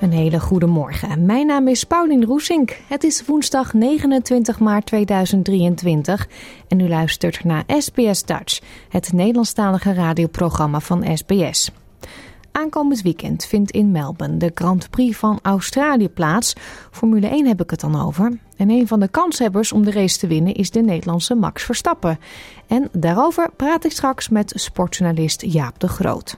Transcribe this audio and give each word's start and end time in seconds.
Een 0.00 0.12
hele 0.12 0.40
goede 0.40 0.66
morgen. 0.66 1.26
Mijn 1.26 1.46
naam 1.46 1.68
is 1.68 1.84
Paulien 1.84 2.24
Roesink. 2.24 2.76
Het 2.86 3.04
is 3.04 3.24
woensdag 3.26 3.72
29 3.72 4.58
maart 4.58 4.86
2023 4.86 6.28
en 6.68 6.80
u 6.80 6.88
luistert 6.88 7.44
naar 7.44 7.64
SBS 7.66 8.24
Dutch, 8.24 8.60
het 8.88 9.12
Nederlandstalige 9.12 9.92
radioprogramma 9.92 10.80
van 10.80 11.16
SBS. 11.16 11.70
Aankomend 12.52 13.02
weekend 13.02 13.46
vindt 13.46 13.70
in 13.70 13.90
Melbourne 13.90 14.36
de 14.36 14.50
Grand 14.54 14.90
Prix 14.90 15.16
van 15.16 15.38
Australië 15.42 16.08
plaats. 16.08 16.54
Formule 16.90 17.26
1 17.26 17.46
heb 17.46 17.62
ik 17.62 17.70
het 17.70 17.80
dan 17.80 18.02
over. 18.02 18.38
En 18.56 18.70
een 18.70 18.86
van 18.86 19.00
de 19.00 19.08
kanshebbers 19.08 19.72
om 19.72 19.84
de 19.84 19.90
race 19.90 20.18
te 20.18 20.26
winnen 20.26 20.54
is 20.54 20.70
de 20.70 20.80
Nederlandse 20.80 21.34
Max 21.34 21.62
Verstappen. 21.62 22.18
En 22.66 22.88
daarover 22.92 23.50
praat 23.56 23.84
ik 23.84 23.92
straks 23.92 24.28
met 24.28 24.52
sportjournalist 24.54 25.42
Jaap 25.46 25.78
de 25.78 25.88
Groot. 25.88 26.36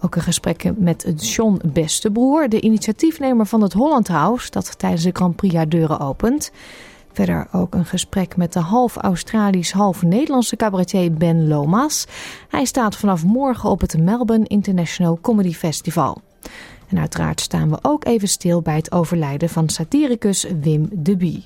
Ook 0.00 0.16
een 0.16 0.22
gesprek 0.22 0.72
met 0.76 1.12
John 1.16 1.60
Bestebroer, 1.64 2.48
de 2.48 2.60
initiatiefnemer 2.60 3.46
van 3.46 3.62
het 3.62 3.72
Holland 3.72 4.08
House, 4.08 4.50
dat 4.50 4.78
tijdens 4.78 5.02
de 5.02 5.10
Grand 5.12 5.36
Prix 5.36 5.64
deuren 5.68 6.00
opent. 6.00 6.50
Verder 7.12 7.48
ook 7.52 7.74
een 7.74 7.84
gesprek 7.84 8.36
met 8.36 8.52
de 8.52 8.60
half 8.60 8.96
Australisch, 8.96 9.72
half 9.72 10.02
Nederlandse 10.02 10.56
cabaretier 10.56 11.12
Ben 11.12 11.48
Lomas. 11.48 12.06
Hij 12.48 12.64
staat 12.64 12.96
vanaf 12.96 13.24
morgen 13.24 13.70
op 13.70 13.80
het 13.80 13.98
Melbourne 13.98 14.46
International 14.46 15.18
Comedy 15.20 15.52
Festival. 15.52 16.20
En 16.88 16.98
uiteraard 16.98 17.40
staan 17.40 17.70
we 17.70 17.78
ook 17.82 18.04
even 18.04 18.28
stil 18.28 18.62
bij 18.62 18.76
het 18.76 18.92
overlijden 18.92 19.48
van 19.48 19.68
satiricus 19.68 20.46
Wim 20.60 20.88
de 20.92 21.16
Bie. 21.16 21.44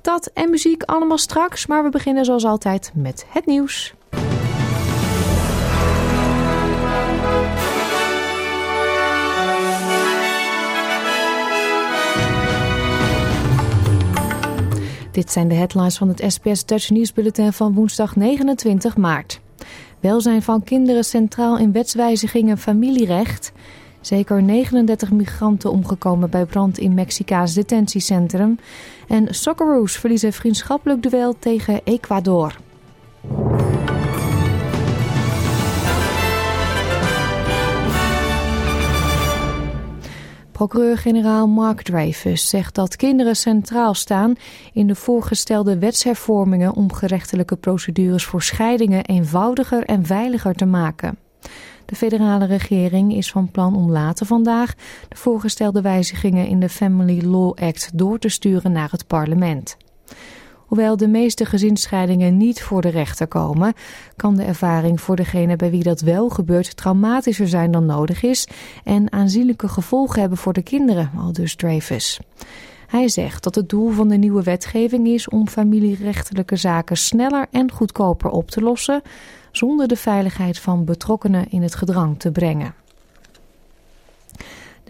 Dat 0.00 0.30
en 0.34 0.50
muziek 0.50 0.82
allemaal 0.82 1.18
straks, 1.18 1.66
maar 1.66 1.82
we 1.82 1.90
beginnen 1.90 2.24
zoals 2.24 2.44
altijd 2.44 2.90
met 2.94 3.26
het 3.28 3.46
nieuws. 3.46 3.94
Dit 15.12 15.30
zijn 15.32 15.48
de 15.48 15.54
headlines 15.54 15.96
van 15.96 16.08
het 16.08 16.24
SBS 16.26 16.64
Dutch 16.64 16.90
nieuwsbulletin 16.90 17.52
van 17.52 17.74
woensdag 17.74 18.16
29 18.16 18.96
maart. 18.96 19.40
Welzijn 20.00 20.42
van 20.42 20.62
kinderen 20.62 21.04
centraal 21.04 21.58
in 21.58 21.72
wetswijzigingen 21.72 22.58
familierecht. 22.58 23.52
Zeker 24.00 24.42
39 24.42 25.10
migranten 25.10 25.70
omgekomen 25.70 26.30
bij 26.30 26.44
brand 26.44 26.78
in 26.78 26.94
Mexica's 26.94 27.54
detentiecentrum. 27.54 28.58
En 29.08 29.34
Socceroos 29.34 29.96
verliezen 29.96 30.32
vriendschappelijk 30.32 31.02
duel 31.02 31.38
tegen 31.38 31.80
Ecuador. 31.84 32.56
Procureur-generaal 40.52 41.48
Mark 41.48 41.82
Dreyfus 41.82 42.48
zegt 42.48 42.74
dat 42.74 42.96
kinderen 42.96 43.36
centraal 43.36 43.94
staan 43.94 44.34
in 44.72 44.86
de 44.86 44.94
voorgestelde 44.94 45.78
wetshervormingen 45.78 46.74
om 46.74 46.92
gerechtelijke 46.92 47.56
procedures 47.56 48.24
voor 48.24 48.42
scheidingen 48.42 49.04
eenvoudiger 49.04 49.84
en 49.84 50.06
veiliger 50.06 50.54
te 50.54 50.66
maken. 50.66 51.18
De 51.84 51.94
federale 51.96 52.44
regering 52.44 53.14
is 53.14 53.30
van 53.30 53.50
plan 53.50 53.76
om 53.76 53.90
later 53.90 54.26
vandaag 54.26 54.74
de 55.08 55.16
voorgestelde 55.16 55.80
wijzigingen 55.80 56.46
in 56.46 56.60
de 56.60 56.68
Family 56.68 57.24
Law 57.24 57.58
Act 57.58 57.90
door 57.94 58.18
te 58.18 58.28
sturen 58.28 58.72
naar 58.72 58.90
het 58.90 59.06
parlement. 59.06 59.76
Hoewel 60.72 60.96
de 60.96 61.08
meeste 61.08 61.44
gezinsscheidingen 61.44 62.36
niet 62.36 62.62
voor 62.62 62.80
de 62.82 62.88
rechter 62.88 63.26
komen, 63.26 63.72
kan 64.16 64.36
de 64.36 64.42
ervaring 64.42 65.00
voor 65.00 65.16
degene 65.16 65.56
bij 65.56 65.70
wie 65.70 65.82
dat 65.82 66.00
wel 66.00 66.28
gebeurt 66.28 66.76
traumatischer 66.76 67.48
zijn 67.48 67.70
dan 67.70 67.86
nodig 67.86 68.22
is 68.22 68.48
en 68.84 69.12
aanzienlijke 69.12 69.68
gevolgen 69.68 70.20
hebben 70.20 70.38
voor 70.38 70.52
de 70.52 70.62
kinderen, 70.62 71.10
aldus 71.18 71.56
Dreyfus. 71.56 72.20
Hij 72.86 73.08
zegt 73.08 73.42
dat 73.42 73.54
het 73.54 73.68
doel 73.68 73.90
van 73.90 74.08
de 74.08 74.16
nieuwe 74.16 74.42
wetgeving 74.42 75.06
is 75.06 75.28
om 75.28 75.48
familierechtelijke 75.48 76.56
zaken 76.56 76.96
sneller 76.96 77.46
en 77.50 77.70
goedkoper 77.70 78.30
op 78.30 78.50
te 78.50 78.60
lossen, 78.60 79.02
zonder 79.50 79.88
de 79.88 79.96
veiligheid 79.96 80.58
van 80.58 80.84
betrokkenen 80.84 81.50
in 81.50 81.62
het 81.62 81.74
gedrang 81.74 82.18
te 82.18 82.30
brengen. 82.30 82.74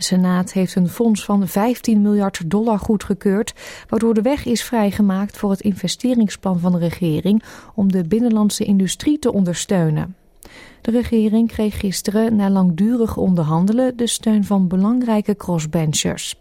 De 0.02 0.08
Senaat 0.08 0.52
heeft 0.52 0.74
een 0.74 0.88
fonds 0.88 1.24
van 1.24 1.48
15 1.48 2.02
miljard 2.02 2.50
dollar 2.50 2.78
goedgekeurd, 2.78 3.54
waardoor 3.88 4.14
de 4.14 4.22
weg 4.22 4.44
is 4.44 4.62
vrijgemaakt 4.62 5.36
voor 5.36 5.50
het 5.50 5.60
investeringsplan 5.60 6.58
van 6.58 6.72
de 6.72 6.78
regering 6.78 7.42
om 7.74 7.92
de 7.92 8.04
binnenlandse 8.04 8.64
industrie 8.64 9.18
te 9.18 9.32
ondersteunen. 9.32 10.16
De 10.80 10.90
regering 10.90 11.48
kreeg 11.48 11.78
gisteren, 11.78 12.36
na 12.36 12.50
langdurig 12.50 13.16
onderhandelen, 13.16 13.96
de 13.96 14.06
steun 14.06 14.44
van 14.44 14.68
belangrijke 14.68 15.36
crossbenchers. 15.36 16.34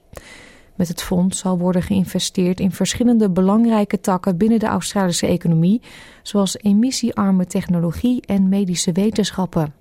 Met 0.76 0.88
het 0.88 1.02
fonds 1.02 1.40
zal 1.40 1.58
worden 1.58 1.82
geïnvesteerd 1.82 2.60
in 2.60 2.72
verschillende 2.72 3.30
belangrijke 3.30 4.00
takken 4.00 4.38
binnen 4.38 4.60
de 4.60 4.66
Australische 4.66 5.28
economie, 5.28 5.82
zoals 6.24 6.58
emissiearme 6.58 7.46
technologie 7.46 8.22
en 8.26 8.50
medische 8.50 8.92
wetenschappen. 8.92 9.81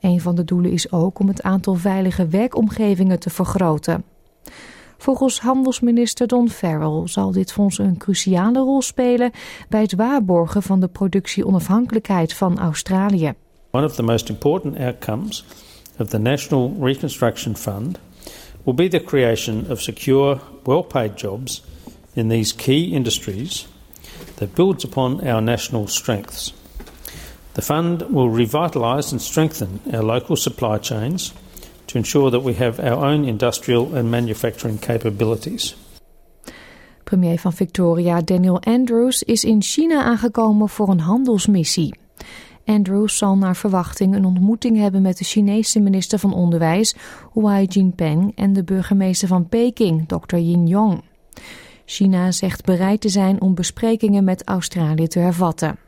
Een 0.00 0.20
van 0.20 0.34
de 0.34 0.44
doelen 0.44 0.70
is 0.70 0.92
ook 0.92 1.18
om 1.18 1.28
het 1.28 1.42
aantal 1.42 1.74
veilige 1.74 2.26
werkomgevingen 2.26 3.18
te 3.18 3.30
vergroten. 3.30 4.04
Volgens 4.98 5.40
handelsminister 5.40 6.26
Don 6.26 6.50
Farrell 6.50 7.02
zal 7.04 7.32
dit 7.32 7.52
fonds 7.52 7.78
een 7.78 7.96
cruciale 7.96 8.58
rol 8.58 8.82
spelen 8.82 9.30
bij 9.68 9.80
het 9.80 9.94
waarborgen 9.94 10.62
van 10.62 10.80
de 10.80 10.88
productieonafhankelijkheid 10.88 12.34
van 12.34 12.58
Australië. 12.58 13.34
One 13.70 13.84
of 13.84 13.94
the 13.94 14.02
most 14.02 14.28
important 14.28 14.78
outcomes 14.78 15.44
of 15.98 16.08
the 16.08 16.18
National 16.18 16.76
Reconstruction 16.80 17.56
Fund 17.56 17.98
will 18.64 18.74
be 18.74 18.88
the 18.88 19.04
creation 19.04 19.64
of 19.70 19.80
secure, 19.80 20.38
well-paid 20.64 21.20
jobs 21.20 21.64
in 22.12 22.28
these 22.28 22.54
key 22.54 22.90
industries 22.90 23.68
that 24.34 24.54
builds 24.54 24.84
upon 24.84 25.20
our 25.20 25.42
national 25.42 25.86
strengths. 25.86 26.59
The 27.52 27.62
fund 27.62 28.02
will 28.10 28.30
revitalise 28.30 29.10
and 29.10 29.22
strengthen 29.22 29.80
our 29.92 30.04
local 30.04 30.36
supply 30.36 30.78
chains 30.78 31.32
to 31.86 31.98
ensure 31.98 32.30
that 32.30 32.42
we 32.42 32.54
have 32.54 32.78
our 32.78 33.04
own 33.04 33.24
industrial 33.24 33.94
and 33.94 34.10
manufacturing 34.10 34.78
capabilities. 34.78 35.76
Premier 37.04 37.38
van 37.38 37.52
Victoria 37.52 38.20
Daniel 38.20 38.60
Andrews 38.60 39.22
is 39.22 39.44
in 39.44 39.62
China 39.62 40.02
aangekomen 40.02 40.68
voor 40.68 40.88
een 40.88 41.00
handelsmissie. 41.00 41.94
Andrews 42.64 43.16
zal 43.16 43.36
naar 43.36 43.56
verwachting 43.56 44.14
een 44.14 44.24
ontmoeting 44.24 44.76
hebben 44.76 45.02
met 45.02 45.18
de 45.18 45.24
Chinese 45.24 45.80
minister 45.80 46.18
van 46.18 46.34
Onderwijs, 46.34 46.94
Huai 47.34 47.66
Jinpeng, 47.66 48.32
en 48.34 48.52
de 48.52 48.64
burgemeester 48.64 49.28
van 49.28 49.48
Peking, 49.48 50.08
Dr. 50.08 50.36
Yin 50.36 50.66
Yong. 50.66 51.02
China 51.84 52.30
zegt 52.30 52.64
bereid 52.64 53.00
te 53.00 53.08
zijn 53.08 53.40
om 53.40 53.54
besprekingen 53.54 54.24
met 54.24 54.44
Australië 54.44 55.06
te 55.06 55.18
hervatten. 55.18 55.78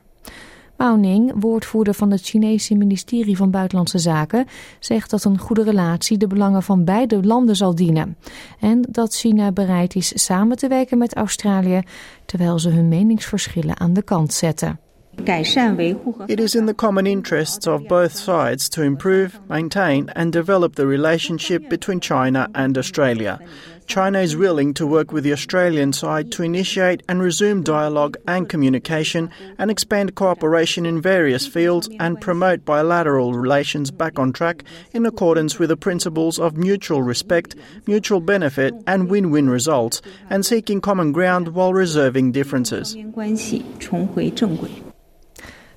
Mao 0.77 0.97
Ning, 0.97 1.33
woordvoerder 1.37 1.95
van 1.95 2.11
het 2.11 2.23
Chinese 2.23 2.75
ministerie 2.75 3.37
van 3.37 3.51
Buitenlandse 3.51 3.99
Zaken, 3.99 4.47
zegt 4.79 5.11
dat 5.11 5.25
een 5.25 5.39
goede 5.39 5.63
relatie 5.63 6.19
de 6.19 6.27
belangen 6.27 6.63
van 6.63 6.85
beide 6.85 7.23
landen 7.23 7.57
zal 7.57 7.75
dienen. 7.75 8.17
En 8.61 8.87
dat 8.91 9.15
China 9.15 9.53
bereid 9.53 9.95
is 9.95 10.25
samen 10.25 10.57
te 10.57 10.69
werken 10.69 10.99
met 10.99 11.15
Australië, 11.15 11.81
terwijl 12.27 12.59
ze 12.59 12.69
hun 12.69 12.89
meningsverschillen 12.89 13.81
aan 13.81 13.93
de 13.93 14.03
kant 14.03 14.33
zetten. 14.33 14.79
It 16.27 16.41
is 16.41 16.55
in 16.55 16.67
the 16.67 16.75
common 16.75 17.07
interests 17.07 17.67
of 17.67 17.87
both 17.87 18.17
sides 18.17 18.69
to 18.69 18.83
improve, 18.83 19.39
maintain, 19.47 20.09
and 20.15 20.33
develop 20.33 20.75
the 20.75 20.87
relationship 20.87 21.69
between 21.69 22.01
China 22.01 22.49
and 22.53 22.77
Australia. 22.77 23.39
China 23.93 24.21
is 24.21 24.39
willing 24.39 24.73
to 24.73 24.87
work 24.87 25.13
with 25.13 25.23
the 25.23 25.35
Australian 25.35 25.93
side 25.93 26.33
to 26.33 26.43
initiate 26.43 27.03
and 27.11 27.21
resume 27.21 27.63
dialogue 27.63 28.17
and 28.27 28.49
communication 28.49 29.31
and 29.59 29.71
expand 29.71 30.15
cooperation 30.15 30.87
in 30.87 30.99
various 30.99 31.47
fields 31.47 31.91
and 32.01 32.19
promote 32.19 32.65
bilateral 32.65 33.35
relations 33.35 33.91
back 33.91 34.19
on 34.19 34.33
track 34.33 34.65
in 34.93 35.05
accordance 35.05 35.59
with 35.59 35.69
the 35.69 35.77
principles 35.77 36.39
of 36.39 36.57
mutual 36.57 37.03
respect, 37.03 37.55
mutual 37.87 38.23
benefit, 38.23 38.73
and 38.87 39.11
win 39.11 39.31
win 39.31 39.51
results, 39.51 40.01
and 40.31 40.47
seeking 40.47 40.81
common 40.81 41.13
ground 41.13 41.49
while 41.49 41.75
reserving 41.75 42.33
differences. 42.33 42.97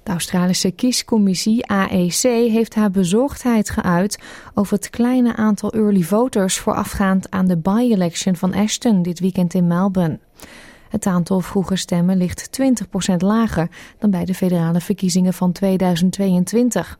De 0.05 0.11
Australische 0.11 0.71
kiescommissie 0.71 1.67
AEC 1.67 2.21
heeft 2.21 2.75
haar 2.75 2.91
bezorgdheid 2.91 3.69
geuit 3.69 4.19
over 4.53 4.73
het 4.73 4.89
kleine 4.89 5.35
aantal 5.35 5.71
early 5.71 6.01
voters 6.01 6.57
voorafgaand 6.57 7.31
aan 7.31 7.45
de 7.45 7.57
by-election 7.57 8.35
van 8.35 8.53
Ashton 8.53 9.01
dit 9.01 9.19
weekend 9.19 9.53
in 9.53 9.67
Melbourne. 9.67 10.19
Het 10.89 11.05
aantal 11.05 11.39
vroege 11.39 11.75
stemmen 11.75 12.17
ligt 12.17 12.49
20% 13.11 13.15
lager 13.17 13.69
dan 13.99 14.09
bij 14.11 14.25
de 14.25 14.33
federale 14.33 14.81
verkiezingen 14.81 15.33
van 15.33 15.51
2022. 15.51 16.99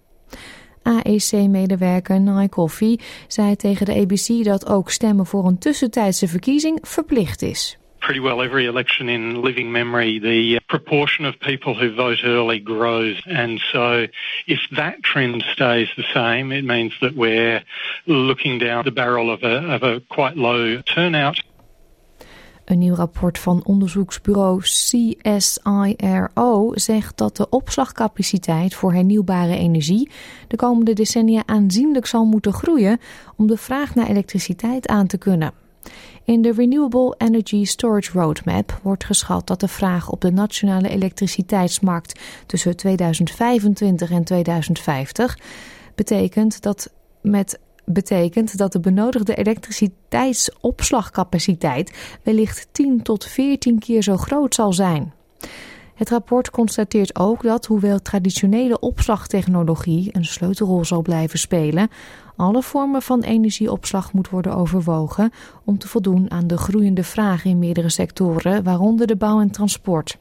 AEC-medewerker 0.84 2.20
Nye 2.20 2.50
Coffey 2.50 3.00
zei 3.28 3.56
tegen 3.56 3.86
de 3.86 3.96
ABC 3.96 4.44
dat 4.44 4.68
ook 4.70 4.92
stemmen 4.92 5.26
voor 5.26 5.46
een 5.48 5.58
tussentijdse 5.58 6.28
verkiezing 6.28 6.80
verplicht 6.82 7.42
is. 7.42 7.78
Pretty 8.06 8.20
well 8.20 8.42
every 8.44 8.68
election 8.68 9.10
in 9.10 9.42
living 9.42 9.72
memory, 9.72 10.20
the 10.20 10.58
uh, 10.58 10.60
proportion 10.68 11.26
of 11.26 11.40
people 11.40 11.74
who 11.74 11.90
vote 11.96 12.20
early 12.24 12.60
grows. 12.60 13.20
And 13.26 13.60
so 13.72 14.06
if 14.46 14.60
that 14.76 15.02
trend 15.02 15.44
stays 15.54 15.90
the 15.98 16.06
same, 16.14 16.52
it 16.52 16.64
means 16.64 16.94
that 17.02 17.16
we're 17.16 17.64
looking 18.06 18.60
down 18.60 18.84
the 18.84 18.92
barrel 18.92 19.32
of 19.32 19.42
a, 19.44 19.74
of 19.76 19.82
a 19.82 20.02
quite 20.08 20.38
low 20.38 20.82
turnout. 20.82 21.44
Een 22.66 22.80
nieuw 22.80 22.96
rapport 22.96 23.40
van 23.40 23.64
onderzoeksbureau 23.64 24.62
CSIRO 24.62 25.52
zegt 26.74 27.18
dat 27.18 27.38
de 27.38 27.50
opslagcapaciteit 27.50 28.76
voor 28.76 28.94
hernieuwbare 28.94 29.58
energie 29.58 30.10
de 30.48 30.56
komende 30.56 30.94
decennia 30.94 31.44
aanzienlijk 31.46 32.06
zal 32.06 32.26
moeten 32.26 32.54
groeien 32.54 33.00
om 33.38 33.48
de 33.48 33.58
vraag 33.58 33.96
naar 33.96 34.08
elektriciteit 34.08 34.88
aan 34.88 35.08
te 35.08 35.18
kunnen. 35.18 35.65
In 36.24 36.42
de 36.42 36.52
Renewable 36.52 37.16
Energy 37.18 37.66
Storage 37.66 38.20
Roadmap 38.20 38.80
wordt 38.84 39.04
geschat 39.04 39.48
dat 39.48 39.60
de 39.60 39.68
vraag 39.68 40.10
op 40.10 40.22
de 40.22 40.32
nationale 40.32 40.90
elektriciteitsmarkt 40.90 42.20
tussen 42.46 42.76
2025 42.76 44.12
en 44.12 44.24
2050 44.24 45.38
betekent 45.96 46.62
dat 46.62 46.94
met 47.22 47.60
betekent 47.86 48.58
dat 48.58 48.72
de 48.72 48.80
benodigde 48.80 49.36
elektriciteitsopslagcapaciteit 49.36 52.18
wellicht 52.24 52.68
10 52.72 53.02
tot 53.02 53.26
14 53.26 53.80
keer 53.80 54.04
zo 54.04 54.18
groot 54.18 54.56
zal 54.56 54.74
zijn. 54.74 55.14
Het 55.96 56.10
rapport 56.10 56.50
constateert 56.50 57.20
ook 57.20 57.44
dat, 57.44 57.66
hoewel 57.66 58.02
traditionele 58.02 58.80
opslagtechnologie 58.80 60.10
een 60.12 60.26
sleutelrol 60.26 60.86
zal 60.86 61.02
blijven 61.02 61.40
spelen, 61.40 61.90
alle 62.36 62.62
vormen 62.62 63.02
van 63.02 63.22
energieopslag 63.22 64.14
moet 64.14 64.30
worden 64.30 64.56
overwogen 64.56 65.32
om 65.64 65.78
te 65.78 65.88
voldoen 65.88 66.32
aan 66.32 66.48
de 66.48 66.58
groeiende 66.58 67.04
vraag 67.04 67.46
in 67.46 67.60
meerdere 67.60 67.90
sectoren, 67.90 68.64
waaronder 68.64 69.08
de 69.08 69.16
bouw 69.16 69.40
en 69.40 69.52
transport. 69.52 70.18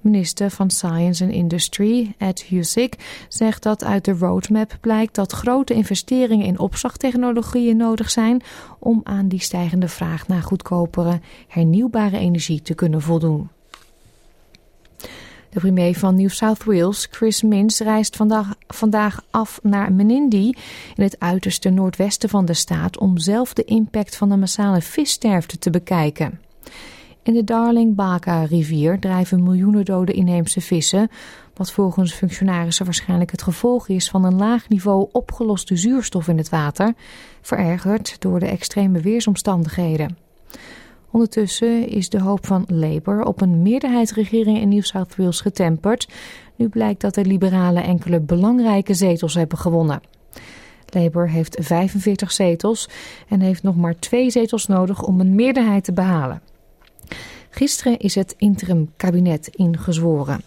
Minister 0.00 0.50
van 0.50 0.70
Science 0.70 1.24
and 1.24 1.32
Industry, 1.32 2.14
Ed 2.18 2.42
Husick, 2.42 3.24
zegt 3.28 3.62
dat 3.62 3.84
uit 3.84 4.04
de 4.04 4.12
roadmap 4.12 4.76
blijkt 4.80 5.14
dat 5.14 5.32
grote 5.32 5.74
investeringen 5.74 6.46
in 6.46 6.58
opslagtechnologieën 6.58 7.76
nodig 7.76 8.10
zijn 8.10 8.42
om 8.78 9.00
aan 9.04 9.28
die 9.28 9.40
stijgende 9.40 9.88
vraag 9.88 10.28
naar 10.28 10.42
goedkopere, 10.42 11.20
hernieuwbare 11.48 12.18
energie 12.18 12.62
te 12.62 12.74
kunnen 12.74 13.02
voldoen. 13.02 13.48
De 15.58 15.64
premier 15.64 15.98
van 15.98 16.14
New 16.14 16.28
South 16.28 16.64
Wales, 16.64 17.08
Chris 17.10 17.42
Minns, 17.42 17.78
reist 17.78 18.16
vandaag, 18.16 18.54
vandaag 18.66 19.24
af 19.30 19.60
naar 19.62 19.92
Menindee 19.92 20.56
in 20.94 21.02
het 21.02 21.16
uiterste 21.18 21.70
noordwesten 21.70 22.28
van 22.28 22.44
de 22.44 22.54
staat 22.54 22.98
om 22.98 23.18
zelf 23.18 23.52
de 23.52 23.64
impact 23.64 24.16
van 24.16 24.28
de 24.28 24.36
massale 24.36 24.80
vissterfte 24.80 25.58
te 25.58 25.70
bekijken. 25.70 26.40
In 27.22 27.34
de 27.34 27.44
Darling 27.44 27.94
Baka 27.94 28.42
rivier 28.42 28.98
drijven 28.98 29.42
miljoenen 29.42 29.84
dode 29.84 30.12
inheemse 30.12 30.60
vissen, 30.60 31.10
wat 31.54 31.72
volgens 31.72 32.12
functionarissen 32.12 32.84
waarschijnlijk 32.84 33.30
het 33.30 33.42
gevolg 33.42 33.88
is 33.88 34.10
van 34.10 34.24
een 34.24 34.36
laag 34.36 34.68
niveau 34.68 35.08
opgeloste 35.12 35.76
zuurstof 35.76 36.28
in 36.28 36.38
het 36.38 36.48
water, 36.48 36.94
verergerd 37.40 38.16
door 38.20 38.40
de 38.40 38.46
extreme 38.46 39.00
weersomstandigheden. 39.00 40.16
Ondertussen 41.10 41.88
is 41.88 42.08
de 42.08 42.20
hoop 42.20 42.46
van 42.46 42.64
Labour 42.66 43.24
op 43.24 43.40
een 43.40 43.62
meerderheidsregering 43.62 44.58
in 44.58 44.68
New 44.68 44.82
South 44.82 45.16
Wales 45.16 45.40
getemperd. 45.40 46.08
Nu 46.56 46.68
blijkt 46.68 47.00
dat 47.00 47.14
de 47.14 47.24
liberalen 47.24 47.82
enkele 47.82 48.20
belangrijke 48.20 48.94
zetels 48.94 49.34
hebben 49.34 49.58
gewonnen. 49.58 50.00
Labour 50.86 51.28
heeft 51.28 51.56
45 51.60 52.32
zetels 52.32 52.88
en 53.28 53.40
heeft 53.40 53.62
nog 53.62 53.76
maar 53.76 53.98
twee 53.98 54.30
zetels 54.30 54.66
nodig 54.66 55.02
om 55.02 55.20
een 55.20 55.34
meerderheid 55.34 55.84
te 55.84 55.92
behalen. 55.92 56.42
Gisteren 57.50 57.98
is 57.98 58.14
het 58.14 58.34
interim 58.38 58.92
kabinet 58.96 59.48
ingezworen. 59.48 60.40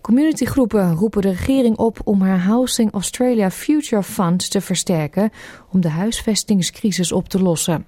Communitygroepen 0.00 0.94
roepen 0.94 1.22
de 1.22 1.28
regering 1.28 1.76
op 1.76 2.00
om 2.04 2.20
haar 2.20 2.40
Housing 2.40 2.92
Australia 2.92 3.50
Future 3.50 4.02
Fund 4.02 4.50
te 4.50 4.60
versterken 4.60 5.30
om 5.70 5.80
de 5.80 5.88
huisvestingscrisis 5.88 7.12
op 7.12 7.28
te 7.28 7.42
lossen. 7.42 7.86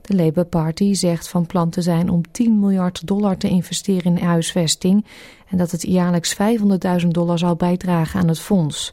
De 0.00 0.14
Labour 0.16 0.48
Party 0.48 0.94
zegt 0.94 1.28
van 1.28 1.46
plan 1.46 1.70
te 1.70 1.82
zijn 1.82 2.10
om 2.10 2.30
10 2.30 2.58
miljard 2.58 3.06
dollar 3.06 3.36
te 3.36 3.48
investeren 3.48 4.16
in 4.16 4.24
huisvesting 4.24 5.04
en 5.50 5.58
dat 5.58 5.70
het 5.70 5.82
jaarlijks 5.82 6.36
500.000 7.02 7.08
dollar 7.08 7.38
zal 7.38 7.56
bijdragen 7.56 8.20
aan 8.20 8.28
het 8.28 8.40
fonds. 8.40 8.90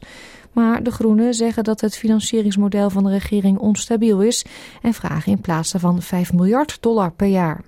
Maar 0.52 0.82
de 0.82 0.90
Groenen 0.90 1.34
zeggen 1.34 1.64
dat 1.64 1.80
het 1.80 1.96
financieringsmodel 1.96 2.90
van 2.90 3.04
de 3.04 3.10
regering 3.10 3.58
onstabiel 3.58 4.22
is 4.22 4.44
en 4.82 4.94
vragen 4.94 5.32
in 5.32 5.40
plaats 5.40 5.72
daarvan 5.72 6.02
5 6.02 6.32
miljard 6.32 6.78
dollar 6.80 7.12
per 7.12 7.26
jaar. 7.26 7.64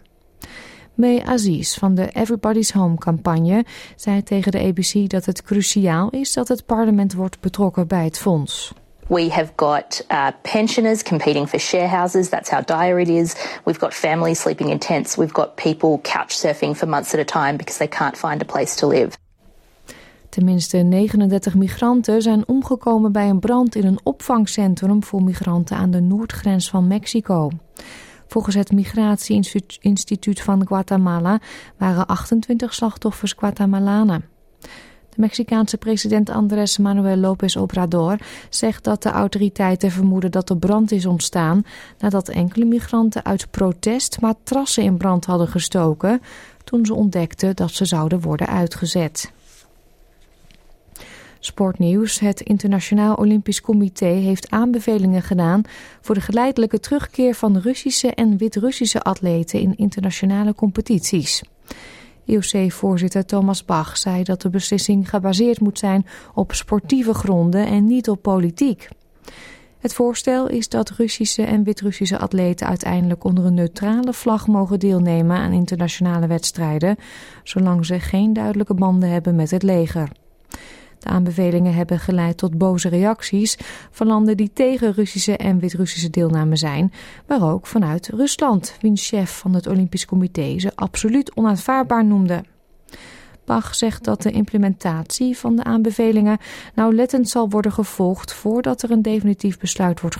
May 0.95 1.21
Aziz 1.21 1.79
van 1.79 1.95
de 1.95 2.09
Everybody's 2.09 2.73
Home 2.73 2.97
campagne 2.97 3.65
zei 3.97 4.23
tegen 4.23 4.53
de 4.53 4.61
ABC 4.61 5.09
dat 5.11 5.25
het 5.25 5.43
cruciaal 5.43 6.11
is 6.11 6.33
dat 6.33 6.49
het 6.49 6.67
parlement 6.67 7.15
wordt 7.15 7.41
betrokken 7.41 7.87
bij 7.87 8.05
het 8.05 8.19
fonds. 8.19 8.73
We 9.09 9.31
have 9.31 9.57
got 9.57 10.03
uh, 10.11 10.33
pensioners 10.43 11.03
competing 11.03 11.47
for 11.47 11.59
share 11.59 11.89
houses. 11.89 12.29
That's 12.29 12.51
how 12.51 12.61
dire 12.61 13.01
it 13.01 13.09
is. 13.09 13.35
We've 13.65 13.79
got 13.79 13.95
families 13.95 14.41
sleeping 14.41 14.71
in 14.71 14.79
tents. 14.79 15.17
We've 15.17 15.33
got 15.33 15.57
people 15.57 15.99
couch 16.03 16.37
surfing 16.37 16.77
for 16.77 16.89
months 16.89 17.15
at 17.15 17.21
a 17.21 17.25
time 17.25 17.57
because 17.57 17.79
they 17.79 17.89
can't 17.89 18.17
find 18.17 18.43
a 18.43 18.45
place 18.45 18.77
to 18.77 18.89
live. 18.89 19.17
Tenminste 20.29 20.77
39 20.77 21.55
migranten 21.55 22.23
zijn 22.23 22.49
omgekomen 22.49 23.13
bij 23.13 23.29
een 23.29 23.39
brand 23.39 23.75
in 23.75 23.87
een 23.87 24.01
opvangcentrum 24.03 25.05
voor 25.05 25.23
migranten 25.23 25.77
aan 25.77 25.91
de 25.91 26.01
noordgrens 26.01 26.71
van 26.71 26.87
Mexico. 26.87 27.51
Volgens 28.27 28.55
het 28.55 28.73
Migratieinstituut 28.73 30.41
van 30.41 30.67
Guatemala 30.67 31.41
waren 31.77 32.07
28 32.07 32.75
slachtoffers 32.75 33.33
Guatemalanen. 33.33 34.38
Mexicaanse 35.19 35.77
president 35.77 36.31
Andrés 36.31 36.79
Manuel 36.79 37.17
López 37.17 37.57
Obrador 37.57 38.19
zegt 38.49 38.85
dat 38.85 39.03
de 39.03 39.11
autoriteiten 39.11 39.91
vermoeden 39.91 40.31
dat 40.31 40.49
de 40.49 40.57
brand 40.57 40.93
is 40.93 41.07
ontstaan 41.07 41.65
nadat 41.99 42.29
enkele 42.29 42.65
migranten 42.65 43.25
uit 43.25 43.51
protest 43.51 44.21
matrassen 44.21 44.83
in 44.83 44.97
brand 44.97 45.25
hadden 45.25 45.49
gestoken 45.49 46.23
toen 46.65 46.87
ze 46.87 46.95
ontdekten 46.95 47.57
dat 47.57 47.71
ze 47.71 47.85
zouden 47.85 48.21
worden 48.21 48.47
uitgezet. 48.47 49.33
Sportnieuws. 51.41 52.19
Het 52.19 52.41
Internationaal 52.41 53.15
Olympisch 53.15 53.61
Comité 53.61 54.07
heeft 54.07 54.51
aanbevelingen 54.51 55.23
gedaan 55.23 55.63
voor 56.01 56.15
de 56.15 56.21
geleidelijke 56.21 56.81
terugkeer 56.81 57.35
van 57.35 57.59
Russische 57.59 58.15
en 58.15 58.37
Wit-Russische 58.37 59.03
atleten 59.03 59.61
in 59.61 59.77
internationale 59.77 60.55
competities. 60.55 61.43
IOC-voorzitter 62.29 63.25
Thomas 63.25 63.65
Bach 63.65 63.97
zei 63.97 64.23
dat 64.23 64.43
de 64.43 64.51
beslissing 64.51 65.11
gebaseerd 65.11 65.61
moet 65.61 65.79
zijn 65.79 66.07
op 66.35 66.53
sportieve 66.53 67.15
gronden 67.15 67.67
en 67.67 67.87
niet 67.87 68.09
op 68.09 68.23
politiek. 68.23 68.89
Het 69.79 69.95
voorstel 69.95 70.49
is 70.49 70.69
dat 70.69 70.91
Russische 70.91 71.43
en 71.43 71.65
Wit-Russische 71.65 72.19
atleten 72.19 72.67
uiteindelijk 72.67 73.25
onder 73.25 73.45
een 73.45 73.55
neutrale 73.55 74.13
vlag 74.13 74.47
mogen 74.47 74.79
deelnemen 74.79 75.37
aan 75.37 75.53
internationale 75.53 76.27
wedstrijden, 76.27 76.97
zolang 77.43 77.87
ze 77.87 78.01
geen 78.01 78.33
duidelijke 78.33 78.75
banden 78.75 79.11
hebben 79.11 79.37
met 79.37 79.51
het 79.51 79.63
leger. 79.63 80.09
De 80.99 81.09
aanbevelingen 81.09 81.75
hebben 81.75 81.99
geleid 81.99 82.37
tot 82.37 82.59
boze 82.59 82.89
reacties 82.89 83.59
van 83.91 84.07
landen 84.07 84.37
die 84.37 84.51
tegen 84.53 84.93
Russische 84.93 85.37
en 85.37 85.59
Wit-Russische 85.59 86.11
deelname 86.11 86.57
zijn, 86.57 86.93
maar 87.27 87.53
ook 87.53 87.67
vanuit 87.67 88.09
Rusland, 88.09 88.77
wiens 88.81 89.09
chef 89.09 89.39
van 89.39 89.55
het 89.55 89.67
Olympisch 89.67 90.07
Comité 90.07 90.59
ze 90.59 90.73
absoluut 90.75 91.37
onaanvaardbaar 91.37 92.05
noemde. 92.05 92.43
Bach 93.49 93.75
zegt 93.75 94.05
dat 94.05 94.23
de 94.23 94.31
implementatie 94.31 95.39
van 95.39 95.57
de 95.57 95.65
aanbevelingen 95.65 96.39
nauwlettend 96.75 97.29
zal 97.29 97.49
worden 97.49 97.73
gevolgd 97.73 98.33
voordat 98.33 98.83
er 98.83 98.91
een 98.91 99.03
definitief 99.03 99.59
besluit 99.59 100.01
wordt 100.01 100.17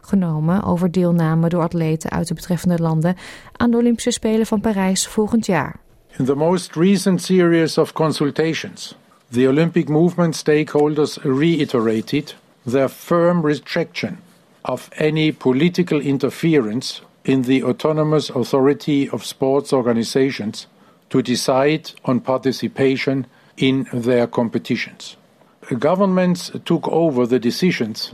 genomen 0.00 0.62
over 0.62 0.90
deelname 0.90 1.48
door 1.48 1.62
atleten 1.62 2.10
uit 2.10 2.28
de 2.28 2.34
betreffende 2.34 2.78
landen 2.78 3.16
aan 3.56 3.70
de 3.70 3.76
Olympische 3.76 4.10
Spelen 4.10 4.46
van 4.46 4.60
Parijs 4.60 5.06
volgend 5.06 5.46
jaar. 5.46 5.80
In 6.18 6.24
the 6.24 6.34
most 6.34 6.76
recent 6.76 7.22
series 7.22 7.78
of 7.78 7.92
consultations, 7.92 8.96
the 9.32 9.46
Olympic 9.46 9.88
movement 9.88 10.34
stakeholders 10.34 11.18
reiterated 11.24 12.34
their 12.66 12.88
firm 12.88 13.40
rejection 13.40 14.18
of 14.66 14.90
any 14.98 15.32
political 15.32 16.02
interference 16.02 17.00
in 17.24 17.42
the 17.42 17.62
autonomous 17.62 18.28
authority 18.28 19.08
of 19.08 19.24
sports 19.24 19.72
organizations 19.72 20.66
to 21.08 21.22
decide 21.22 21.90
on 22.04 22.20
participation 22.20 23.26
in 23.56 23.88
their 23.94 24.26
competitions. 24.26 25.16
Governments 25.78 26.50
took 26.66 26.86
over 26.88 27.26
the 27.26 27.38
decisions 27.38 28.12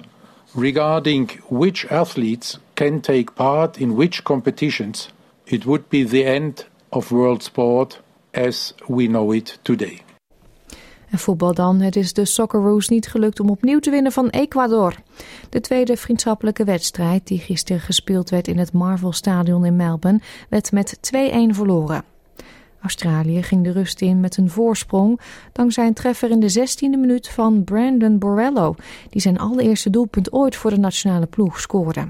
regarding 0.54 1.28
which 1.48 1.84
athletes 1.86 2.58
can 2.76 3.00
take 3.00 3.34
part 3.34 3.80
in 3.80 3.96
which 3.96 4.22
competitions. 4.22 5.08
It 5.48 5.66
would 5.66 5.90
be 5.90 6.04
the 6.04 6.24
end 6.24 6.64
of 6.92 7.10
world 7.10 7.42
sport 7.42 7.98
as 8.32 8.72
we 8.86 9.08
know 9.08 9.32
it 9.32 9.58
today. 9.64 10.02
En 11.10 11.18
voetbal 11.18 11.54
dan. 11.54 11.80
Het 11.80 11.96
is 11.96 12.12
de 12.12 12.24
Socceroos 12.24 12.88
niet 12.88 13.08
gelukt 13.08 13.40
om 13.40 13.50
opnieuw 13.50 13.78
te 13.78 13.90
winnen 13.90 14.12
van 14.12 14.28
Ecuador. 14.28 14.94
De 15.48 15.60
tweede 15.60 15.96
vriendschappelijke 15.96 16.64
wedstrijd, 16.64 17.26
die 17.26 17.38
gisteren 17.38 17.82
gespeeld 17.82 18.30
werd 18.30 18.48
in 18.48 18.58
het 18.58 18.72
Marvel 18.72 19.12
Stadion 19.12 19.64
in 19.64 19.76
Melbourne, 19.76 20.20
werd 20.48 20.72
met 20.72 20.98
2-1 21.14 21.18
verloren. 21.50 22.04
Australië 22.82 23.42
ging 23.42 23.64
de 23.64 23.72
rust 23.72 24.00
in 24.00 24.20
met 24.20 24.36
een 24.36 24.50
voorsprong 24.50 25.20
dankzij 25.52 25.86
een 25.86 25.94
treffer 25.94 26.30
in 26.30 26.40
de 26.40 26.68
16e 26.68 26.98
minuut 26.98 27.28
van 27.28 27.64
Brandon 27.64 28.18
Borrello, 28.18 28.74
die 29.10 29.20
zijn 29.20 29.38
allereerste 29.38 29.90
doelpunt 29.90 30.32
ooit 30.32 30.56
voor 30.56 30.70
de 30.70 30.78
nationale 30.78 31.26
ploeg 31.26 31.60
scoorde. 31.60 32.08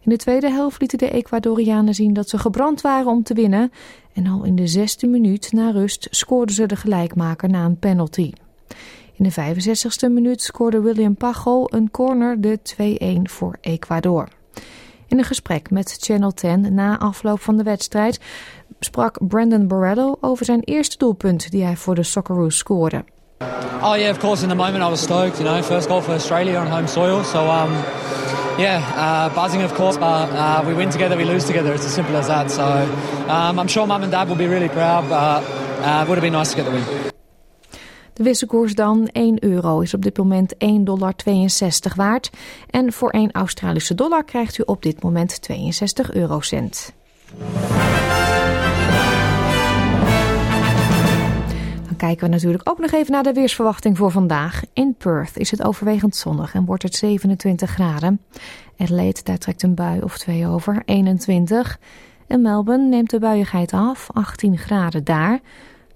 In 0.00 0.10
de 0.10 0.16
tweede 0.16 0.50
helft 0.50 0.80
lieten 0.80 0.98
de 0.98 1.10
Ecuadorianen 1.10 1.94
zien 1.94 2.12
dat 2.12 2.28
ze 2.28 2.38
gebrand 2.38 2.80
waren 2.80 3.06
om 3.06 3.22
te 3.22 3.34
winnen. 3.34 3.72
En 4.14 4.26
al 4.26 4.44
in 4.44 4.56
de 4.56 4.66
zesde 4.66 5.06
minuut 5.06 5.52
na 5.52 5.70
rust 5.70 6.06
scoorden 6.10 6.54
ze 6.54 6.66
de 6.66 6.76
gelijkmaker 6.76 7.48
na 7.48 7.64
een 7.64 7.78
penalty. 7.78 8.32
In 9.16 9.24
de 9.24 9.32
65ste 9.32 10.10
minuut 10.10 10.42
scoorde 10.42 10.80
William 10.80 11.16
Pago 11.16 11.64
een 11.66 11.90
corner 11.90 12.40
de 12.40 12.58
2-1 13.18 13.22
voor 13.22 13.56
Ecuador. 13.60 14.28
In 15.06 15.18
een 15.18 15.24
gesprek 15.24 15.70
met 15.70 15.96
Channel 16.00 16.32
10 16.32 16.74
na 16.74 16.98
afloop 16.98 17.40
van 17.40 17.56
de 17.56 17.62
wedstrijd 17.62 18.20
sprak 18.80 19.28
Brandon 19.28 19.68
Borrello 19.68 20.16
over 20.20 20.44
zijn 20.44 20.60
eerste 20.60 20.96
doelpunt 20.96 21.50
die 21.50 21.64
hij 21.64 21.76
voor 21.76 21.94
de 21.94 22.02
Socceroos 22.02 22.56
scoorde. 22.56 23.04
Oh 23.82 23.96
yeah, 23.96 24.10
of 24.10 24.18
course 24.18 24.42
in 24.42 24.48
the 24.48 24.54
moment 24.54 24.84
I 24.84 24.88
was 24.88 25.02
stoked, 25.02 25.38
you 25.38 25.48
know, 25.48 25.62
first 25.62 25.86
goal 25.86 26.00
for 26.00 26.12
Australia 26.12 26.60
on 26.60 26.70
home 26.70 26.86
soil. 26.86 27.24
So 27.24 27.38
um 27.38 27.72
yeah, 28.58 28.80
uh, 28.96 29.34
buzzing 29.34 29.62
of 29.62 29.74
course, 29.74 29.96
but 29.96 30.30
uh, 30.30 30.62
we 30.66 30.74
win 30.74 30.90
together, 30.90 31.16
we 31.16 31.24
lose 31.24 31.44
together. 31.44 31.72
It's 31.72 31.84
as 31.84 31.94
simple 31.94 32.16
as 32.16 32.26
that. 32.26 32.50
So 32.50 32.64
um, 33.28 33.58
I'm 33.58 33.68
sure 33.68 33.86
mum 33.86 34.02
and 34.02 34.12
dad 34.12 34.28
will 34.28 34.36
be 34.36 34.46
really 34.46 34.68
proud, 34.68 35.08
but 35.08 35.42
uh, 35.84 36.02
it 36.02 36.08
would 36.08 36.16
have 36.16 36.22
been 36.22 36.32
nice 36.32 36.50
to 36.50 36.56
get 36.56 36.64
the 36.64 36.72
win. 36.72 37.12
De 38.14 38.22
wisselkoers 38.22 38.74
dan 38.74 39.08
1 39.12 39.44
euro 39.44 39.80
is 39.80 39.94
op 39.94 40.02
dit 40.02 40.16
moment 40.16 40.54
1,62 40.54 40.58
dollar 40.82 41.14
waard. 41.96 42.30
En 42.70 42.92
voor 42.92 43.10
1 43.10 43.32
Australische 43.32 43.94
dollar 43.94 44.24
krijgt 44.24 44.58
u 44.58 44.62
op 44.66 44.82
dit 44.82 45.02
moment 45.02 45.42
62 45.42 46.12
eurocent. 46.12 46.92
Dan 51.94 52.08
kijken 52.08 52.26
we 52.26 52.34
natuurlijk 52.34 52.68
ook 52.68 52.78
nog 52.78 52.92
even 52.92 53.12
naar 53.12 53.22
de 53.22 53.32
weersverwachting 53.32 53.96
voor 53.96 54.10
vandaag. 54.10 54.62
In 54.72 54.94
Perth 54.98 55.36
is 55.36 55.50
het 55.50 55.62
overwegend 55.62 56.16
zonnig 56.16 56.54
en 56.54 56.64
wordt 56.64 56.82
het 56.82 56.94
27 56.94 57.70
graden. 57.70 58.20
Adelaide, 58.78 59.20
daar 59.22 59.38
trekt 59.38 59.62
een 59.62 59.74
bui 59.74 60.00
of 60.02 60.18
twee 60.18 60.46
over, 60.46 60.82
21. 60.84 61.78
In 62.26 62.42
Melbourne 62.42 62.88
neemt 62.88 63.10
de 63.10 63.18
buiigheid 63.18 63.72
af, 63.72 64.08
18 64.12 64.58
graden 64.58 65.04
daar. 65.04 65.40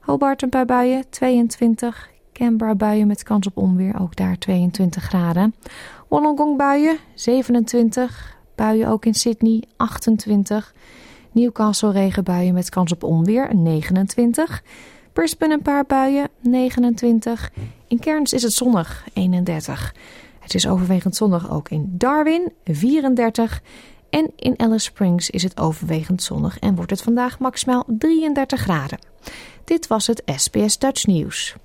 Hobart 0.00 0.42
een 0.42 0.48
paar 0.48 0.64
buien, 0.64 1.04
22. 1.10 2.10
Canberra 2.32 2.74
buien 2.74 3.06
met 3.06 3.22
kans 3.22 3.46
op 3.46 3.56
onweer, 3.56 4.00
ook 4.00 4.16
daar 4.16 4.38
22 4.38 5.02
graden. 5.02 5.54
Wollongong 6.08 6.56
buien, 6.56 6.96
27. 7.14 8.36
Buien 8.54 8.88
ook 8.88 9.04
in 9.04 9.14
Sydney, 9.14 9.62
28. 9.76 10.74
Newcastle 11.32 11.92
regenbuien 11.92 12.54
met 12.54 12.68
kans 12.68 12.92
op 12.92 13.02
onweer, 13.02 13.54
29. 13.54 14.62
Brisbane 15.18 15.54
een 15.54 15.62
paar 15.62 15.86
buien, 15.86 16.28
29. 16.40 17.50
In 17.88 17.98
Cairns 17.98 18.32
is 18.32 18.42
het 18.42 18.52
zonnig, 18.52 19.04
31. 19.12 19.94
Het 20.38 20.54
is 20.54 20.68
overwegend 20.68 21.16
zonnig 21.16 21.50
ook 21.50 21.68
in 21.68 21.94
Darwin, 21.96 22.52
34. 22.64 23.62
En 24.10 24.32
in 24.36 24.58
Alice 24.58 24.84
Springs 24.84 25.30
is 25.30 25.42
het 25.42 25.60
overwegend 25.60 26.22
zonnig 26.22 26.58
en 26.58 26.74
wordt 26.74 26.90
het 26.90 27.02
vandaag 27.02 27.38
maximaal 27.38 27.84
33 27.86 28.60
graden. 28.60 28.98
Dit 29.64 29.86
was 29.86 30.06
het 30.06 30.22
SBS 30.36 30.78
Dutch 30.78 31.06
Nieuws. 31.06 31.56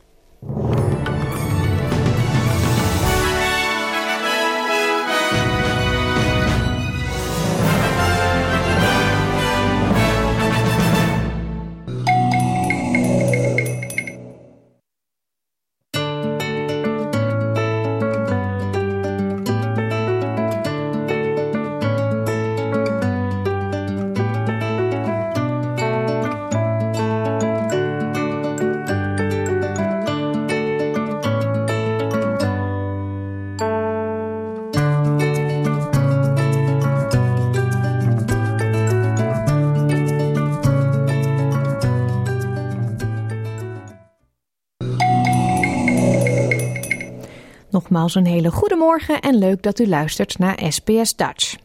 Nogmaals 48.04 48.28
een 48.28 48.34
hele 48.34 48.52
goede 48.52 48.76
morgen 48.76 49.20
en 49.20 49.36
leuk 49.36 49.64
dat 49.64 49.80
u 49.80 49.88
luistert 49.88 50.40
naar 50.40 50.60
SBS 50.70 51.16
Dutch. 51.16 51.56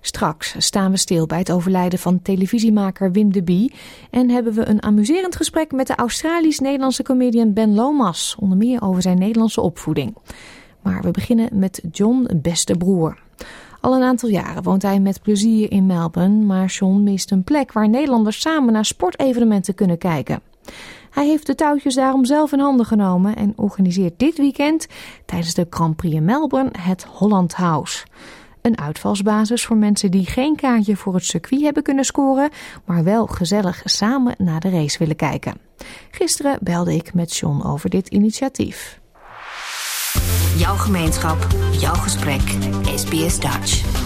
Straks 0.00 0.54
staan 0.58 0.90
we 0.90 0.96
stil 0.96 1.26
bij 1.26 1.38
het 1.38 1.52
overlijden 1.52 1.98
van 1.98 2.22
televisiemaker 2.22 3.12
Wim 3.12 3.32
de 3.32 3.42
Bie 3.42 3.72
en 4.10 4.30
hebben 4.30 4.52
we 4.52 4.68
een 4.68 4.82
amuserend 4.82 5.36
gesprek 5.36 5.72
met 5.72 5.86
de 5.86 5.94
Australisch-Nederlandse 5.94 7.02
comedian 7.02 7.52
Ben 7.52 7.74
Lomas, 7.74 8.36
onder 8.38 8.58
meer 8.58 8.82
over 8.82 9.02
zijn 9.02 9.18
Nederlandse 9.18 9.60
opvoeding. 9.60 10.16
Maar 10.82 11.02
we 11.02 11.10
beginnen 11.10 11.48
met 11.52 11.82
John 11.92 12.28
Beste 12.42 12.76
Broer. 12.76 13.18
Al 13.80 13.94
een 13.94 14.02
aantal 14.02 14.28
jaren 14.28 14.62
woont 14.62 14.82
hij 14.82 15.00
met 15.00 15.22
plezier 15.22 15.70
in 15.70 15.86
Melbourne, 15.86 16.44
maar 16.44 16.66
John 16.66 17.02
mist 17.02 17.30
een 17.30 17.44
plek 17.44 17.72
waar 17.72 17.88
Nederlanders 17.88 18.40
samen 18.40 18.72
naar 18.72 18.84
sportevenementen 18.84 19.74
kunnen 19.74 19.98
kijken. 19.98 20.40
Hij 21.14 21.26
heeft 21.26 21.46
de 21.46 21.54
touwtjes 21.54 21.94
daarom 21.94 22.24
zelf 22.24 22.52
in 22.52 22.58
handen 22.58 22.86
genomen 22.86 23.36
en 23.36 23.52
organiseert 23.56 24.18
dit 24.18 24.36
weekend 24.36 24.86
tijdens 25.26 25.54
de 25.54 25.66
Grand 25.70 25.96
Prix 25.96 26.14
in 26.14 26.24
Melbourne 26.24 26.70
het 26.78 27.04
Holland 27.04 27.54
House. 27.54 28.06
Een 28.62 28.78
uitvalsbasis 28.78 29.64
voor 29.64 29.76
mensen 29.76 30.10
die 30.10 30.26
geen 30.26 30.56
kaartje 30.56 30.96
voor 30.96 31.14
het 31.14 31.24
circuit 31.24 31.62
hebben 31.62 31.82
kunnen 31.82 32.04
scoren, 32.04 32.50
maar 32.84 33.04
wel 33.04 33.26
gezellig 33.26 33.82
samen 33.84 34.34
naar 34.38 34.60
de 34.60 34.70
race 34.70 34.98
willen 34.98 35.16
kijken. 35.16 35.58
Gisteren 36.10 36.58
belde 36.60 36.94
ik 36.94 37.14
met 37.14 37.36
John 37.36 37.62
over 37.66 37.90
dit 37.90 38.08
initiatief. 38.08 39.00
Jouw 40.56 40.76
gemeenschap, 40.76 41.46
jouw 41.72 41.94
gesprek, 41.94 42.42
SBS 42.94 43.40
Dutch. 43.40 44.03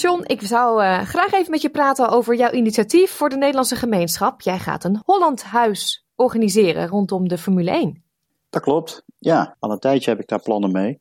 John, 0.00 0.22
ik 0.26 0.42
zou 0.42 0.82
uh, 0.82 1.00
graag 1.00 1.32
even 1.32 1.50
met 1.50 1.62
je 1.62 1.70
praten 1.70 2.08
over 2.08 2.36
jouw 2.36 2.50
initiatief 2.50 3.10
voor 3.10 3.28
de 3.28 3.36
Nederlandse 3.36 3.76
gemeenschap. 3.76 4.40
Jij 4.40 4.58
gaat 4.58 4.84
een 4.84 5.00
Holland 5.04 5.42
Huis 5.42 6.06
organiseren 6.14 6.88
rondom 6.88 7.28
de 7.28 7.38
Formule 7.38 7.70
1. 7.70 8.04
Dat 8.50 8.62
klopt. 8.62 9.04
Ja, 9.18 9.56
al 9.58 9.70
een 9.70 9.78
tijdje 9.78 10.10
heb 10.10 10.20
ik 10.20 10.28
daar 10.28 10.42
plannen 10.42 10.72
mee. 10.72 11.00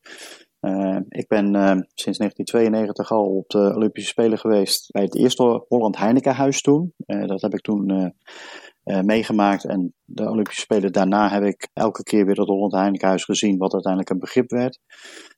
Uh, 0.61 0.97
ik 1.09 1.27
ben 1.27 1.45
uh, 1.45 1.71
sinds 1.93 2.17
1992 2.17 3.11
al 3.11 3.25
op 3.25 3.49
de 3.49 3.73
Olympische 3.75 4.09
Spelen 4.09 4.37
geweest 4.37 4.91
bij 4.91 5.03
het 5.03 5.15
eerste 5.15 5.65
Holland 5.67 5.97
Heinekenhuis 5.97 6.61
toen. 6.61 6.93
dat 7.05 7.41
heb 7.41 7.53
ik 7.53 7.61
toen 7.61 8.13
meegemaakt 8.83 9.65
en 9.65 9.93
de 10.03 10.29
Olympische 10.29 10.61
Spelen 10.61 10.91
daarna 10.91 11.29
heb 11.29 11.43
ik 11.43 11.69
elke 11.73 12.03
keer 12.03 12.25
weer 12.25 12.39
het 12.39 12.47
Holland 12.47 12.71
Heinekenhuis 12.71 13.23
gezien, 13.23 13.57
wat 13.57 13.73
uiteindelijk 13.73 14.11
een 14.11 14.19
begrip 14.19 14.49
werd. 14.49 14.79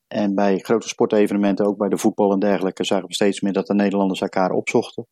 En 0.07 0.35
bij 0.35 0.57
grote 0.57 0.87
sportevenementen, 0.87 1.65
ook 1.65 1.77
bij 1.77 1.89
de 1.89 1.97
voetbal 1.97 2.31
en 2.31 2.39
dergelijke, 2.39 2.83
zagen 2.83 3.07
we 3.07 3.13
steeds 3.13 3.41
meer 3.41 3.53
dat 3.53 3.67
de 3.67 3.73
Nederlanders 3.73 4.21
elkaar 4.21 4.51
opzochten. 4.51 5.07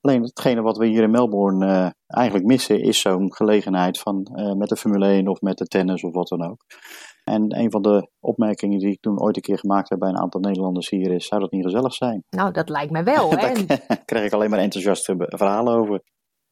Alleen 0.00 0.22
hetgene 0.22 0.62
wat 0.62 0.76
we 0.76 0.86
hier 0.86 1.02
in 1.02 1.10
Melbourne 1.10 1.66
uh, 1.66 1.90
eigenlijk 2.06 2.46
missen 2.46 2.80
is 2.80 3.00
zo'n 3.00 3.34
gelegenheid 3.34 3.98
van 3.98 4.28
met 4.58 4.68
de 4.68 4.76
Formule 4.76 5.06
1 5.06 5.28
of 5.28 5.40
met 5.40 5.58
de 5.58 5.64
tennis 5.64 6.02
of 6.02 6.12
wat 6.12 6.28
dan 6.28 6.50
ook. 6.50 6.64
En 7.24 7.58
een 7.58 7.70
van 7.70 7.82
de 7.82 8.10
opmerkingen 8.20 8.78
die 8.78 8.90
ik 8.90 9.00
toen 9.00 9.20
ooit 9.20 9.36
een 9.36 9.42
keer 9.42 9.58
gemaakt 9.58 9.88
heb 9.88 9.98
bij 9.98 10.08
een 10.08 10.18
aantal 10.18 10.40
Nederlanders 10.40 10.90
hier 10.90 11.10
is: 11.10 11.26
zou 11.26 11.40
dat 11.40 11.50
niet 11.50 11.64
gezellig 11.64 11.94
zijn? 11.94 12.24
Nou, 12.30 12.52
dat 12.52 12.68
lijkt 12.68 12.92
mij 12.92 13.04
wel. 13.04 13.30
Hè? 13.36 13.36
Daar 13.36 14.02
krijg 14.04 14.26
ik 14.26 14.32
alleen 14.32 14.50
maar 14.50 14.58
enthousiaste 14.58 15.14
verhalen 15.18 15.74
over. 15.74 16.02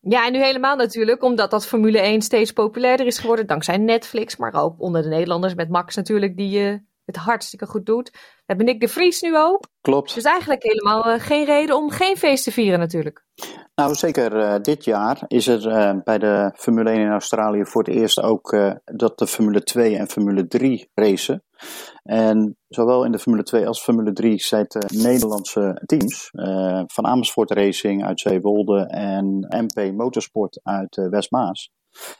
Ja, 0.00 0.26
en 0.26 0.32
nu 0.32 0.42
helemaal 0.42 0.76
natuurlijk, 0.76 1.22
omdat 1.22 1.50
dat 1.50 1.66
Formule 1.66 1.98
1 1.98 2.22
steeds 2.22 2.52
populairder 2.52 3.06
is 3.06 3.18
geworden, 3.18 3.46
dankzij 3.46 3.76
Netflix, 3.76 4.36
maar 4.36 4.54
ook 4.54 4.80
onder 4.80 5.02
de 5.02 5.08
Nederlanders 5.08 5.54
met 5.54 5.68
Max 5.68 5.96
natuurlijk, 5.96 6.36
die 6.36 6.60
uh, 6.60 6.78
het 7.04 7.16
hartstikke 7.16 7.66
goed 7.66 7.87
doet. 7.87 8.11
We 8.12 8.18
hebben 8.47 8.66
Nick 8.66 8.80
de 8.80 8.88
Vries 8.88 9.21
nu 9.21 9.38
ook. 9.38 9.66
Klopt. 9.80 10.14
Dus 10.14 10.25
eigenlijk 10.25 10.62
helemaal 10.62 11.14
uh, 11.14 11.21
geen 11.21 11.44
reden 11.44 11.76
om 11.76 11.90
geen 11.90 12.16
feest 12.16 12.44
te 12.44 12.52
vieren 12.52 12.78
natuurlijk. 12.78 13.25
Nou, 13.75 13.94
zeker 13.94 14.37
uh, 14.37 14.54
dit 14.62 14.85
jaar 14.85 15.25
is 15.26 15.47
er 15.47 16.02
bij 16.04 16.18
de 16.18 16.52
Formule 16.56 16.90
1 16.90 17.00
in 17.00 17.11
Australië 17.11 17.64
voor 17.64 17.82
het 17.82 17.94
eerst 17.94 18.23
ook 18.23 18.75
dat 18.85 19.18
de 19.18 19.26
Formule 19.26 19.62
2 19.62 19.97
en 19.97 20.09
Formule 20.09 20.47
3 20.47 20.90
racen. 20.94 21.44
En 22.02 22.56
zowel 22.68 23.04
in 23.04 23.12
de 23.12 23.18
Formule 23.18 23.42
2 23.42 23.66
als 23.66 23.82
Formule 23.82 24.12
3 24.12 24.38
zitten 24.38 25.02
Nederlandse 25.02 25.82
teams. 25.87 26.30
Van 26.87 27.06
Amersfoort 27.06 27.50
Racing 27.50 28.04
uit 28.04 28.21
Zeewolde 28.21 28.87
en 28.87 29.47
MP 29.49 29.92
Motorsport 29.92 30.61
uit 30.62 30.97
Westmaas. 31.11 31.71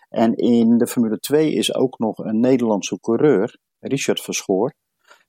En 0.09 0.35
in 0.35 0.79
de 0.79 0.87
Formule 0.87 1.19
2 1.19 1.53
is 1.53 1.75
ook 1.75 1.99
nog 1.99 2.19
een 2.19 2.41
Nederlandse 2.41 3.01
coureur, 3.01 3.59
Richard 3.83 4.21
Verschoor. 4.21 4.75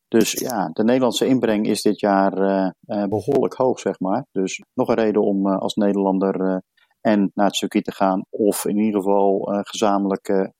Dus 0.07 0.31
ja, 0.31 0.69
de 0.74 0.83
Nederlandse 0.83 1.27
inbreng 1.27 1.67
is 1.67 1.81
dit 1.81 2.00
jaar 2.00 2.38
uh, 2.38 3.05
behoorlijk 3.05 3.53
hoog, 3.53 3.79
zeg 3.79 4.00
maar. 4.00 4.25
Dus 4.31 4.62
nog 4.74 4.88
een 4.88 4.95
reden 4.95 5.22
om 5.22 5.48
als 5.48 5.74
Nederlander 5.74 6.62
en 7.01 7.31
naar 7.33 7.45
het 7.45 7.55
circuit 7.55 7.83
te 7.83 7.91
gaan. 7.91 8.25
Of 8.29 8.65
in 8.65 8.77
ieder 8.77 9.01
geval 9.01 9.39
gezamenlijke 9.63 10.53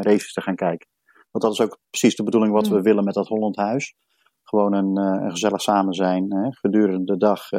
races 0.00 0.32
te 0.32 0.40
gaan 0.40 0.54
kijken. 0.54 0.88
Want 1.30 1.44
dat 1.44 1.52
is 1.52 1.60
ook 1.60 1.78
precies 1.90 2.16
de 2.16 2.22
bedoeling 2.22 2.52
wat 2.52 2.68
we 2.68 2.76
mm. 2.76 2.82
willen 2.82 3.04
met 3.04 3.14
dat 3.14 3.28
Holland 3.28 3.56
Huis. 3.56 3.94
Gewoon 4.42 4.74
een, 4.74 4.96
een 4.96 5.30
gezellig 5.30 5.60
samen 5.60 5.94
zijn. 5.94 6.34
Hè? 6.34 6.52
Gedurende 6.52 7.04
de 7.04 7.16
dag 7.16 7.50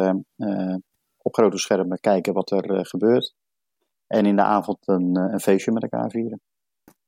op 1.17 1.33
grote 1.33 1.57
schermen 1.57 1.99
kijken 1.99 2.33
wat 2.33 2.51
er 2.51 2.85
gebeurt. 2.85 3.33
En 4.07 4.25
in 4.25 4.35
de 4.35 4.43
avond 4.43 4.77
een, 4.87 5.15
een 5.15 5.39
feestje 5.39 5.71
met 5.71 5.83
elkaar 5.83 6.09
vieren. 6.09 6.41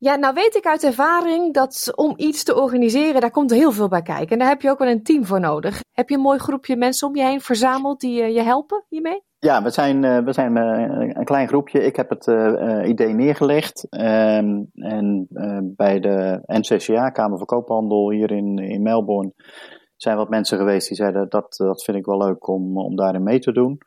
Ja, 0.03 0.15
nou 0.15 0.34
weet 0.34 0.55
ik 0.55 0.65
uit 0.65 0.84
ervaring 0.84 1.53
dat 1.53 1.91
om 1.96 2.13
iets 2.17 2.43
te 2.43 2.55
organiseren, 2.55 3.22
daar 3.22 3.31
komt 3.31 3.51
heel 3.51 3.72
veel 3.72 3.88
bij 3.88 4.01
kijken. 4.01 4.27
En 4.27 4.39
daar 4.39 4.48
heb 4.48 4.62
je 4.62 4.70
ook 4.70 4.79
wel 4.79 4.88
een 4.88 5.03
team 5.03 5.25
voor 5.25 5.39
nodig. 5.39 5.84
Heb 5.91 6.10
je 6.10 6.15
een 6.15 6.22
mooi 6.22 6.39
groepje 6.39 6.75
mensen 6.75 7.08
om 7.08 7.15
je 7.15 7.24
heen 7.24 7.41
verzameld 7.41 8.00
die 8.00 8.24
je 8.34 8.41
helpen 8.41 8.86
hiermee? 8.89 9.24
Ja, 9.39 9.63
we 9.63 9.70
zijn, 9.70 10.03
uh, 10.03 10.17
we 10.17 10.34
zijn 10.34 10.55
uh, 10.55 11.13
een 11.13 11.25
klein 11.25 11.48
groepje. 11.48 11.84
Ik 11.84 11.96
heb 11.96 12.10
het 12.10 12.27
idee 12.88 13.13
neergelegd. 13.13 13.88
Ehm, 13.89 14.63
en 14.74 15.27
bij 15.75 16.00
de 16.00 16.41
NCCA, 16.46 17.10
Kamer 17.10 17.38
van 17.38 17.48
Koophandel 17.48 18.12
hier 18.12 18.31
in, 18.31 18.58
in 18.58 18.81
Melbourne, 18.81 19.34
zijn 19.96 20.17
wat 20.17 20.29
mensen 20.29 20.58
geweest 20.58 20.88
die 20.88 20.98
zeiden 20.98 21.29
dat, 21.29 21.55
dat 21.58 21.84
vind 21.84 21.98
ik 21.98 22.05
wel 22.05 22.17
leuk 22.17 22.48
om, 22.48 22.77
om 22.77 22.96
daarin 22.96 23.24
mee 23.24 23.39
te 23.39 23.51
doen. 23.51 23.77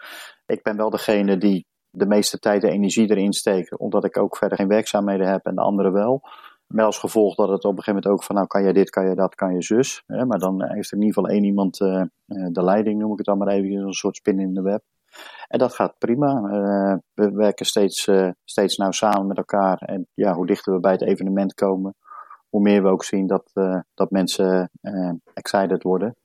Ik 0.46 0.62
ben 0.62 0.76
wel 0.76 0.90
degene 0.90 1.38
die 1.38 1.66
de 1.94 2.06
meeste 2.06 2.38
tijd 2.38 2.64
en 2.64 2.70
energie 2.70 3.10
erin 3.10 3.32
steekt, 3.32 3.78
omdat 3.78 4.04
ik 4.04 4.18
ook 4.18 4.36
verder 4.36 4.58
geen 4.58 4.68
werkzaamheden 4.68 5.28
heb 5.28 5.46
en 5.46 5.54
de 5.54 5.60
anderen 5.60 5.92
wel. 5.92 6.22
Met 6.66 6.84
als 6.84 6.98
gevolg 6.98 7.34
dat 7.34 7.48
het 7.48 7.64
op 7.64 7.76
een 7.76 7.82
gegeven 7.82 7.94
moment 7.94 8.12
ook 8.12 8.22
van, 8.22 8.34
nou 8.34 8.46
kan 8.46 8.64
je 8.64 8.72
dit, 8.72 8.90
kan 8.90 9.08
je 9.08 9.14
dat, 9.14 9.34
kan 9.34 9.54
je 9.54 9.62
zus. 9.62 10.02
Hè? 10.06 10.24
Maar 10.24 10.38
dan 10.38 10.62
heeft 10.62 10.90
er 10.90 10.96
in 10.96 11.02
ieder 11.02 11.14
geval 11.14 11.30
één 11.30 11.44
iemand 11.44 11.76
de 12.26 12.62
leiding, 12.62 13.00
noem 13.00 13.10
ik 13.12 13.16
het 13.16 13.26
dan 13.26 13.38
maar 13.38 13.48
even, 13.48 13.86
een 13.86 13.92
soort 13.92 14.16
spin 14.16 14.38
in 14.38 14.54
de 14.54 14.62
web. 14.62 14.82
En 15.48 15.58
dat 15.58 15.74
gaat 15.74 15.98
prima. 15.98 16.40
Uh, 16.40 16.96
we 17.14 17.30
werken 17.30 17.66
steeds, 17.66 18.06
uh, 18.06 18.30
steeds 18.44 18.76
nauw 18.76 18.90
samen 18.90 19.26
met 19.26 19.36
elkaar. 19.36 19.78
En 19.78 20.06
ja, 20.14 20.34
hoe 20.34 20.46
dichter 20.46 20.74
we 20.74 20.80
bij 20.80 20.92
het 20.92 21.02
evenement 21.02 21.54
komen, 21.54 21.94
hoe 22.48 22.62
meer 22.62 22.82
we 22.82 22.88
ook 22.88 23.04
zien 23.04 23.26
dat, 23.26 23.50
dat 23.94 24.10
mensen 24.10 24.70
excited 25.34 25.82
worden 25.82 26.16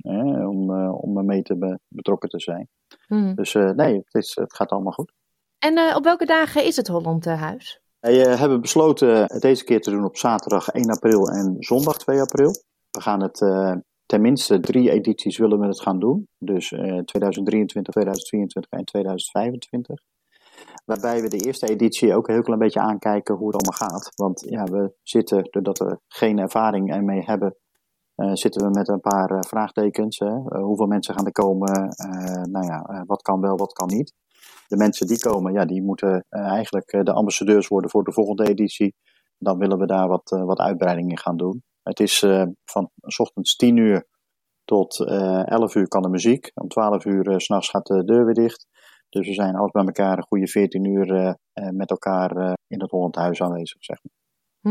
om, 0.48 0.90
om 0.90 1.26
mee 1.26 1.42
te 1.42 1.80
betrokken 1.88 2.30
te 2.30 2.40
zijn. 2.40 2.68
Hmm. 3.08 3.36
Dus 3.36 3.54
nee, 3.54 3.96
het, 3.96 4.14
is, 4.14 4.36
het 4.36 4.56
gaat 4.56 4.70
allemaal 4.70 4.92
goed. 4.92 5.14
En 5.60 5.96
op 5.96 6.04
welke 6.04 6.26
dagen 6.26 6.66
is 6.66 6.76
het 6.76 6.88
Holland 6.88 7.26
Huis? 7.26 7.82
Wij 8.00 8.16
hebben 8.16 8.62
besloten 8.62 9.22
het 9.22 9.42
deze 9.42 9.64
keer 9.64 9.82
te 9.82 9.92
doen 9.92 10.06
op 10.06 10.18
zaterdag 10.18 10.68
1 10.68 10.90
april 10.90 11.28
en 11.28 11.56
zondag 11.60 11.98
2 11.98 12.22
april. 12.22 12.52
We 12.92 13.02
gaan 13.02 13.22
het 13.22 13.46
tenminste 14.06 14.60
drie 14.60 14.92
edities 14.92 15.38
willen 15.38 15.60
we 15.60 15.68
het 15.68 15.82
gaan 15.82 16.00
doen. 16.00 16.28
Dus 16.38 16.68
2023, 16.68 17.94
2024 17.94 18.72
en 18.72 18.86
2025. 18.86 20.00
Waarbij 20.86 21.22
we 21.22 21.30
de 21.30 21.46
eerste 21.46 21.68
editie 21.68 22.16
ook 22.16 22.28
een 22.28 22.34
heel 22.34 22.44
klein 22.44 22.60
beetje 22.60 22.80
aankijken 22.80 23.36
hoe 23.36 23.48
het 23.48 23.56
allemaal 23.56 23.90
gaat. 23.90 24.12
Want 24.16 24.46
ja, 24.50 24.64
we 24.64 24.94
zitten, 25.04 25.48
doordat 25.50 25.78
we 25.78 26.00
geen 26.08 26.40
ervaring 26.40 26.94
ermee 26.94 27.24
hebben, 27.24 27.56
zitten 28.34 28.64
we 28.64 28.70
met 28.70 28.88
een 28.88 29.02
paar 29.02 29.46
vraagtekens. 29.48 30.20
Hè? 30.20 30.60
Hoeveel 30.62 30.88
mensen 30.88 31.14
gaan 31.14 31.26
er 31.26 31.32
komen? 31.32 31.96
nou 32.52 32.66
ja, 32.66 33.04
wat 33.08 33.22
kan 33.22 33.42
wel, 33.42 33.58
wat 33.58 33.74
kan 33.74 33.88
niet. 33.88 34.14
De 34.70 34.78
mensen 34.78 35.08
die 35.08 35.20
komen, 35.20 35.54
ja, 35.54 35.66
die 35.66 35.82
moeten 35.82 36.26
eigenlijk 36.30 37.06
de 37.06 37.14
ambassadeurs 37.14 37.68
worden 37.68 37.90
voor 37.90 38.04
de 38.04 38.14
volgende 38.14 38.48
editie. 38.48 38.96
Dan 39.38 39.58
willen 39.58 39.78
we 39.78 39.86
daar 39.86 40.08
wat, 40.08 40.30
wat 40.30 40.60
uitbreidingen 40.60 41.18
gaan 41.18 41.38
doen. 41.38 41.64
Het 41.84 42.00
is 42.00 42.20
van 42.66 42.90
s 43.02 43.20
ochtends 43.20 43.56
10 43.56 43.78
uur 43.78 44.08
tot 44.70 45.00
uh, 45.00 45.40
eh, 45.40 45.48
11 45.48 45.76
uur 45.76 45.88
kan 45.88 46.02
de 46.02 46.10
muziek. 46.10 46.52
Om 46.54 46.68
12 46.68 47.06
uur 47.06 47.28
uh, 47.28 47.38
s'nachts 47.38 47.70
gaat 47.70 47.86
de 47.86 48.04
deur 48.04 48.26
weer 48.26 48.34
dicht. 48.34 48.68
Dus 49.10 49.28
we 49.28 49.34
zijn 49.34 49.56
alles 49.56 49.72
bij 49.72 49.84
elkaar 49.84 50.18
een 50.18 50.24
goede 50.24 50.48
14 50.48 50.86
uur 50.86 51.38
met 51.72 51.90
elkaar 51.90 52.58
in 52.68 52.82
het 52.82 52.92
Holland 52.92 53.16
Huis 53.16 53.42
aanwezig, 53.42 53.84
zeg 53.84 53.98
maar. 54.04 54.18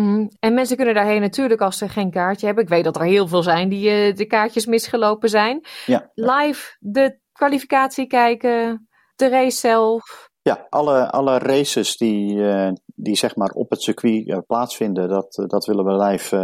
Mm. 0.02 0.30
En 0.38 0.54
mensen 0.54 0.76
kunnen 0.76 0.94
daarheen 0.94 1.20
natuurlijk 1.20 1.61
als 1.61 1.78
ze 1.78 1.88
geen 1.88 2.11
kaartje 2.11 2.46
hebben. 2.46 2.64
Ik 2.64 2.70
weet 2.70 2.84
dat 2.84 2.96
er 2.96 3.04
heel 3.04 3.28
veel 3.28 3.42
zijn 3.42 3.68
die 3.68 4.12
de 4.12 4.26
kaartjes 4.26 4.66
misgelopen 4.66 5.28
zijn. 5.28 5.64
Ja. 5.87 6.11
Live 6.14 6.76
de 6.78 7.20
kwalificatie 7.32 8.06
kijken, 8.06 8.88
de 9.18 9.28
race 9.28 9.59
zelf. 9.59 10.28
Ja, 10.42 10.66
alle, 10.68 11.11
alle 11.11 11.38
races 11.38 11.96
die, 11.96 12.35
uh, 12.35 12.70
die 12.94 13.16
zeg 13.16 13.37
maar 13.37 13.50
op 13.50 13.70
het 13.70 13.83
circuit 13.83 14.26
uh, 14.26 14.38
plaatsvinden, 14.46 15.09
dat, 15.09 15.44
dat 15.46 15.66
willen 15.66 15.85
we 15.85 16.04
live 16.04 16.37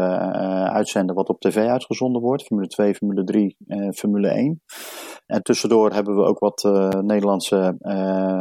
uitzenden 0.73 1.15
wat 1.15 1.29
op 1.29 1.41
tv 1.41 1.57
uitgezonden 1.57 2.23
wordt. 2.23 2.43
Formule 2.43 2.69
2, 2.69 2.95
Formule 2.95 3.25
3, 3.25 3.57
Formule 3.95 4.29
1. 4.29 4.63
En 5.27 5.43
tussendoor 5.43 5.93
hebben 5.93 6.17
we 6.17 6.23
ook 6.23 6.39
wat 6.39 6.63
Nederlandse 7.01 7.77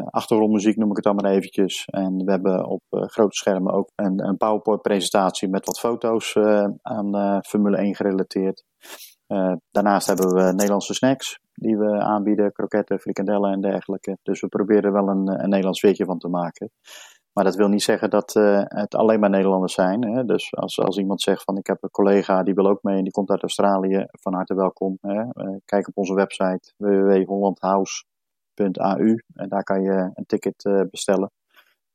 achtergrondmuziek, 0.10 0.78
noem 0.78 0.90
ik 0.90 0.96
het 0.96 1.06
dan 1.06 1.16
maar 1.16 1.32
eventjes. 1.32 1.86
En 1.86 2.18
we 2.26 2.32
hebben 2.32 2.66
op 2.66 2.84
grote 2.90 3.36
schermen 3.36 3.74
ook 3.74 3.92
een, 3.96 4.28
een 4.28 4.38
PowerPoint-presentatie 4.38 5.50
met 5.50 5.66
wat 5.66 5.80
foto's 5.80 6.38
aan 6.82 7.42
Formule 7.48 7.78
1 7.78 7.96
gerelateerd. 7.96 8.64
daarnaast 9.72 10.08
hebben 10.08 10.28
we 10.28 10.42
Nederlandse 10.42 10.94
snacks 10.94 11.40
die 11.54 11.78
we 11.78 12.00
aanbieden, 12.00 12.52
kroketten, 12.52 13.00
frikandellen 13.00 13.52
en 13.52 13.62
dergelijke. 13.62 14.18
Dus 14.24 14.42
we 14.42 14.48
proberen 14.48 14.84
er 14.84 14.94
wel 14.94 15.08
een, 15.08 15.44
een 15.44 15.50
Nederlands 15.50 15.82
weetje 15.82 16.06
van 16.06 16.18
te 16.18 16.28
maken. 16.28 16.72
Maar 17.34 17.44
dat 17.44 17.56
wil 17.56 17.68
niet 17.68 17.84
zeggen 17.84 18.10
dat 18.10 18.36
uh, 18.36 18.62
het 18.64 18.96
alleen 18.96 19.20
maar 19.20 19.30
Nederlanders 19.30 19.74
zijn. 19.74 20.04
Hè? 20.04 20.26
Dus 20.26 20.56
als, 20.56 20.80
als 20.80 20.98
iemand 20.98 21.22
zegt 21.22 21.44
van 21.44 21.58
ik 21.58 21.68
heb 21.68 21.84
een 21.84 21.90
collega 21.90 22.44
die 22.44 22.54
wil 22.54 22.68
ook 22.68 22.84
mee 22.84 22.98
en 22.98 23.04
die 23.04 23.12
komt 23.12 23.30
uit 23.30 23.42
Australië, 23.42 24.06
van 24.10 24.34
harte 24.34 24.56
welkom. 24.56 24.98
Hè? 25.02 25.22
Uh, 25.22 25.56
kijk 25.66 25.88
op 25.88 25.98
onze 25.98 26.14
website 26.14 26.74
www.hollandhouse.au 26.78 29.22
en 29.34 29.50
daar 29.50 29.64
kan 29.64 29.82
je 29.82 30.12
een 30.14 30.26
ticket 30.26 30.88
bestellen. 30.92 31.32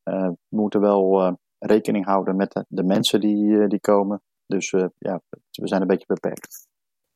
we 0.02 0.36
moeten 0.48 0.80
wel 0.80 1.36
rekening 1.58 2.04
houden 2.04 2.36
met 2.36 2.52
de, 2.52 2.64
de 2.68 2.84
mensen 2.84 3.20
die, 3.20 3.66
die 3.66 3.80
komen. 3.80 4.22
Dus 4.46 4.70
ja, 4.98 5.20
we 5.50 5.68
zijn 5.68 5.80
een 5.80 5.86
beetje 5.86 6.06
beperkt. 6.06 6.67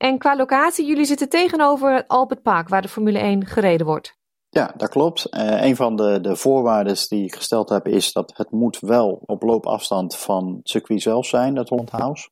En 0.02 0.18
qua 0.18 0.36
locatie, 0.36 0.86
jullie 0.86 1.04
zitten 1.04 1.28
tegenover 1.28 2.04
Albert 2.06 2.42
Park, 2.42 2.68
waar 2.68 2.82
de 2.82 2.88
Formule 2.88 3.18
1 3.18 3.46
gereden 3.46 3.86
wordt. 3.86 4.16
Ja, 4.48 4.72
dat 4.76 4.88
klopt. 4.88 5.26
Uh, 5.30 5.64
een 5.64 5.76
van 5.76 5.96
de, 5.96 6.20
de 6.20 6.36
voorwaarden 6.36 6.96
die 7.08 7.24
ik 7.24 7.34
gesteld 7.34 7.68
heb 7.68 7.86
is 7.88 8.12
dat 8.12 8.32
het 8.36 8.50
moet 8.50 8.78
wel 8.80 9.22
op 9.26 9.42
loopafstand 9.42 10.16
van 10.16 10.54
het 10.56 10.68
circuit 10.68 11.02
zelf 11.02 11.26
zijn, 11.26 11.54
dat 11.54 11.68
Holland 11.68 11.90
House. 11.90 12.28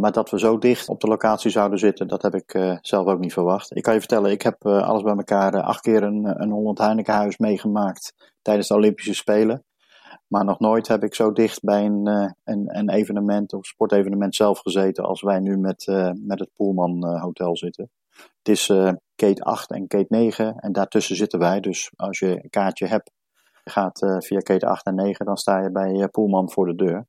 Maar 0.00 0.12
dat 0.12 0.30
we 0.30 0.38
zo 0.38 0.58
dicht 0.58 0.88
op 0.88 1.00
de 1.00 1.06
locatie 1.06 1.50
zouden 1.50 1.78
zitten, 1.78 2.08
dat 2.08 2.22
heb 2.22 2.34
ik 2.34 2.54
uh, 2.54 2.76
zelf 2.80 3.06
ook 3.06 3.18
niet 3.18 3.32
verwacht. 3.32 3.76
Ik 3.76 3.82
kan 3.82 3.94
je 3.94 4.00
vertellen, 4.00 4.30
ik 4.30 4.42
heb 4.42 4.64
uh, 4.64 4.88
alles 4.88 5.02
bij 5.02 5.16
elkaar 5.16 5.62
acht 5.62 5.80
keer 5.80 6.02
een, 6.02 6.42
een 6.42 6.50
Holland 6.50 6.78
Heinekenhuis 6.78 7.38
meegemaakt 7.38 8.14
tijdens 8.42 8.68
de 8.68 8.74
Olympische 8.74 9.14
Spelen. 9.14 9.64
Maar 10.32 10.44
nog 10.44 10.58
nooit 10.58 10.88
heb 10.88 11.02
ik 11.02 11.14
zo 11.14 11.32
dicht 11.32 11.60
bij 11.60 11.84
een, 11.84 12.08
uh, 12.08 12.30
een, 12.44 12.78
een, 12.78 12.90
evenement 12.90 13.52
of 13.52 13.66
sportevenement 13.66 14.34
zelf 14.34 14.58
gezeten 14.58 15.04
als 15.04 15.22
wij 15.22 15.38
nu 15.38 15.56
met, 15.56 15.86
uh, 15.86 16.10
met 16.14 16.38
het 16.38 16.50
Poelman 16.56 17.06
uh, 17.06 17.22
Hotel 17.22 17.56
zitten. 17.56 17.90
Het 18.10 18.48
is 18.48 18.66
gate 19.16 19.42
8 19.42 19.70
en 19.70 19.84
gate 19.88 20.06
9 20.08 20.56
en 20.56 20.72
daartussen 20.72 21.16
zitten 21.16 21.38
wij. 21.38 21.60
Dus 21.60 21.92
als 21.96 22.18
je 22.18 22.42
een 22.42 22.50
kaartje 22.50 22.86
hebt, 22.86 23.10
gaat 23.64 23.98
via 24.18 24.40
gate 24.44 24.66
8 24.66 24.86
en 24.86 24.94
9, 24.94 25.26
dan 25.26 25.36
sta 25.36 25.62
je 25.62 25.70
bij 25.70 26.08
Poelman 26.08 26.50
voor 26.50 26.66
de 26.66 26.74
deur. 26.74 27.06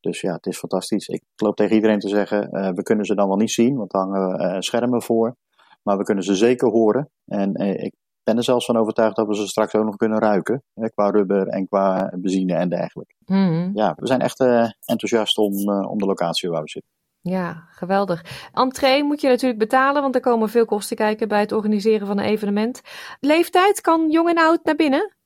Dus 0.00 0.20
ja, 0.20 0.32
het 0.32 0.46
is 0.46 0.58
fantastisch. 0.58 1.08
Ik 1.08 1.22
loop 1.36 1.56
tegen 1.56 1.74
iedereen 1.76 1.98
te 1.98 2.08
zeggen, 2.08 2.50
we 2.74 2.82
kunnen 2.82 3.04
ze 3.04 3.14
dan 3.14 3.28
wel 3.28 3.36
niet 3.36 3.50
zien, 3.52 3.76
want 3.76 3.94
er 3.94 4.00
hangen 4.00 4.62
schermen 4.62 5.02
voor. 5.02 5.36
Maar 5.82 5.96
we 5.96 6.04
kunnen 6.04 6.24
ze 6.24 6.34
zeker 6.34 6.68
horen. 6.68 7.10
En 7.24 7.54
ik 7.54 7.94
ben 8.26 8.36
er 8.36 8.44
zelfs 8.44 8.66
van 8.66 8.76
overtuigd 8.76 9.16
dat 9.16 9.26
we 9.26 9.36
ze 9.36 9.46
straks 9.46 9.74
ook 9.74 9.84
nog 9.84 9.96
kunnen 9.96 10.18
ruiken. 10.18 10.62
Hè, 10.74 10.90
qua 10.90 11.10
rubber 11.10 11.48
en 11.48 11.68
qua 11.68 12.12
benzine 12.14 12.54
en 12.54 12.68
dergelijke. 12.68 13.14
Mhm. 13.26 13.70
Ja, 13.74 13.94
we 13.96 14.06
zijn 14.06 14.20
echt 14.20 14.40
uh, 14.40 14.70
enthousiast 14.84 15.38
om, 15.38 15.52
uh, 15.52 15.90
om 15.90 15.98
de 15.98 16.06
locatie 16.06 16.50
waar 16.50 16.62
we 16.62 16.68
zitten. 16.68 16.90
Ja, 17.20 17.66
geweldig. 17.70 18.48
Entree 18.52 19.04
moet 19.04 19.20
je 19.20 19.28
natuurlijk 19.28 19.60
betalen, 19.60 20.02
want 20.02 20.14
er 20.14 20.20
komen 20.20 20.48
veel 20.48 20.64
kosten 20.64 20.96
kijken 20.96 21.28
bij 21.28 21.40
het 21.40 21.52
organiseren 21.52 22.06
van 22.06 22.18
een 22.18 22.24
evenement. 22.24 22.80
Leeftijd, 23.20 23.80
kan 23.80 24.10
jong 24.10 24.28
en 24.28 24.38
oud 24.38 24.64
naar 24.64 24.76
binnen? 24.76 25.16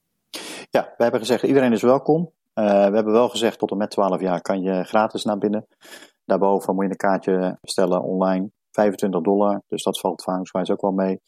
Ja, 0.71 0.95
we 0.97 1.03
hebben 1.03 1.21
gezegd 1.21 1.43
iedereen 1.43 1.73
is 1.73 1.83
welkom. 1.83 2.21
Uh, 2.55 2.65
we 2.65 2.95
hebben 2.95 3.13
wel 3.13 3.29
gezegd 3.29 3.59
tot 3.59 3.71
en 3.71 3.77
met 3.77 3.91
12 3.91 4.21
jaar 4.21 4.41
kan 4.41 4.63
je 4.63 4.85
gratis 4.85 5.25
naar 5.25 5.39
binnen. 5.39 5.67
Daarboven 6.25 6.75
moet 6.75 6.85
je 6.85 6.91
een 6.91 6.97
kaartje 6.97 7.59
bestellen 7.61 8.03
online. 8.03 8.51
25 8.71 9.21
dollar, 9.21 9.63
dus 9.69 9.83
dat 9.83 10.01
valt 10.01 10.23
verhoudingswijs 10.23 10.71
ook 10.71 10.81
wel 10.81 10.91
mee. 10.93 11.21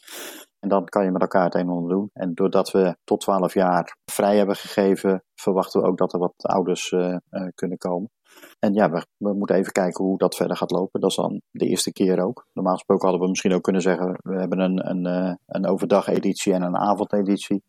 En 0.63 0.69
dan 0.69 0.85
kan 0.85 1.05
je 1.05 1.11
met 1.11 1.21
elkaar 1.21 1.45
het 1.45 1.55
een 1.55 1.61
en 1.61 1.69
ander 1.69 1.91
doen. 1.91 2.11
En 2.13 2.35
doordat 2.35 2.71
we 2.71 2.97
tot 3.05 3.21
12 3.21 3.55
jaar 3.55 3.97
vrij 4.05 4.37
hebben 4.37 4.57
gegeven, 4.57 5.25
verwachten 5.35 5.81
we 5.81 5.87
ook 5.87 5.99
dat 5.99 6.13
er 6.13 6.19
wat 6.19 6.35
ouders 6.37 6.91
uh, 6.91 7.17
uh, 7.31 7.49
kunnen 7.55 7.79
komen. 7.79 8.11
En 8.59 8.75
ja, 8.75 8.91
we, 8.91 9.07
we, 9.17 9.33
moeten 9.33 9.57
even 9.57 9.73
kijken 9.73 10.05
hoe 10.05 10.19
dat 10.19 10.37
verder 10.37 10.57
gaat 10.57 10.71
lopen. 10.71 11.01
Dat 11.01 11.11
is 11.11 11.17
dan 11.17 11.41
de 11.51 11.67
eerste 11.67 11.93
keer 11.93 12.25
ook. 12.25 12.47
Normaal 12.53 12.75
gesproken 12.75 13.03
hadden 13.03 13.23
we 13.23 13.31
misschien 13.31 13.53
ook 13.53 13.63
kunnen 13.63 13.83
zeggen: 13.83 14.19
we 14.23 14.39
hebben 14.39 14.59
een, 14.59 14.91
een, 14.91 15.07
uh, 15.07 15.35
een 15.47 15.67
overdag-editie 15.67 16.53
en 16.53 16.63
een 16.63 16.77
avondeditie. 16.77 17.63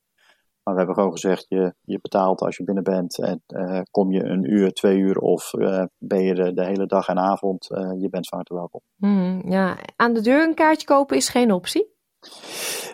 Maar 0.64 0.74
we 0.74 0.80
hebben 0.80 0.96
gewoon 0.96 1.12
gezegd: 1.12 1.46
je, 1.48 1.74
je 1.82 2.00
betaalt 2.02 2.42
als 2.42 2.58
je 2.58 2.64
binnen 2.64 2.84
bent. 2.84 3.20
En 3.20 3.44
kom 3.92 4.12
je 4.12 4.24
een 4.24 4.54
uur, 4.54 4.72
twee 4.72 4.98
uur 4.98 5.18
of 5.18 5.52
ben 5.98 6.24
je 6.24 6.54
de, 6.54 6.66
hele 6.66 6.86
dag 6.86 7.08
en 7.08 7.20
avond, 7.20 7.66
je 7.98 8.08
bent 8.10 8.28
van 8.28 8.38
harte 8.38 8.54
welkom. 8.54 8.82
Mm, 8.96 9.42
ja, 9.46 9.78
aan 9.96 10.14
de 10.14 10.22
deur 10.22 10.48
een 10.48 10.56
kaartje 10.56 10.88
kopen 10.88 11.18
is 11.18 11.30
geen 11.30 11.52
optie? 11.52 11.93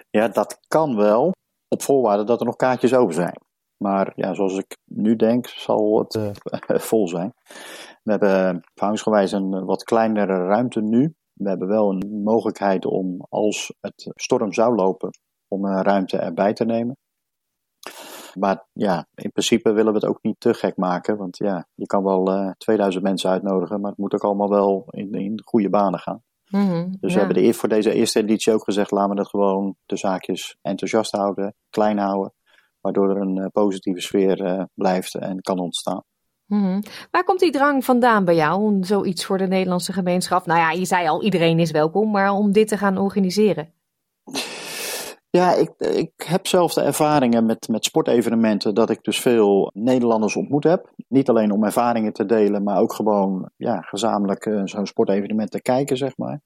Ja, 0.10 0.28
dat 0.28 0.60
kan 0.68 0.96
wel. 0.96 1.32
Op 1.68 1.82
voorwaarde 1.82 2.24
dat 2.24 2.40
er 2.40 2.46
nog 2.46 2.56
kaartjes 2.56 2.94
over 2.94 3.14
zijn. 3.14 3.42
Maar 3.78 4.12
ja, 4.16 4.34
zoals 4.34 4.58
ik 4.58 4.78
nu 4.86 5.16
denk, 5.16 5.48
zal 5.48 6.00
het 6.00 6.16
uh, 6.16 6.80
vol 6.90 7.08
zijn. 7.08 7.34
We 8.04 8.12
hebben 8.12 8.62
verhoudingsgewijs 8.74 9.32
een 9.32 9.66
wat 9.66 9.84
kleinere 9.84 10.46
ruimte 10.46 10.82
nu. 10.82 11.16
We 11.34 11.50
hebben 11.50 11.68
wel 11.68 11.90
een 11.90 12.22
mogelijkheid 12.24 12.86
om, 12.86 13.26
als 13.30 13.74
het 13.80 14.12
storm 14.16 14.54
zou 14.54 14.76
lopen, 14.76 15.10
om 15.48 15.66
een 15.66 15.84
ruimte 15.84 16.18
erbij 16.18 16.54
te 16.54 16.66
nemen. 16.66 16.98
Maar 18.34 18.68
ja, 18.74 19.08
in 19.16 19.32
principe 19.32 19.72
willen 19.72 19.94
we 19.94 20.00
het 20.00 20.08
ook 20.08 20.22
niet 20.22 20.40
te 20.40 20.54
gek 20.54 20.78
maken. 20.78 21.18
Want 21.18 21.38
ja, 21.38 21.68
je 21.74 21.86
kan 21.86 22.04
wel 22.04 22.32
uh, 22.32 22.52
2000 22.58 23.04
mensen 23.04 23.30
uitnodigen, 23.30 23.82
maar 23.82 23.90
het 23.90 24.00
moet 24.00 24.14
ook 24.14 24.24
allemaal 24.24 24.50
wel 24.50 24.86
in, 24.90 25.14
in 25.14 25.42
goede 25.46 25.70
banen 25.70 26.00
gaan. 26.00 26.24
Mm 26.50 26.70
-hmm, 26.70 26.98
dus 27.00 27.14
ja. 27.14 27.20
we 27.20 27.26
hebben 27.26 27.44
de, 27.44 27.54
voor 27.54 27.70
deze 27.70 27.94
eerste 27.94 28.20
editie 28.20 28.54
ook 28.54 28.64
gezegd, 28.64 28.92
laten 28.92 29.14
we 29.14 29.20
het 29.20 29.30
gewoon 29.30 29.76
de 29.86 29.98
zaakjes 29.98 30.58
enthousiast 30.62 31.12
houden, 31.12 31.56
klein 31.70 31.98
houden. 31.98 32.34
Waardoor 32.82 33.10
er 33.10 33.22
een 33.22 33.38
uh, 33.38 33.46
positieve 33.52 34.02
sfeer 34.02 34.42
uh, 34.42 34.64
blijft 34.74 35.16
en 35.16 35.42
kan 35.42 35.60
ontstaan. 35.60 36.04
Mm 36.46 36.64
-hmm. 36.64 36.84
Waar 37.12 37.24
komt 37.24 37.40
die 37.40 37.52
drang 37.52 37.86
vandaan 37.86 38.26
bij 38.26 38.36
jou 38.36 38.62
om 38.62 38.84
zoiets 38.84 39.26
voor 39.26 39.38
de 39.38 39.48
Nederlandse 39.48 39.94
gemeenschap? 39.94 40.46
Nou 40.46 40.60
ja, 40.60 40.72
je 40.72 40.86
zei 40.86 41.08
al, 41.08 41.24
iedereen 41.24 41.60
is 41.60 41.72
welkom, 41.72 42.12
maar 42.12 42.32
om 42.32 42.52
dit 42.52 42.68
te 42.68 42.78
gaan 42.78 42.98
organiseren? 42.98 43.74
Ja, 45.32 45.54
ik, 45.54 45.70
ik 45.78 46.12
heb 46.18 46.48
zelf 46.48 46.74
de 46.74 46.82
ervaringen 46.82 47.46
met, 47.46 47.68
met 47.68 47.86
sportevenementen 47.86 48.76
dat 48.76 48.90
ik 48.90 49.04
dus 49.04 49.22
veel 49.22 49.72
Nederlanders 49.74 50.36
ontmoet 50.36 50.64
heb. 50.64 50.92
Niet 51.08 51.30
alleen 51.30 51.52
om 51.52 51.64
ervaringen 51.64 52.14
te 52.14 52.26
delen, 52.26 52.64
maar 52.64 52.80
ook 52.80 52.94
gewoon 52.94 53.50
ja, 53.58 53.82
gezamenlijk 53.82 54.46
uh, 54.46 54.62
zo'n 54.66 54.86
sportevenement 54.86 55.52
te 55.52 55.62
kijken, 55.62 55.98
zeg 55.98 56.18
maar. 56.18 56.42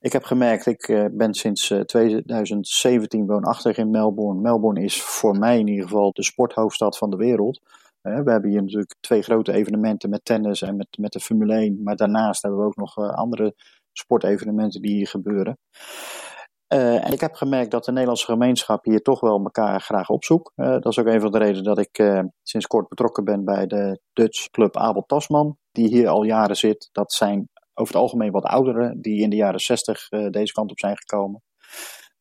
Ik 0.00 0.12
heb 0.12 0.24
gemerkt, 0.24 0.66
ik 0.66 0.88
uh, 0.88 1.04
ben 1.12 1.34
sinds 1.34 1.70
uh, 1.70 1.80
2017 1.80 3.26
woonachtig 3.26 3.76
in 3.76 3.90
Melbourne. 3.90 4.40
Melbourne 4.40 4.82
is 4.82 5.02
voor 5.02 5.38
mij 5.38 5.58
in 5.58 5.68
ieder 5.68 5.84
geval 5.84 6.12
de 6.12 6.24
sporthoofdstad 6.24 6.98
van 6.98 7.10
de 7.10 7.16
wereld. 7.16 7.60
we 8.00 8.10
hebben 8.30 8.50
hier 8.50 8.62
natuurlijk 8.62 8.94
twee 9.00 9.22
grote 9.22 9.52
evenementen 9.52 10.10
met 10.10 10.24
tennis 10.24 10.62
en 10.62 10.76
met, 10.76 10.88
met 10.98 11.12
de 11.12 11.20
Formule 11.20 11.54
1. 11.54 11.82
Maar 11.82 11.96
daarnaast 11.96 12.42
hebben 12.42 12.60
we 12.60 12.66
ook 12.66 12.76
nog 12.76 12.96
andere 12.96 13.54
sportevenementen 13.92 14.82
die 14.82 14.94
hier 14.94 15.08
gebeuren. 15.08 15.58
Uh, 16.74 17.06
en 17.06 17.12
ik 17.12 17.20
heb 17.20 17.34
gemerkt 17.34 17.70
dat 17.70 17.84
de 17.84 17.90
Nederlandse 17.90 18.24
gemeenschap 18.24 18.84
hier 18.84 19.02
toch 19.02 19.20
wel 19.20 19.42
elkaar 19.44 19.80
graag 19.80 20.08
opzoekt. 20.08 20.52
Uh, 20.56 20.66
dat 20.66 20.86
is 20.86 20.98
ook 20.98 21.06
een 21.06 21.20
van 21.20 21.32
de 21.32 21.38
redenen 21.38 21.64
dat 21.64 21.78
ik 21.78 21.98
uh, 21.98 22.20
sinds 22.42 22.66
kort 22.66 22.88
betrokken 22.88 23.24
ben 23.24 23.44
bij 23.44 23.66
de 23.66 24.00
Dutch 24.12 24.50
Club 24.50 24.76
Abel 24.76 25.04
Tasman, 25.06 25.56
die 25.72 25.88
hier 25.88 26.08
al 26.08 26.22
jaren 26.22 26.56
zit. 26.56 26.88
Dat 26.92 27.12
zijn 27.12 27.48
over 27.74 27.94
het 27.94 28.02
algemeen 28.02 28.30
wat 28.30 28.44
ouderen 28.44 29.00
die 29.00 29.20
in 29.20 29.30
de 29.30 29.36
jaren 29.36 29.60
60 29.60 30.08
deze 30.08 30.52
kant 30.52 30.70
op 30.70 30.78
zijn 30.78 30.96
gekomen. 30.96 31.42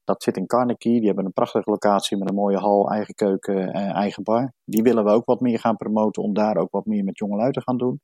Dat 0.03 0.23
zit 0.23 0.37
in 0.37 0.47
Carnegie, 0.47 0.97
die 0.97 1.05
hebben 1.05 1.25
een 1.25 1.33
prachtige 1.33 1.69
locatie 1.69 2.17
met 2.17 2.29
een 2.29 2.35
mooie 2.35 2.57
hal, 2.57 2.89
eigen 2.89 3.13
keuken, 3.13 3.71
eigen 3.73 4.23
bar. 4.23 4.53
Die 4.65 4.83
willen 4.83 5.03
we 5.03 5.11
ook 5.11 5.25
wat 5.25 5.39
meer 5.39 5.59
gaan 5.59 5.77
promoten 5.77 6.23
om 6.23 6.33
daar 6.33 6.57
ook 6.57 6.71
wat 6.71 6.85
meer 6.85 7.03
met 7.03 7.17
jongelui 7.17 7.51
te 7.51 7.61
gaan 7.61 7.77
doen. 7.77 8.01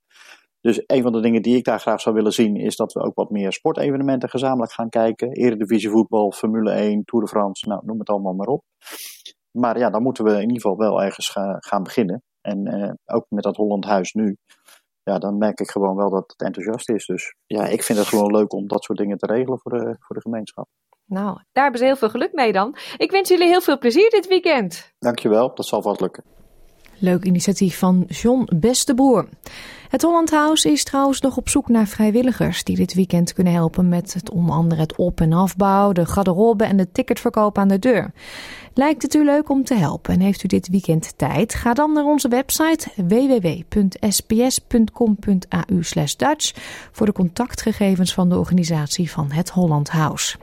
Dus 0.61 0.83
een 0.85 1.01
van 1.01 1.11
de 1.11 1.21
dingen 1.21 1.41
die 1.41 1.55
ik 1.55 1.63
daar 1.63 1.79
graag 1.79 2.01
zou 2.01 2.15
willen 2.15 2.31
zien 2.31 2.55
is 2.55 2.75
dat 2.75 2.93
we 2.93 3.01
ook 3.01 3.15
wat 3.15 3.29
meer 3.29 3.53
sportevenementen 3.53 4.29
gezamenlijk 4.29 4.71
gaan 4.71 4.89
kijken. 4.89 5.31
Eredivisie 5.31 5.89
voetbal, 5.89 6.31
Formule 6.31 6.71
1, 6.71 7.03
Tour 7.05 7.25
de 7.25 7.31
France, 7.31 7.67
nou 7.67 7.81
noem 7.85 7.99
het 7.99 8.09
allemaal 8.09 8.33
maar 8.33 8.47
op. 8.47 8.63
Maar 9.51 9.77
ja, 9.77 9.89
dan 9.89 10.03
moeten 10.03 10.23
we 10.23 10.31
in 10.31 10.41
ieder 10.41 10.61
geval 10.61 10.77
wel 10.77 11.03
ergens 11.03 11.29
ga, 11.29 11.57
gaan 11.59 11.83
beginnen. 11.83 12.23
En 12.41 12.67
uh, 12.67 12.91
ook 13.05 13.25
met 13.29 13.43
dat 13.43 13.55
Holland 13.55 13.85
Huis 13.85 14.13
nu, 14.13 14.37
ja, 15.03 15.17
dan 15.19 15.37
merk 15.37 15.59
ik 15.59 15.69
gewoon 15.69 15.95
wel 15.95 16.09
dat 16.09 16.31
het 16.31 16.41
enthousiast 16.41 16.89
is. 16.89 17.05
Dus 17.05 17.35
ja, 17.45 17.65
ik 17.65 17.83
vind 17.83 17.99
het 17.99 18.07
gewoon 18.07 18.35
leuk 18.35 18.53
om 18.53 18.67
dat 18.67 18.83
soort 18.83 18.97
dingen 18.97 19.17
te 19.17 19.25
regelen 19.25 19.59
voor 19.59 19.71
de, 19.71 19.95
voor 19.99 20.15
de 20.15 20.21
gemeenschap. 20.21 20.67
Nou, 21.05 21.41
daar 21.51 21.63
hebben 21.63 21.79
ze 21.79 21.85
heel 21.85 21.95
veel 21.95 22.09
geluk 22.09 22.33
mee 22.33 22.51
dan. 22.51 22.77
Ik 22.97 23.11
wens 23.11 23.29
jullie 23.29 23.47
heel 23.47 23.61
veel 23.61 23.77
plezier 23.77 24.09
dit 24.09 24.27
weekend. 24.27 24.93
Dankjewel, 24.99 25.55
dat 25.55 25.65
zal 25.65 25.81
vast 25.81 26.01
lukken. 26.01 26.23
Leuk 26.99 27.23
initiatief 27.23 27.77
van 27.77 28.05
John 28.07 28.49
Besteboer. 28.55 29.27
Het 29.89 30.01
Holland 30.01 30.29
House 30.29 30.71
is 30.71 30.83
trouwens 30.83 31.21
nog 31.21 31.37
op 31.37 31.49
zoek 31.49 31.67
naar 31.67 31.87
vrijwilligers 31.87 32.63
die 32.63 32.75
dit 32.75 32.93
weekend 32.93 33.33
kunnen 33.33 33.53
helpen 33.53 33.89
met 33.89 34.13
het 34.13 34.31
onder 34.31 34.55
andere 34.55 34.81
het 34.81 34.95
op- 34.95 35.21
en 35.21 35.33
afbouw, 35.33 35.91
de 35.91 36.05
garderobe 36.05 36.63
en 36.63 36.77
de 36.77 36.91
ticketverkoop 36.91 37.57
aan 37.57 37.67
de 37.67 37.79
deur. 37.79 38.11
Lijkt 38.73 39.01
het 39.01 39.13
u 39.13 39.23
leuk 39.23 39.49
om 39.49 39.63
te 39.63 39.75
helpen 39.75 40.13
en 40.13 40.19
heeft 40.19 40.43
u 40.43 40.47
dit 40.47 40.69
weekend 40.69 41.13
tijd? 41.17 41.53
Ga 41.53 41.73
dan 41.73 41.93
naar 41.93 42.05
onze 42.05 42.27
website 42.27 42.87
www.sps.com.au 42.95 43.95
Dutch 46.17 46.53
voor 46.91 47.05
de 47.05 47.11
contactgegevens 47.11 48.13
van 48.13 48.29
de 48.29 48.37
organisatie 48.37 49.11
van 49.11 49.31
het 49.31 49.49
Holland 49.49 49.89
House. 49.89 50.37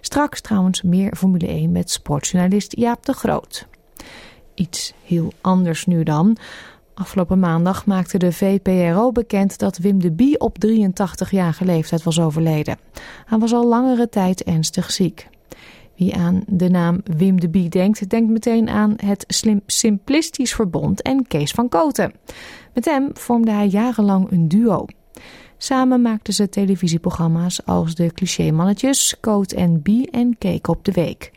Straks 0.00 0.40
trouwens 0.40 0.82
meer 0.82 1.16
Formule 1.16 1.46
1 1.46 1.72
met 1.72 1.90
sportjournalist 1.90 2.76
Jaap 2.76 3.04
de 3.04 3.12
Groot. 3.12 3.66
Iets 4.54 4.94
heel 5.04 5.32
anders 5.40 5.86
nu 5.86 6.02
dan. 6.02 6.36
Afgelopen 6.94 7.38
maandag 7.38 7.86
maakte 7.86 8.18
de 8.18 8.32
VPRO 8.32 9.12
bekend 9.12 9.58
dat 9.58 9.78
Wim 9.78 10.00
de 10.00 10.12
Bie 10.12 10.40
op 10.40 10.56
83-jarige 10.66 11.64
leeftijd 11.64 12.02
was 12.02 12.20
overleden. 12.20 12.78
Hij 13.24 13.38
was 13.38 13.52
al 13.52 13.66
langere 13.66 14.08
tijd 14.08 14.42
ernstig 14.42 14.90
ziek. 14.90 15.28
Wie 15.96 16.16
aan 16.16 16.42
de 16.46 16.68
naam 16.68 17.00
Wim 17.04 17.40
de 17.40 17.48
Bie 17.48 17.68
denkt, 17.68 18.10
denkt 18.10 18.30
meteen 18.30 18.68
aan 18.68 18.94
het 18.96 19.24
Slim 19.28 19.60
Simplistisch 19.66 20.54
Verbond 20.54 21.02
en 21.02 21.26
Kees 21.26 21.50
van 21.50 21.68
Koten. 21.68 22.12
Met 22.74 22.84
hem 22.84 23.10
vormde 23.12 23.50
hij 23.50 23.66
jarenlang 23.66 24.30
een 24.30 24.48
duo. 24.48 24.84
Samen 25.56 26.02
maakten 26.02 26.34
ze 26.34 26.48
televisieprogramma's 26.48 27.66
als 27.66 27.94
de 27.94 28.12
Clichémannetjes, 28.12 29.16
Coat 29.20 29.52
en 29.52 29.82
Bie 29.82 30.10
en 30.10 30.36
Cake 30.38 30.70
op 30.70 30.84
de 30.84 30.92
Week. 30.92 31.32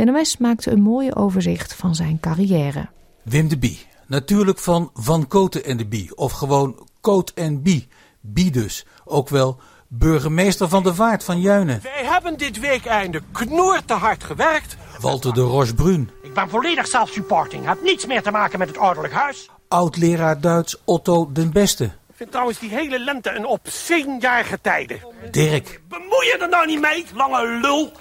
De 0.00 0.06
NOS 0.06 0.36
maakte 0.36 0.70
een 0.70 0.82
mooie 0.82 1.16
overzicht 1.16 1.74
van 1.74 1.94
zijn 1.94 2.18
carrière. 2.20 2.88
Wim 3.22 3.48
de 3.48 3.58
Bie, 3.58 3.86
natuurlijk 4.06 4.58
van 4.58 4.90
Van 4.94 5.28
Koten 5.28 5.64
en 5.64 5.76
de 5.76 5.86
Bie, 5.86 6.16
of 6.16 6.32
gewoon 6.32 6.88
Coat 7.00 7.32
en 7.34 7.62
Bie. 7.62 7.88
Bie 8.20 8.50
dus, 8.50 8.86
ook 9.04 9.28
wel 9.28 9.60
burgemeester 9.88 10.68
van 10.68 10.82
de 10.82 10.94
Vaart 10.94 11.24
van 11.24 11.40
Juinen. 11.40 11.80
Wij 11.82 12.04
hebben 12.04 12.38
dit 12.38 12.60
weekeinde 12.60 13.22
knoer 13.32 13.80
te 13.84 13.92
hard 13.92 14.24
gewerkt. 14.24 14.76
Walter 15.00 15.34
de 15.34 15.40
Rochebrun. 15.40 16.10
Ik 16.22 16.34
ben 16.34 16.48
volledig 16.48 16.86
self-supporting, 16.86 17.66
heb 17.66 17.82
niets 17.82 18.06
meer 18.06 18.22
te 18.22 18.30
maken 18.30 18.58
met 18.58 18.68
het 18.68 18.78
ouderlijk 18.78 19.14
huis. 19.14 19.50
Oud-leraar 19.68 20.40
Duits 20.40 20.76
Otto 20.84 21.32
den 21.32 21.52
Beste. 21.52 21.90
Vind 22.20 22.32
trouwens 22.32 22.58
die 22.58 22.70
hele 22.70 22.98
lente 22.98 23.30
een 23.30 23.46
opzienjarige 23.46 24.60
tijden. 24.60 25.00
Dirk. 25.30 25.80
Bemoei 25.88 26.26
je 26.26 26.38
er 26.40 26.48
nou 26.48 26.66
niet 26.66 26.80
mee, 26.80 27.06
lange 27.14 27.58
lul. 27.60 27.92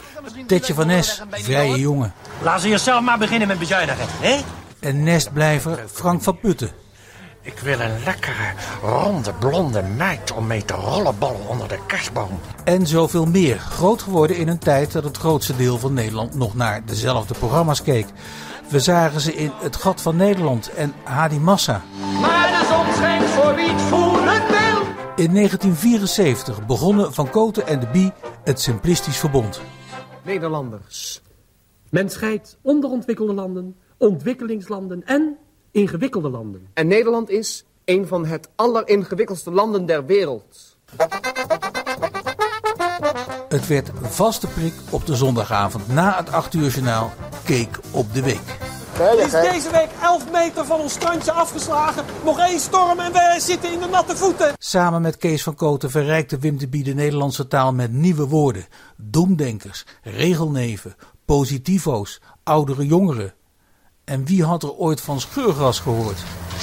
Tetje 0.47 0.73
van 0.73 0.87
Nes, 0.87 1.21
vrije 1.29 1.79
jongen. 1.79 2.13
Laat 2.41 2.61
ze 2.61 2.69
jezelf 2.69 3.01
maar 3.01 3.17
beginnen 3.17 3.47
met 3.47 3.59
bezuinigen, 3.59 4.05
hè? 4.09 4.39
En 4.79 5.03
nestblijver 5.03 5.83
Frank 5.91 6.21
van 6.23 6.39
Putten. 6.39 6.71
Ik 7.41 7.59
wil 7.59 7.79
een 7.79 8.03
lekkere, 8.03 8.53
ronde, 8.81 9.33
blonde 9.33 9.81
meid 9.81 10.31
om 10.31 10.47
mee 10.47 10.65
te 10.65 10.73
rollenballen 10.73 11.47
onder 11.47 11.67
de 11.67 11.79
kerstboom. 11.87 12.39
En 12.63 12.87
zoveel 12.87 13.25
meer. 13.25 13.59
Groot 13.59 14.01
geworden 14.01 14.35
in 14.35 14.47
een 14.47 14.59
tijd 14.59 14.91
dat 14.91 15.03
het 15.03 15.17
grootste 15.17 15.55
deel 15.55 15.77
van 15.77 15.93
Nederland 15.93 16.35
nog 16.35 16.55
naar 16.55 16.81
dezelfde 16.85 17.33
programma's 17.33 17.81
keek. 17.81 18.07
We 18.69 18.79
zagen 18.79 19.21
ze 19.21 19.35
in 19.35 19.51
Het 19.61 19.75
Gat 19.75 20.01
van 20.01 20.15
Nederland 20.15 20.73
en 20.73 20.93
Hadi 21.03 21.39
Massa. 21.39 21.81
Maar 22.21 22.47
de 22.47 22.65
zon 22.69 22.93
schijnt 22.93 23.25
voor 23.25 23.55
wie 23.55 23.69
het. 23.69 23.98
In 25.19 25.33
1974 25.33 26.65
begonnen 26.65 27.13
Van 27.13 27.29
Koten 27.29 27.67
en 27.67 27.79
de 27.79 27.87
Bie 27.87 28.11
het 28.43 28.61
Simplistisch 28.61 29.17
Verbond. 29.17 29.61
Nederlanders, 30.23 31.21
Men 31.89 32.09
scheidt 32.09 32.57
onderontwikkelde 32.61 33.33
landen, 33.33 33.75
ontwikkelingslanden 33.97 35.05
en 35.05 35.37
ingewikkelde 35.71 36.29
landen. 36.29 36.67
En 36.73 36.87
Nederland 36.87 37.29
is 37.29 37.65
een 37.85 38.07
van 38.07 38.25
het 38.25 38.49
alleringewikkeldste 38.55 39.51
landen 39.51 39.85
der 39.85 40.05
wereld. 40.05 40.77
Het 43.49 43.67
werd 43.67 43.91
vaste 44.01 44.47
prik 44.47 44.73
op 44.89 45.05
de 45.05 45.15
zondagavond 45.15 45.87
na 45.87 46.17
het 46.17 46.31
8 46.31 46.53
uur 46.53 46.69
journaal 46.69 47.11
Keek 47.43 47.79
op 47.91 48.13
de 48.13 48.23
Week. 48.23 48.68
Is 48.99 49.31
deze 49.31 49.71
week 49.71 49.89
11 50.01 50.31
meter 50.31 50.65
van 50.65 50.79
ons 50.79 50.93
strandje 50.93 51.31
afgeslagen. 51.31 52.05
Nog 52.23 52.39
één 52.39 52.59
storm 52.59 52.99
en 52.99 53.11
we 53.11 53.35
zitten 53.39 53.71
in 53.71 53.79
de 53.79 53.87
natte 53.87 54.15
voeten. 54.15 54.53
Samen 54.57 55.01
met 55.01 55.17
Kees 55.17 55.43
van 55.43 55.55
Koten 55.55 55.91
verrijkte 55.91 56.37
Wim 56.37 56.57
de 56.57 56.67
Bie 56.67 56.83
de 56.83 56.93
Nederlandse 56.93 57.47
taal 57.47 57.73
met 57.73 57.91
nieuwe 57.91 58.27
woorden. 58.27 58.67
Doemdenkers, 58.97 59.85
regelneven, 60.03 60.95
positivo's, 61.25 62.21
oudere 62.43 62.85
jongeren. 62.85 63.33
En 64.03 64.25
wie 64.25 64.43
had 64.43 64.63
er 64.63 64.73
ooit 64.73 65.01
van 65.01 65.19
scheurgras 65.19 65.79
gehoord? 65.79 66.17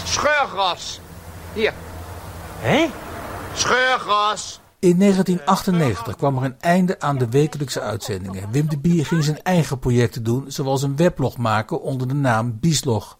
Scheurgras. 0.04 1.00
Hier. 1.52 1.72
Hé? 2.58 2.90
Scheurgras. 3.54 4.60
In 4.78 4.98
1998 4.98 6.16
kwam 6.16 6.36
er 6.36 6.44
een 6.44 6.60
einde 6.60 7.00
aan 7.00 7.18
de 7.18 7.28
wekelijkse 7.28 7.80
uitzendingen. 7.80 8.50
Wim 8.50 8.68
de 8.68 8.78
Bier 8.78 9.06
ging 9.06 9.24
zijn 9.24 9.42
eigen 9.42 9.78
projecten 9.78 10.22
doen, 10.22 10.44
zoals 10.48 10.82
een 10.82 10.96
weblog 10.96 11.36
maken 11.36 11.82
onder 11.82 12.08
de 12.08 12.14
naam 12.14 12.58
Bieslog. 12.60 13.18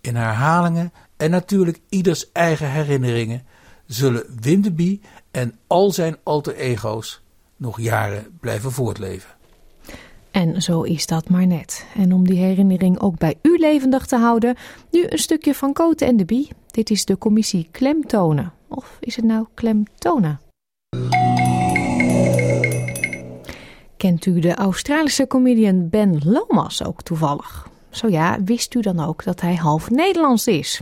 In 0.00 0.16
herhalingen 0.16 0.92
en 1.16 1.30
natuurlijk 1.30 1.80
ieders 1.88 2.32
eigen 2.32 2.70
herinneringen 2.70 3.46
zullen 3.86 4.24
Wim 4.40 4.62
de 4.62 4.72
Bie 4.72 5.00
en 5.30 5.58
al 5.66 5.90
zijn 5.90 6.16
alter 6.22 6.54
ego's 6.54 7.22
nog 7.56 7.80
jaren 7.80 8.38
blijven 8.40 8.72
voortleven. 8.72 9.30
En 10.30 10.62
zo 10.62 10.82
is 10.82 11.06
dat 11.06 11.28
maar 11.28 11.46
net. 11.46 11.86
En 11.94 12.12
om 12.12 12.26
die 12.26 12.38
herinnering 12.38 13.00
ook 13.00 13.18
bij 13.18 13.38
u 13.42 13.56
levendig 13.56 14.06
te 14.06 14.16
houden, 14.16 14.56
nu 14.90 15.04
een 15.08 15.18
stukje 15.18 15.54
van 15.54 15.72
Koten 15.72 16.06
en 16.06 16.16
de 16.16 16.24
Bie. 16.24 16.48
Dit 16.66 16.90
is 16.90 17.04
de 17.04 17.18
commissie 17.18 17.68
Klemtonen. 17.70 18.52
Of 18.68 18.96
is 19.00 19.16
het 19.16 19.24
nou 19.24 19.46
Klemtonen? 19.54 20.40
Kent 23.96 24.26
u 24.26 24.40
de 24.40 24.54
Australische 24.54 25.26
comedian 25.26 25.88
Ben 25.88 26.18
Lomas 26.24 26.84
ook 26.84 27.02
toevallig? 27.02 27.68
Zo 27.90 28.08
ja, 28.08 28.38
wist 28.44 28.74
u 28.74 28.80
dan 28.80 29.00
ook 29.00 29.24
dat 29.24 29.40
hij 29.40 29.54
half 29.54 29.90
Nederlands 29.90 30.46
is? 30.46 30.80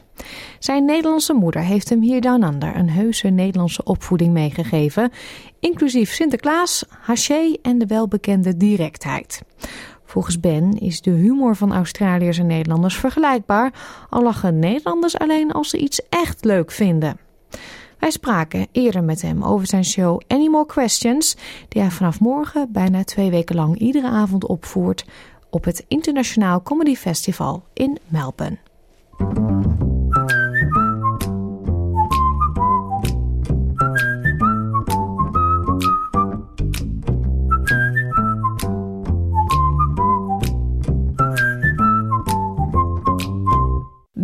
Zijn 0.59 0.85
Nederlandse 0.85 1.33
moeder 1.33 1.63
heeft 1.63 1.89
hem 1.89 2.01
hier 2.01 2.25
under 2.27 2.77
een 2.77 2.91
heuse 2.91 3.29
Nederlandse 3.29 3.85
opvoeding 3.85 4.33
meegegeven, 4.33 5.11
inclusief 5.61 6.13
Sinterklaas, 6.13 6.85
haché 6.89 7.57
en 7.63 7.79
de 7.79 7.87
welbekende 7.87 8.57
directheid. 8.57 9.43
Volgens 10.05 10.41
Ben 10.41 10.79
is 10.79 11.01
de 11.01 11.11
humor 11.11 11.57
van 11.57 11.75
Australiërs 11.75 12.39
en 12.39 12.47
Nederlanders 12.47 12.97
vergelijkbaar, 12.97 13.73
al 14.11 14.23
lachen 14.23 14.59
Nederlanders 14.59 15.19
alleen 15.19 15.53
als 15.53 15.71
ze 15.71 15.79
iets 15.79 16.01
echt 16.09 16.45
leuk 16.45 16.71
vinden. 16.71 17.26
Wij 17.99 18.11
spraken 18.11 18.67
eerder 18.73 19.05
met 19.05 19.23
hem 19.23 19.43
over 19.43 19.67
zijn 19.67 19.85
show 19.85 20.21
Any 20.27 20.49
More 20.49 20.67
Questions, 20.67 21.37
die 21.69 21.83
hij 21.83 21.91
vanaf 21.91 22.21
morgen 22.21 22.73
bijna 22.73 23.05
twee 23.05 23.31
weken 23.31 23.57
lang 23.57 23.79
iedere 23.79 24.09
avond 24.09 24.47
opvoert 24.47 25.05
op 25.51 25.65
het 25.65 25.85
Internationaal 25.89 26.63
Comedy 26.63 26.95
Festival 26.95 27.65
in 27.73 27.99
Melbourne. 28.09 28.59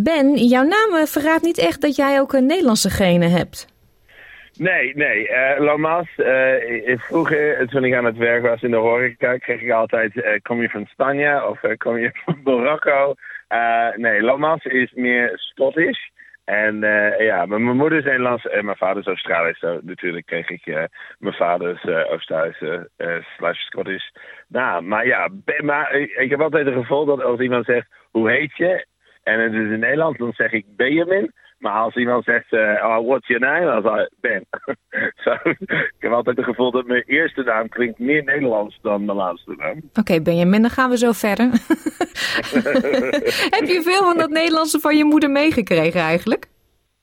Ben, 0.03 0.37
jouw 0.37 0.63
naam 0.63 0.95
eh, 0.95 1.07
verraadt 1.07 1.43
niet 1.43 1.59
echt 1.59 1.81
dat 1.81 1.97
jij 1.97 2.21
ook 2.21 2.33
een 2.33 2.47
Nederlandse 2.47 2.91
genen 2.91 3.31
hebt. 3.31 3.71
Nee, 4.59 4.95
nee. 4.95 5.29
Uh, 5.29 5.59
Lamas, 5.59 6.09
uh, 6.17 6.99
vroeger 6.99 7.69
toen 7.69 7.85
ik 7.85 7.95
aan 7.95 8.05
het 8.05 8.17
werk 8.17 8.43
was 8.43 8.63
in 8.63 8.71
de 8.71 8.77
horeca, 8.77 9.37
kreeg 9.37 9.61
ik 9.61 9.71
altijd, 9.71 10.41
kom 10.43 10.63
je 10.63 10.69
van 10.69 10.87
Spanje 10.87 11.47
of 11.47 11.61
kom 11.77 11.99
je 11.99 12.11
van 12.25 12.41
Marokko? 12.45 13.15
nee, 13.97 14.23
Lamas 14.23 14.65
is 14.65 14.93
meer 14.93 15.33
Scottish. 15.35 15.99
En 16.45 16.81
ja, 17.19 17.47
mijn 17.47 17.63
moeder 17.63 17.99
is 17.99 18.05
Nederlands 18.05 18.47
en 18.47 18.65
mijn 18.65 18.77
vader 18.77 19.01
is 19.01 19.07
Australisch. 19.07 19.59
Zo 19.59 19.81
natuurlijk 19.83 20.27
kreeg 20.27 20.51
ik 20.51 20.65
mijn 21.19 21.35
vader 21.35 21.71
is 21.71 21.93
Australische 22.09 22.91
slash 23.37 23.59
Scottish. 23.59 24.05
Nou, 24.49 24.83
maar 24.83 25.07
ja, 25.07 25.29
maar 25.63 25.95
ik 25.95 26.31
heb 26.31 26.41
altijd 26.41 26.67
het 26.67 26.75
gevoel 26.75 27.05
dat 27.05 27.23
als 27.23 27.41
iemand 27.41 27.65
zegt, 27.65 27.87
hoe 28.11 28.31
heet 28.31 28.57
je? 28.57 28.87
En 29.23 29.41
het 29.41 29.53
is 29.53 29.71
in 29.71 29.79
Nederland, 29.79 30.19
dan 30.19 30.33
zeg 30.33 30.53
ik 30.53 30.65
Benjamin. 30.77 31.33
Maar 31.59 31.73
als 31.73 31.95
iemand 31.95 32.25
zegt, 32.25 32.53
uh, 32.53 32.61
oh, 32.61 33.07
what's 33.07 33.29
your 33.29 33.43
name? 33.43 33.65
Dan 33.65 33.83
zeg 33.83 34.07
ik, 34.07 34.11
Ben. 34.21 34.47
so, 35.25 35.31
ik 35.51 35.95
heb 35.99 36.13
altijd 36.13 36.37
het 36.37 36.45
gevoel 36.45 36.71
dat 36.71 36.87
mijn 36.87 37.03
eerste 37.07 37.43
naam 37.43 37.69
klinkt 37.69 37.99
meer 37.99 38.25
Nederlands 38.25 38.79
dan 38.83 39.05
mijn 39.05 39.17
laatste 39.17 39.55
naam. 39.57 39.77
Oké, 39.77 40.01
okay, 40.01 40.23
Benjamin, 40.23 40.63
dan 40.63 40.71
gaan 40.71 40.91
we 40.91 40.99
zo 40.99 41.13
verder. 41.13 41.45
heb 43.57 43.65
je 43.65 43.81
veel 43.85 44.03
van 44.03 44.17
dat 44.17 44.31
Nederlandse 44.31 44.81
van 44.81 44.97
je 44.97 45.05
moeder 45.05 45.31
meegekregen 45.31 46.01
eigenlijk? 46.01 46.47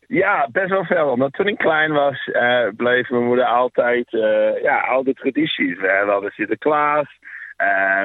Ja, 0.07 0.49
best 0.51 0.69
wel 0.69 0.85
veel. 0.85 1.07
Omdat 1.07 1.33
toen 1.33 1.47
ik 1.47 1.57
klein 1.57 1.91
was, 1.91 2.27
uh, 2.27 2.67
bleef 2.75 3.09
mijn 3.09 3.25
moeder 3.25 3.45
altijd, 3.45 4.13
uh, 4.13 4.61
ja, 4.61 4.79
oude 4.79 5.13
tradities. 5.13 5.79
We 5.79 6.03
hadden 6.07 6.31
Sinterklaas, 6.31 7.19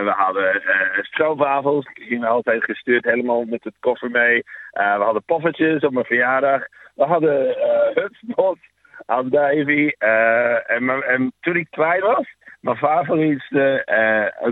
we 0.04 0.12
hadden 0.16 0.54
uh, 0.54 1.02
stroopwafels, 1.02 1.84
die 1.94 2.04
gingen 2.04 2.28
altijd 2.28 2.64
gestuurd 2.64 3.04
helemaal 3.04 3.44
met 3.44 3.64
het 3.64 3.74
koffer 3.80 4.10
mee. 4.10 4.36
Uh, 4.72 4.96
we 4.96 5.02
hadden 5.02 5.24
poffertjes 5.24 5.82
op 5.82 5.92
mijn 5.92 6.04
verjaardag. 6.04 6.66
We 6.94 7.04
hadden 7.04 7.46
uh, 7.46 7.94
hutspot, 7.94 8.58
andijvie. 9.06 9.96
En, 9.96 10.88
en, 10.88 11.32
toen 11.40 11.56
ik 11.56 11.66
klein 11.70 12.00
was, 12.00 12.34
mijn 12.60 12.76
favorietste, 12.76 13.84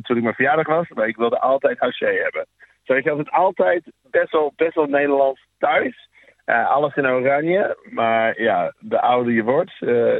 toen 0.02 0.16
ik 0.16 0.22
mijn 0.22 0.34
verjaardag 0.34 0.66
was, 0.66 0.88
maar 0.88 1.08
ik 1.08 1.16
wilde 1.16 1.38
altijd 1.38 1.78
haché 1.78 2.20
hebben. 2.22 2.46
Zo 2.82 2.92
ik 2.92 3.06
had 3.06 3.18
het 3.18 3.30
altijd 3.30 3.82
best 4.10 4.32
wel, 4.32 4.52
best 4.56 4.74
wel 4.74 4.86
Nederlands 4.86 5.46
thuis. 5.58 6.08
alles 6.44 6.96
in 6.96 7.06
oranje, 7.06 7.76
maar 7.90 8.40
ja, 8.40 8.72
de 8.78 9.00
ouder 9.00 9.32
je 9.32 9.42
wordt, 9.42 9.72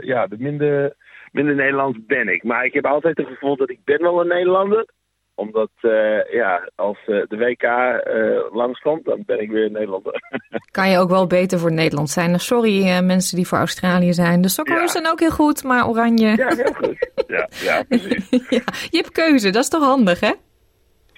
ja, 0.04 0.26
de 0.26 0.36
minder 0.38 0.94
minder 1.32 1.54
Nederlands 1.54 1.98
ben 2.06 2.28
ik. 2.28 2.42
Maar 2.42 2.64
ik 2.64 2.72
heb 2.72 2.86
altijd 2.86 3.16
het 3.16 3.26
gevoel 3.26 3.56
dat 3.56 3.70
ik 3.70 3.78
ben 3.84 4.02
wel 4.02 4.20
een 4.20 4.26
Nederlander. 4.26 4.86
Omdat, 5.34 5.70
uh, 5.80 6.32
ja, 6.32 6.70
als 6.74 6.98
uh, 7.06 7.22
de 7.28 7.36
WK 7.36 7.62
uh, 7.62 8.54
langskomt, 8.54 9.04
dan 9.04 9.22
ben 9.26 9.40
ik 9.40 9.50
weer 9.50 9.64
een 9.64 9.72
Nederlander. 9.72 10.20
Kan 10.70 10.90
je 10.90 10.98
ook 10.98 11.10
wel 11.10 11.26
beter 11.26 11.58
voor 11.58 11.72
Nederland 11.72 12.10
zijn. 12.10 12.40
Sorry 12.40 13.00
mensen 13.00 13.36
die 13.36 13.46
voor 13.46 13.58
Australië 13.58 14.12
zijn. 14.12 14.40
De 14.40 14.48
Socceroos 14.48 14.80
ja. 14.80 15.00
zijn 15.00 15.08
ook 15.08 15.20
heel 15.20 15.30
goed, 15.30 15.64
maar 15.64 15.88
oranje... 15.88 16.36
Ja, 16.36 16.54
heel 16.54 16.72
goed. 16.72 17.10
Ja, 17.26 17.48
ja 17.50 17.82
precies. 17.82 18.28
ja, 18.58 18.62
je 18.90 18.96
hebt 18.96 19.12
keuze, 19.12 19.50
dat 19.50 19.62
is 19.62 19.68
toch 19.68 19.84
handig, 19.84 20.20
hè? 20.20 20.32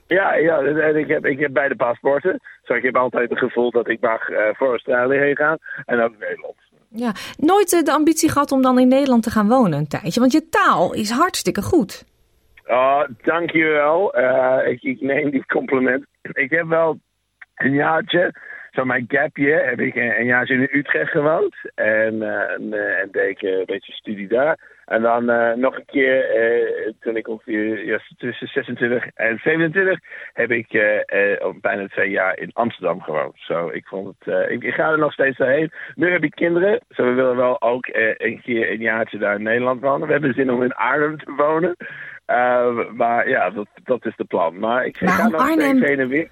Ja, 0.06 0.34
ja 0.34 0.58
en 0.58 0.96
ik, 0.96 1.08
heb, 1.08 1.26
ik 1.26 1.38
heb 1.38 1.52
beide 1.52 1.76
paspoorten. 1.76 2.40
Dus 2.64 2.76
ik 2.76 2.82
heb 2.82 2.96
altijd 2.96 3.30
het 3.30 3.38
gevoel 3.38 3.70
dat 3.70 3.88
ik 3.88 4.00
mag 4.00 4.20
voor 4.52 4.68
Australië 4.68 5.18
heen 5.18 5.36
gaan 5.36 5.58
en 5.84 6.00
ook 6.00 6.18
Nederland. 6.18 6.56
Ja, 6.96 7.12
nooit 7.36 7.84
de 7.84 7.92
ambitie 7.92 8.30
gehad 8.30 8.52
om 8.52 8.62
dan 8.62 8.78
in 8.78 8.88
Nederland 8.88 9.22
te 9.22 9.30
gaan 9.30 9.48
wonen 9.48 9.78
een 9.78 9.88
tijdje, 9.88 10.20
want 10.20 10.32
je 10.32 10.48
taal 10.48 10.94
is 10.94 11.10
hartstikke 11.10 11.62
goed. 11.62 12.04
Oh, 12.66 13.02
dankjewel. 13.22 14.18
Uh, 14.18 14.58
ik, 14.80 15.00
neem 15.00 15.30
die 15.30 15.46
compliment. 15.46 16.06
Ik 16.22 16.50
heb 16.50 16.66
wel 16.66 16.98
een 17.54 17.72
jaartje, 17.72 18.34
zo 18.70 18.84
mijn 18.84 19.04
gap 19.08 19.36
year, 19.36 19.68
heb 19.68 19.80
ik 19.80 19.94
een, 19.94 20.18
een 20.18 20.26
jaartje 20.26 20.54
in 20.54 20.78
Utrecht 20.78 21.10
gewoond. 21.10 21.54
En, 21.74 22.22
en, 22.22 22.72
en 23.00 23.08
deed 23.10 23.30
ik 23.30 23.42
een 23.42 23.64
beetje 23.66 23.92
studie 23.92 24.28
daar. 24.28 24.58
En 24.84 25.02
dan 25.02 25.30
uh, 25.30 25.52
nog 25.52 25.76
een 25.76 25.84
keer, 25.86 26.36
uh, 26.36 26.92
toen 27.00 27.16
ik 27.16 27.28
ongeveer 27.28 27.86
ja, 27.86 28.00
tussen 28.16 28.48
26 28.48 29.06
en 29.14 29.38
27, 29.42 29.98
heb 30.32 30.50
ik 30.50 30.72
uh, 30.72 30.82
bijna 31.60 31.86
twee 31.86 32.10
jaar 32.10 32.38
in 32.38 32.50
Amsterdam 32.52 33.00
gewoond. 33.00 33.34
Zo, 33.34 33.68
ik 33.68 33.86
vond 33.86 34.14
het, 34.18 34.50
ik, 34.50 34.62
ik, 34.62 34.74
ga 34.74 34.90
er 34.90 34.98
nog 34.98 35.12
steeds 35.12 35.38
heen. 35.38 35.72
Nu 35.94 36.10
heb 36.10 36.24
ik 36.24 36.34
kinderen, 36.34 36.80
zo 36.90 37.04
we 37.04 37.12
willen 37.12 37.36
wel 37.36 37.62
ook 37.62 37.86
een 38.16 38.40
keer 38.42 38.70
een 38.70 38.80
jaartje 38.80 39.18
daar 39.18 39.34
in 39.34 39.42
Nederland 39.42 39.80
wonen. 39.80 40.06
We 40.06 40.12
hebben 40.12 40.34
zin 40.34 40.52
om 40.52 40.62
in 40.62 40.74
Arnhem 40.74 41.18
te 41.18 41.32
wonen. 41.36 41.76
maar 42.96 43.28
ja, 43.28 43.50
dat, 43.50 43.68
dat 43.84 44.06
is 44.06 44.16
de 44.16 44.24
plan. 44.24 44.58
Maar 44.58 44.86
ik 44.86 44.96
ga 44.96 45.28
nog 45.28 45.40
Arnhem... 45.40 45.76
steeds 45.76 45.88
heen 45.88 46.00
en 46.00 46.08
weer. 46.08 46.28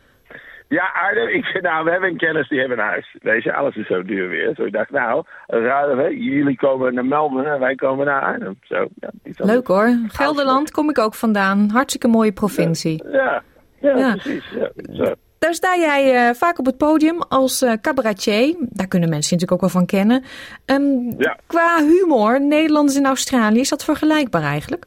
Ja, 0.79 0.91
Arnhem. 1.03 1.29
Ik 1.29 1.45
vind, 1.45 1.65
nou, 1.65 1.85
we 1.85 1.91
hebben 1.91 2.09
een 2.09 2.17
kennis 2.17 2.49
die 2.49 2.59
hebben 2.59 2.79
een 2.79 2.85
huis. 2.85 3.17
Weet 3.21 3.43
je, 3.43 3.55
alles 3.55 3.77
is 3.77 3.87
zo 3.87 4.03
duur 4.03 4.29
weer. 4.29 4.55
Zo 4.55 4.65
ik 4.65 4.73
dacht, 4.73 4.91
nou, 4.91 5.25
raden 5.47 5.97
we, 5.97 6.19
jullie 6.19 6.57
komen 6.57 6.95
naar 6.95 7.05
Melbourne 7.05 7.51
en 7.51 7.61
wij 7.61 7.75
komen 7.75 8.07
naar 8.07 8.23
Arnhem. 8.23 8.59
Zo, 8.63 8.87
ja, 9.01 9.11
Leuk 9.37 9.67
hoor. 9.67 9.99
Gelderland 10.07 10.71
kom 10.71 10.91
ik 10.91 10.99
ook 10.99 11.15
vandaan. 11.15 11.71
Hartstikke 11.73 12.09
mooie 12.09 12.33
provincie. 12.33 13.05
Ja, 13.11 13.43
ja, 13.81 13.97
ja, 13.97 14.11
precies. 14.11 14.45
Ja, 14.51 14.71
zo. 14.95 15.15
Daar 15.39 15.55
sta 15.55 15.77
jij 15.77 16.29
uh, 16.29 16.35
vaak 16.35 16.59
op 16.59 16.67
het 16.67 16.77
podium 16.77 17.23
als 17.29 17.63
uh, 17.63 17.73
cabaretier. 17.73 18.57
Daar 18.59 18.89
kunnen 18.89 19.09
mensen 19.09 19.33
natuurlijk 19.37 19.53
ook 19.53 19.61
wel 19.61 19.81
van 19.81 19.87
kennen. 19.87 20.25
Um, 20.67 21.15
ja. 21.19 21.39
Qua 21.47 21.79
humor, 21.79 22.41
Nederlanders 22.41 22.97
in 22.97 23.07
Australië, 23.07 23.61
is 23.61 23.69
dat 23.69 23.85
vergelijkbaar 23.85 24.43
eigenlijk? 24.43 24.85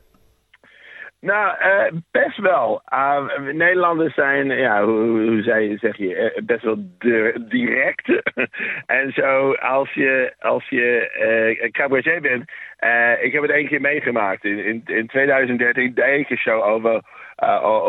Nou, 1.20 1.56
uh, 1.60 2.00
best 2.12 2.38
wel. 2.38 2.82
Uh, 2.94 3.38
Nederlanders 3.38 4.14
zijn, 4.14 4.48
ja, 4.48 4.84
hoe, 4.84 5.30
hoe 5.30 5.42
zei, 5.42 5.78
zeg 5.78 5.98
je, 5.98 6.34
uh, 6.36 6.46
best 6.46 6.64
wel 6.64 6.78
direct. 7.48 8.22
en 8.86 9.12
zo, 9.12 9.54
als 9.54 9.94
je, 9.94 10.34
als 10.40 10.70
je 10.70 11.58
uh, 11.62 11.72
cabaretier 11.72 12.22
bent, 12.22 12.52
ik 13.22 13.34
heb 13.34 13.42
het 13.42 13.52
één 13.52 13.68
keer 13.68 13.82
meegemaakt. 13.82 14.44
In, 14.44 14.66
in, 14.66 14.82
in 14.86 15.08
2013 15.08 15.94
deed 15.94 16.20
ik 16.20 16.30
een 16.30 16.38
show 16.38 16.64
over 16.64 17.02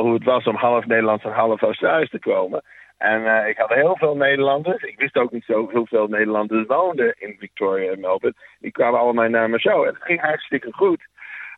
hoe 0.01 0.15
het 0.15 0.25
was 0.25 0.47
om 0.47 0.57
half 0.57 0.87
Nederlands 0.87 1.25
en 1.25 1.31
half 1.31 1.63
Australisch 1.63 2.11
te 2.11 2.19
komen. 2.19 2.63
En 2.99 3.49
ik 3.49 3.59
had 3.59 3.75
heel 3.75 3.97
veel 3.97 4.17
Nederlanders. 4.17 4.83
Ik 4.83 4.99
wist 4.99 5.17
ook 5.17 5.33
niet 5.33 5.45
zo 5.45 5.71
hoeveel 5.73 6.07
Nederlanders 6.07 6.67
woonden 6.67 7.15
in 7.19 7.37
Victoria 7.39 7.93
en 7.93 8.01
Melbourne. 8.01 8.39
Die 8.59 8.73
kwamen 8.73 9.01
allemaal 9.01 9.29
naar 9.29 9.49
mijn 9.49 9.61
show. 9.61 9.83
En 9.83 9.95
het 9.95 10.03
ging 10.03 10.21
hartstikke 10.21 10.73
goed. 10.73 11.07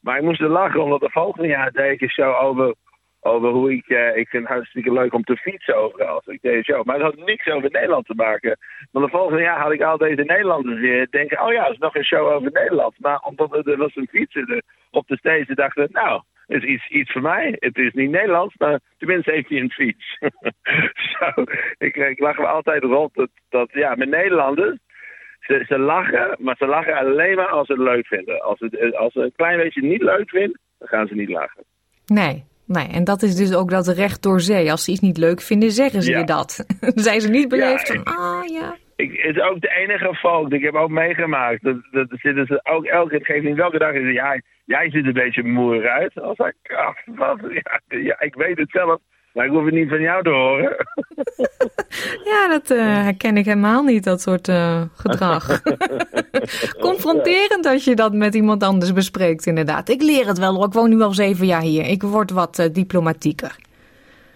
Maar 0.00 0.16
ik 0.16 0.22
moest 0.22 0.40
er 0.40 0.48
lachen, 0.48 0.82
omdat 0.82 1.00
de 1.00 1.10
volgende 1.10 1.48
jaar 1.48 1.70
deed 1.70 2.00
ik 2.00 2.10
show 2.10 2.42
over, 2.42 2.74
over 3.20 3.48
hoe 3.48 3.72
ik... 3.72 3.88
Uh, 3.88 4.16
ik 4.16 4.28
vind 4.28 4.42
het 4.42 4.52
hartstikke 4.52 4.92
leuk 4.92 5.14
om 5.14 5.24
te 5.24 5.36
fietsen 5.36 5.76
overal. 5.76 6.22
Dus 6.24 6.34
ik 6.34 6.42
deed 6.42 6.64
show. 6.64 6.84
Maar 6.84 6.94
het 6.94 7.04
had 7.04 7.16
niks 7.16 7.46
over 7.46 7.70
Nederland 7.70 8.06
te 8.06 8.14
maken. 8.14 8.58
Maar 8.92 9.02
de 9.02 9.08
volgende 9.08 9.42
jaar 9.42 9.60
had 9.60 9.72
ik 9.72 9.82
al 9.82 9.98
deze 9.98 10.22
Nederlanders 10.22 10.80
weer 10.80 11.06
denken... 11.10 11.42
Oh 11.42 11.52
ja, 11.52 11.64
er 11.64 11.72
is 11.72 11.78
nog 11.78 11.94
een 11.94 12.04
show 12.04 12.26
over 12.26 12.50
Nederland. 12.52 12.94
Maar 12.98 13.18
omdat 13.18 13.66
er 13.66 13.76
was 13.76 13.96
een 13.96 14.08
fietser 14.10 14.62
op 14.90 15.06
de 15.06 15.16
stage, 15.16 15.54
dachten 15.54 15.88
nou 15.92 16.22
is 16.48 16.62
iets, 16.62 16.88
iets 16.88 17.12
voor 17.12 17.22
mij. 17.22 17.56
Het 17.58 17.76
is 17.76 17.92
niet 17.92 18.10
Nederlands, 18.10 18.54
maar 18.56 18.80
tenminste 18.98 19.30
heeft 19.30 19.48
hij 19.48 19.60
een 19.60 19.70
fiets. 19.70 20.18
Zo, 21.18 21.44
ik, 21.78 21.96
ik 21.96 22.18
lach 22.18 22.38
me 22.38 22.46
altijd 22.46 22.82
rond 22.82 23.14
dat, 23.14 23.30
dat 23.48 23.68
ja, 23.72 23.94
met 23.94 24.08
Nederlanders, 24.08 24.78
ze, 25.48 25.64
ze 25.68 25.78
lachen, 25.78 26.36
maar 26.38 26.56
ze 26.58 26.66
lachen 26.66 26.94
alleen 26.94 27.36
maar 27.36 27.48
als 27.48 27.66
ze 27.66 27.72
het 27.72 27.82
leuk 27.82 28.06
vinden. 28.06 28.40
Als, 28.40 28.60
het, 28.60 28.96
als 28.96 29.12
ze 29.12 29.20
een 29.20 29.32
klein 29.36 29.58
beetje 29.58 29.82
niet 29.82 30.02
leuk 30.02 30.30
vinden, 30.30 30.60
dan 30.78 30.88
gaan 30.88 31.06
ze 31.06 31.14
niet 31.14 31.28
lachen. 31.28 31.64
Nee, 32.06 32.44
nee. 32.66 32.88
En 32.92 33.04
dat 33.04 33.22
is 33.22 33.36
dus 33.36 33.54
ook 33.54 33.70
dat 33.70 33.88
recht 33.88 34.22
door 34.22 34.40
zee. 34.40 34.70
Als 34.70 34.84
ze 34.84 34.90
iets 34.90 35.00
niet 35.00 35.18
leuk 35.18 35.40
vinden, 35.40 35.70
zeggen 35.70 36.02
ze 36.02 36.16
je 36.16 36.24
dat. 36.24 36.66
zijn 37.08 37.20
ze 37.20 37.30
niet 37.30 37.48
beleefd 37.48 37.92
van, 37.92 38.04
ah 38.04 38.46
ja. 38.46 38.76
Ik, 38.96 39.20
het 39.22 39.36
is 39.36 39.42
ook 39.42 39.60
de 39.60 39.74
enige 39.76 40.14
volk. 40.14 40.52
Ik 40.52 40.62
heb 40.62 40.74
ook 40.74 40.90
meegemaakt. 40.90 41.62
Dat, 41.62 41.76
dat 41.90 42.06
zitten 42.10 42.46
ze 42.46 42.60
ook 42.62 42.84
elke 42.84 43.08
keer, 43.10 43.24
geeft 43.24 43.44
niet 43.44 43.56
welke 43.56 43.78
dag 43.78 43.92
is 43.92 44.14
ja, 44.14 44.40
jij 44.64 44.90
ziet 44.90 45.06
een 45.06 45.12
beetje 45.12 45.42
moer 45.42 45.88
uit. 45.88 46.20
Als 46.20 46.38
ik, 46.38 46.54
wat, 47.04 47.38
ja, 47.50 47.98
ja, 47.98 48.20
ik 48.20 48.34
weet 48.34 48.58
het 48.58 48.70
zelf. 48.70 49.00
Maar 49.32 49.46
ik 49.46 49.52
hoef 49.52 49.64
het 49.64 49.74
niet 49.74 49.88
van 49.88 50.00
jou 50.00 50.22
te 50.22 50.30
horen. 50.30 50.76
ja, 52.30 52.48
dat 52.48 52.70
uh, 52.70 53.02
herken 53.02 53.36
ik 53.36 53.44
helemaal 53.44 53.82
niet, 53.82 54.04
dat 54.04 54.20
soort 54.20 54.48
uh, 54.48 54.82
gedrag. 54.94 55.62
Confronterend 56.80 57.66
als 57.66 57.84
je 57.84 57.94
dat 57.94 58.12
met 58.12 58.34
iemand 58.34 58.62
anders 58.62 58.92
bespreekt, 58.92 59.46
inderdaad. 59.46 59.88
Ik 59.88 60.02
leer 60.02 60.26
het 60.26 60.38
wel 60.38 60.54
hoor, 60.54 60.66
ik 60.66 60.72
woon 60.72 60.90
nu 60.90 61.00
al 61.00 61.12
zeven 61.12 61.46
jaar 61.46 61.60
hier. 61.60 61.86
Ik 61.86 62.02
word 62.02 62.30
wat 62.30 62.58
uh, 62.58 62.66
diplomatieker. 62.72 63.56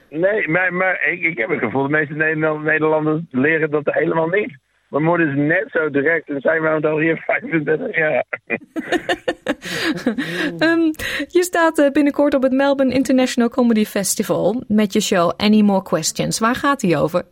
Nee, 0.08 0.48
maar, 0.48 0.74
maar 0.74 1.08
ik, 1.10 1.22
ik 1.22 1.38
heb 1.38 1.48
het 1.48 1.58
gevoel, 1.58 1.82
de 1.82 1.88
meeste 1.88 2.14
Nederlanders 2.14 3.20
leren 3.30 3.70
dat 3.70 3.82
helemaal 3.84 4.28
niet. 4.28 4.58
Mijn 4.92 5.04
moeder 5.04 5.28
is 5.28 5.34
net 5.34 5.68
zo 5.70 5.90
direct 5.90 6.28
en 6.28 6.40
zij 6.40 6.60
woont 6.60 6.84
al 6.84 6.98
hier 6.98 7.22
35 7.26 7.96
jaar. 7.96 8.24
um, 10.68 10.90
je 11.36 11.42
staat 11.42 11.90
binnenkort 11.92 12.34
op 12.34 12.42
het 12.42 12.52
Melbourne 12.52 12.94
International 12.94 13.48
Comedy 13.48 13.84
Festival 13.84 14.62
met 14.68 14.92
je 14.92 15.00
show 15.00 15.32
Any 15.36 15.60
More 15.60 15.82
Questions. 15.82 16.38
Waar 16.38 16.54
gaat 16.54 16.80
die 16.80 16.96
over? 16.96 17.22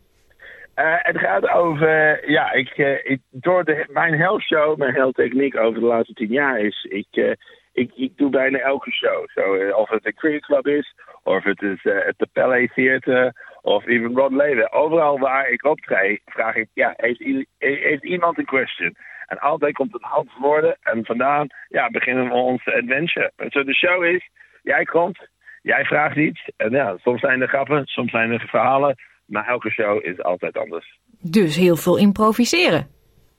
Uh, 0.76 0.94
het 0.98 1.18
gaat 1.18 1.48
over, 1.48 2.30
ja, 2.30 2.52
ik, 2.52 2.78
uh, 2.78 3.04
ik, 3.04 3.20
door 3.30 3.64
de, 3.64 3.84
mijn 3.88 4.14
health 4.14 4.42
show, 4.42 4.76
mijn 4.76 4.94
health 4.94 5.14
techniek 5.14 5.56
over 5.56 5.80
de 5.80 5.86
laatste 5.86 6.14
tien 6.14 6.32
jaar 6.32 6.60
is, 6.60 6.86
ik, 6.90 7.08
uh, 7.10 7.32
ik, 7.72 7.90
ik 7.94 8.12
doe 8.16 8.30
bijna 8.30 8.58
elke 8.58 8.92
show. 8.92 9.28
Zo, 9.28 9.70
of 9.72 9.88
het 9.88 10.06
een 10.06 10.14
cricket 10.14 10.44
club 10.44 10.66
is, 10.66 10.94
of 11.22 11.44
het 11.44 11.62
is 11.62 11.80
het 11.82 12.14
de 12.16 12.28
Palais 12.32 12.70
Theater, 12.74 13.32
of 13.62 13.86
even 13.86 14.14
Rod. 14.14 14.72
Overal 14.72 15.18
waar 15.18 15.48
ik 15.48 15.64
optreed, 15.64 16.20
vraag 16.24 16.54
ik, 16.54 16.68
ja, 16.74 16.94
heeft, 16.96 17.46
heeft 17.58 18.04
iemand 18.04 18.38
een 18.38 18.44
question? 18.44 18.96
En 19.26 19.38
altijd 19.38 19.74
komt 19.74 19.92
het 19.92 20.02
antwoorden 20.02 20.76
en 20.82 21.04
vandaan, 21.04 21.46
ja, 21.68 21.90
beginnen 21.90 22.28
we 22.28 22.34
onze 22.34 22.74
adventure. 22.74 23.32
Zo 23.48 23.64
de 23.64 23.74
show 23.74 24.04
is, 24.04 24.30
jij 24.62 24.84
komt, 24.84 25.28
jij 25.62 25.84
vraagt 25.84 26.16
iets. 26.16 26.50
En 26.56 26.70
ja, 26.70 26.96
soms 26.96 27.20
zijn 27.20 27.40
er 27.40 27.48
grappen, 27.48 27.86
soms 27.86 28.10
zijn 28.10 28.30
er 28.30 28.48
verhalen. 28.48 28.96
Maar 29.24 29.46
elke 29.46 29.70
show 29.70 30.04
is 30.04 30.22
altijd 30.22 30.56
anders. 30.58 30.98
Dus 31.20 31.56
heel 31.56 31.76
veel 31.76 31.98
improviseren. 31.98 32.86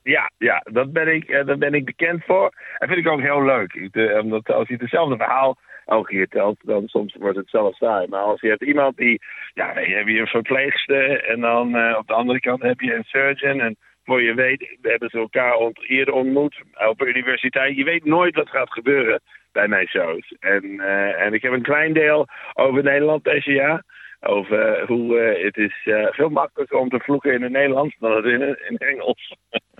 Ja, 0.03 0.31
ja 0.37 0.61
dat, 0.71 0.91
ben 0.91 1.15
ik, 1.15 1.29
uh, 1.29 1.45
daar 1.45 1.57
ben 1.57 1.73
ik 1.73 1.85
bekend 1.85 2.23
voor. 2.25 2.51
En 2.77 2.87
vind 2.87 2.99
ik 2.99 3.11
ook 3.11 3.21
heel 3.21 3.43
leuk. 3.43 3.73
Ik, 3.73 3.95
uh, 3.95 4.17
omdat 4.17 4.51
als 4.51 4.67
je 4.67 4.75
hetzelfde 4.79 5.17
verhaal 5.17 5.57
elke 5.91 6.09
keer 6.09 6.27
telt, 6.27 6.57
dan 6.63 6.87
soms 6.87 7.15
wordt 7.19 7.37
het 7.37 7.49
zelf 7.49 7.75
saai. 7.75 8.07
Maar 8.07 8.21
als 8.21 8.41
je 8.41 8.47
hebt 8.47 8.63
iemand 8.63 8.97
die, 8.97 9.21
ja, 9.53 9.73
dan 9.73 9.83
heb 9.83 10.07
je 10.07 10.19
een 10.19 10.27
verpleegster 10.27 11.23
en 11.23 11.39
dan 11.39 11.75
uh, 11.75 11.95
op 11.97 12.07
de 12.07 12.13
andere 12.13 12.39
kant 12.39 12.61
heb 12.61 12.79
je 12.79 12.93
een 12.93 13.03
surgeon. 13.03 13.59
En 13.59 13.77
voor 14.03 14.21
je 14.21 14.33
weet, 14.33 14.77
we 14.81 14.89
hebben 14.89 15.09
ze 15.09 15.17
elkaar 15.17 15.55
ont 15.55 15.89
eerder 15.89 16.13
ontmoet 16.13 16.61
op 16.89 16.97
de 16.97 17.05
universiteit. 17.05 17.75
Je 17.75 17.83
weet 17.83 18.05
nooit 18.05 18.35
wat 18.35 18.49
gaat 18.49 18.71
gebeuren 18.71 19.21
bij 19.51 19.67
mijn 19.67 19.87
shows. 19.87 20.35
En, 20.39 20.63
uh, 20.65 21.21
en 21.21 21.33
ik 21.33 21.41
heb 21.41 21.51
een 21.51 21.61
klein 21.71 21.93
deel 21.93 22.27
over 22.53 22.83
Nederland 22.83 23.23
deze 23.23 23.51
jaar. 23.51 23.83
Over 24.19 24.85
hoe 24.87 25.35
uh, 25.35 25.43
het 25.43 25.57
is 25.57 25.89
veel 26.11 26.29
makkelijker 26.29 26.77
om 26.77 26.89
te 26.89 26.99
vloeken 26.99 27.33
in 27.33 27.41
het 27.41 27.51
Nederlands 27.51 27.95
dan 27.99 28.15
het 28.15 28.25
in, 28.25 28.41
in 28.41 28.73
het 28.73 28.83
Engels. 28.83 29.35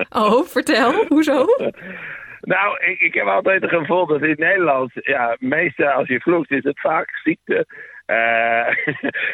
Oh, 0.09 0.43
vertel. 0.43 1.05
Hoezo? 1.07 1.45
Nou, 2.41 2.77
ik, 2.85 2.99
ik 2.99 3.13
heb 3.13 3.25
altijd 3.25 3.61
het 3.61 3.71
gevoel 3.71 4.05
dat 4.05 4.21
in 4.21 4.29
het 4.29 4.39
Nederlands, 4.39 4.93
ja, 4.93 5.35
meestal 5.39 5.89
als 5.89 6.07
je 6.07 6.21
vloekt 6.21 6.51
is 6.51 6.63
het 6.63 6.79
vaak 6.79 7.19
ziekte. 7.23 7.65
Uh, 8.07 8.67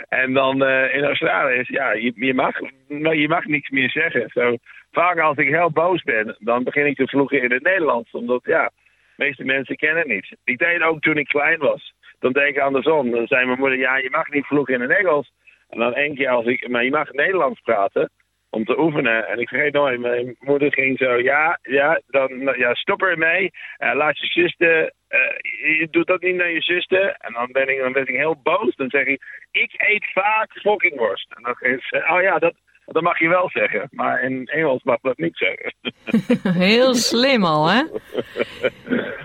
en 0.21 0.33
dan 0.33 0.63
uh, 0.63 0.95
in 0.95 1.03
Australië 1.03 1.59
is, 1.59 1.67
ja, 1.67 1.91
je, 1.91 2.11
je, 2.15 2.33
mag, 2.33 2.59
je 2.87 3.27
mag 3.27 3.45
niks 3.45 3.69
meer 3.69 3.89
zeggen. 3.89 4.59
Vaak 4.91 5.19
als 5.19 5.37
ik 5.37 5.47
heel 5.47 5.71
boos 5.71 6.03
ben, 6.03 6.35
dan 6.39 6.63
begin 6.63 6.85
ik 6.85 6.95
te 6.95 7.07
vloeken 7.07 7.41
in 7.41 7.51
het 7.51 7.63
Nederlands. 7.63 8.11
Omdat, 8.11 8.41
ja, 8.43 8.71
de 9.15 9.23
meeste 9.23 9.43
mensen 9.43 9.75
kennen 9.75 10.07
niet. 10.07 10.35
Ik 10.43 10.57
deed 10.57 10.81
ook 10.81 11.01
toen 11.01 11.17
ik 11.17 11.27
klein 11.27 11.59
was. 11.59 11.93
Dan 12.19 12.31
denk 12.31 12.55
ik 12.55 12.61
andersom. 12.61 13.11
Dan 13.11 13.27
zei 13.27 13.45
mijn 13.45 13.59
moeder, 13.59 13.77
ja, 13.77 13.97
je 13.97 14.09
mag 14.09 14.29
niet 14.29 14.45
vloeken 14.45 14.73
in 14.73 14.81
het 14.81 14.97
Engels. 14.97 15.31
En 15.69 15.79
dan 15.79 15.93
één 15.93 16.15
keer 16.15 16.29
als 16.29 16.45
ik, 16.45 16.67
maar 16.67 16.83
je 16.83 16.91
mag 16.91 17.11
Nederlands 17.11 17.61
praten 17.61 18.09
om 18.49 18.65
te 18.65 18.79
oefenen. 18.79 19.27
En 19.27 19.39
ik 19.39 19.49
vergeet 19.49 19.73
nooit, 19.73 19.99
mijn 19.99 20.35
moeder 20.39 20.73
ging 20.73 20.97
zo, 20.97 21.17
ja, 21.17 21.59
ja, 21.61 22.01
dan, 22.07 22.53
ja 22.57 22.73
stop 22.73 23.01
ermee. 23.01 23.51
Uh, 23.77 23.93
laat 23.95 24.19
je 24.19 24.25
zuster, 24.25 24.91
uh, 25.09 25.77
je 25.79 25.87
doet 25.91 26.07
dat 26.07 26.21
niet 26.21 26.35
naar 26.35 26.51
je 26.51 26.61
zuster. 26.61 27.15
En 27.17 27.33
dan 27.33 27.51
ben 27.51 27.67
ik, 27.67 27.79
dan 27.79 27.91
ben 27.91 28.07
ik 28.07 28.15
heel 28.15 28.39
boos. 28.43 28.75
Dan 28.75 28.89
zeg 28.89 29.05
ik, 29.05 29.21
ik 29.51 29.73
eet 29.77 30.11
vaak 30.11 30.51
fokkingworst. 30.51 31.33
En 31.35 31.43
dan 31.43 31.55
zeg 31.59 31.83
ze, 31.85 32.07
oh 32.09 32.21
ja, 32.21 32.39
dat, 32.39 32.53
dat 32.93 33.03
mag 33.03 33.19
je 33.19 33.27
wel 33.27 33.49
zeggen. 33.49 33.87
Maar 33.91 34.21
in 34.21 34.45
Engels 34.45 34.83
mag 34.83 34.99
dat 35.01 35.17
niet 35.17 35.37
zeggen. 35.37 35.73
heel 36.63 36.95
slim 36.95 37.45
al, 37.45 37.67
hè? 37.67 37.83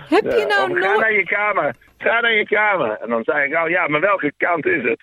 Heb 0.09 0.23
je 0.23 0.45
nou 0.47 0.69
nooit... 0.69 0.83
Ga 0.83 0.97
naar 0.97 1.13
je 1.13 1.25
kamer. 1.25 1.75
Ga 1.97 2.19
naar 2.19 2.33
je 2.33 2.45
kamer. 2.45 2.97
En 3.01 3.09
dan 3.09 3.23
zei 3.23 3.47
ik, 3.47 3.57
oh 3.63 3.69
ja, 3.69 3.87
maar 3.87 4.01
welke 4.01 4.33
kant 4.37 4.65
is 4.65 4.83
het? 4.83 4.99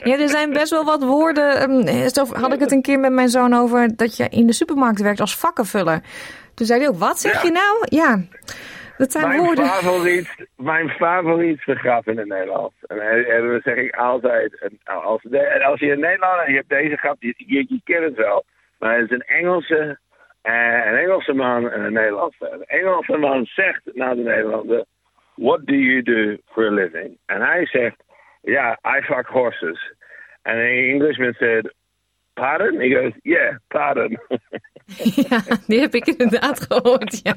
ja, 0.08 0.18
er 0.18 0.28
zijn 0.28 0.52
best 0.52 0.70
wel 0.70 0.84
wat 0.84 1.02
woorden. 1.02 1.70
Um, 1.70 2.08
zo 2.08 2.26
had 2.26 2.52
ik 2.52 2.60
het 2.60 2.72
een 2.72 2.82
keer 2.82 2.98
met 2.98 3.12
mijn 3.12 3.28
zoon 3.28 3.54
over 3.54 3.96
dat 3.96 4.16
je 4.16 4.28
in 4.28 4.46
de 4.46 4.52
supermarkt 4.52 5.00
werkt 5.00 5.20
als 5.20 5.36
vakkenvuller. 5.36 6.02
Toen 6.54 6.66
zei 6.66 6.80
hij 6.80 6.88
ook, 6.88 6.98
wat 6.98 7.20
zeg 7.20 7.42
je 7.42 7.50
nou? 7.50 7.86
Ja, 7.88 8.20
dat 9.02 9.12
zijn 9.12 9.28
mijn 9.28 9.40
woorden. 9.40 9.66
Favoriet, 9.66 10.46
mijn 10.56 10.88
favoriet 10.88 11.60
grap 11.62 12.08
in 12.08 12.18
het 12.18 12.28
Nederlands. 12.28 12.74
En, 12.86 13.00
en 13.26 13.48
dat 13.48 13.62
zeg 13.62 13.76
ik 13.76 13.96
altijd. 13.96 14.58
En 14.58 14.78
als, 14.84 15.22
als 15.62 15.80
je 15.80 15.86
in 15.86 16.00
Nederland 16.00 16.40
en 16.40 16.50
je 16.50 16.56
hebt 16.56 16.68
deze 16.68 16.96
grap, 16.96 17.16
je, 17.22 17.34
je, 17.36 17.64
je 17.68 17.80
kent 17.84 18.04
het 18.04 18.14
wel. 18.14 18.44
Maar 18.78 18.98
het 18.98 19.10
is 19.10 19.16
een 19.16 19.36
Engelse 19.38 19.98
en 20.42 20.88
een 20.88 20.98
Engelse 20.98 21.32
man 21.32 21.70
en 21.70 21.80
een 21.80 21.92
Nederlandse. 21.92 22.50
Een 22.50 22.64
Engelse 22.66 23.16
man 23.16 23.44
zegt 23.44 23.80
naar 23.84 24.14
de 24.14 24.22
Nederlander: 24.22 24.84
What 25.34 25.66
do 25.66 25.74
you 25.74 26.02
do 26.02 26.36
for 26.52 26.66
a 26.66 26.70
living? 26.70 27.18
En 27.26 27.40
hij 27.40 27.66
zegt: 27.66 27.96
Yeah, 28.42 28.76
I 28.96 29.02
fuck 29.02 29.26
horses. 29.26 29.92
And 30.42 30.56
the 30.56 30.88
Englishman 30.92 31.34
said: 31.38 31.74
Pardon? 32.34 32.80
He 32.80 32.88
goes: 32.88 33.12
Yeah, 33.22 33.56
pardon. 33.68 34.18
ja, 35.28 35.40
die 35.66 35.80
heb 35.80 35.94
ik 35.94 36.06
inderdaad 36.06 36.66
gehoord, 36.68 37.20
ja. 37.22 37.34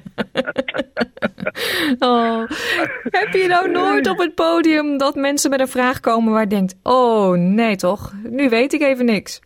oh. 2.10 2.50
Heb 3.04 3.34
je 3.34 3.48
nou 3.48 3.72
nooit 3.72 4.08
op 4.08 4.18
het 4.18 4.36
podium 4.36 4.98
dat 4.98 5.16
mensen 5.16 5.50
met 5.50 5.60
een 5.60 5.68
vraag 5.68 6.00
komen 6.00 6.32
waar 6.32 6.42
je 6.42 6.48
denkt: 6.48 6.80
Oh 6.84 7.38
nee, 7.38 7.76
toch? 7.76 8.14
Nu 8.24 8.50
weet 8.50 8.74
ik 8.74 8.82
even 8.82 9.06
niks. 9.06 9.42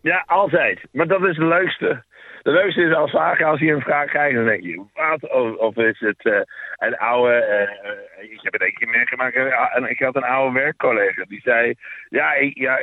Ja, 0.00 0.24
altijd. 0.26 0.80
Maar 0.92 1.06
dat 1.06 1.22
is 1.22 1.36
het 1.36 1.46
leukste. 1.46 2.04
De 2.42 2.50
leukste 2.50 2.82
is 2.82 2.94
als 2.94 3.10
vaak 3.10 3.42
als 3.42 3.60
je 3.60 3.72
een 3.72 3.80
vraag 3.80 4.06
krijgt, 4.06 4.34
dan 4.34 4.44
denk 4.44 4.62
je, 4.62 4.84
wat? 4.94 5.30
Of, 5.58 5.76
is 5.76 6.00
het 6.00 6.24
uh, 6.24 6.40
een 6.76 6.96
oude, 6.96 7.68
uh, 8.20 8.30
ik 8.30 8.38
heb 8.42 8.52
het 8.52 8.62
een 8.62 8.74
keer 8.74 8.88
meegemaakt, 8.88 9.34
en 9.74 9.90
ik 9.90 9.98
had 9.98 10.16
een 10.16 10.24
oude 10.24 10.58
werkcollega, 10.58 11.24
die 11.28 11.40
zei, 11.40 11.74
ja, 12.08 12.34
ik, 12.34 12.58
ja 12.58 12.78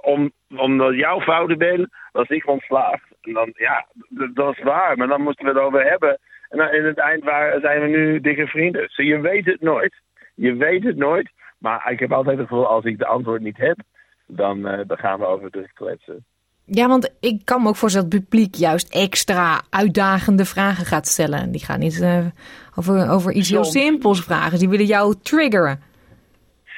om, 0.00 0.32
omdat 0.56 0.94
jouw 0.94 1.20
fouten 1.20 1.58
ben, 1.58 1.90
was 2.12 2.28
ik 2.28 2.46
ontslaafd. 2.46 3.04
En 3.20 3.32
dan, 3.32 3.52
ja, 3.54 3.86
dat 4.34 4.56
is 4.56 4.62
waar, 4.62 4.96
maar 4.96 5.08
dan 5.08 5.22
moesten 5.22 5.44
we 5.44 5.50
het 5.50 5.60
over 5.60 5.84
hebben. 5.84 6.18
En 6.48 6.72
in 6.72 6.84
het 6.84 6.98
eind 6.98 7.24
waar, 7.24 7.60
zijn 7.60 7.80
we 7.80 7.86
nu 7.86 8.20
dikke 8.20 8.46
vrienden. 8.46 8.80
Dus 8.80 8.96
je 8.96 9.20
weet 9.20 9.46
het 9.46 9.60
nooit. 9.60 9.94
Je 10.34 10.54
weet 10.54 10.84
het 10.84 10.96
nooit. 10.96 11.30
Maar 11.58 11.90
ik 11.92 12.00
heb 12.00 12.12
altijd 12.12 12.38
het 12.38 12.48
gevoel, 12.48 12.66
als 12.66 12.84
ik 12.84 12.98
de 12.98 13.06
antwoord 13.06 13.42
niet 13.42 13.56
heb, 13.56 13.78
dan, 14.26 14.62
dan 14.62 14.98
gaan 14.98 15.18
we 15.18 15.26
over 15.26 15.50
de 15.50 15.68
kletsen. 15.74 16.24
Ja, 16.66 16.88
want 16.88 17.16
ik 17.20 17.40
kan 17.44 17.62
me 17.62 17.68
ook 17.68 17.76
voorstellen 17.76 18.10
dat 18.10 18.18
het 18.18 18.28
publiek 18.28 18.54
juist 18.54 18.94
extra 18.94 19.62
uitdagende 19.70 20.44
vragen 20.44 20.86
gaat 20.86 21.06
stellen. 21.06 21.52
Die 21.52 21.64
gaan 21.64 21.78
niet 21.78 22.00
uh, 22.00 22.26
over, 22.74 23.10
over 23.10 23.32
iets 23.32 23.50
heel 23.50 23.64
simpels 23.64 24.24
vragen. 24.24 24.58
Die 24.58 24.68
willen 24.68 24.86
jou 24.86 25.14
triggeren. 25.22 25.80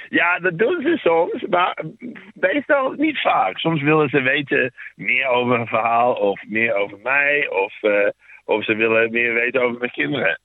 Ja, 0.09 0.39
dat 0.39 0.59
doen 0.59 0.83
ze 0.83 0.97
soms, 0.97 1.47
maar 1.51 1.85
meestal 2.35 2.91
niet 2.91 3.21
vaak. 3.21 3.59
Soms 3.59 3.83
willen 3.83 4.09
ze 4.09 4.21
weten 4.21 4.73
meer 4.95 5.27
over 5.27 5.61
een 5.61 5.67
verhaal 5.67 6.13
of 6.15 6.43
meer 6.49 6.75
over 6.75 6.99
mij 7.03 7.49
of, 7.49 7.83
uh, 7.83 8.09
of 8.45 8.65
ze 8.65 8.75
willen 8.75 9.11
meer 9.11 9.35
weten 9.35 9.63
over 9.63 9.79
mijn 9.79 9.91
kinderen. 9.91 10.41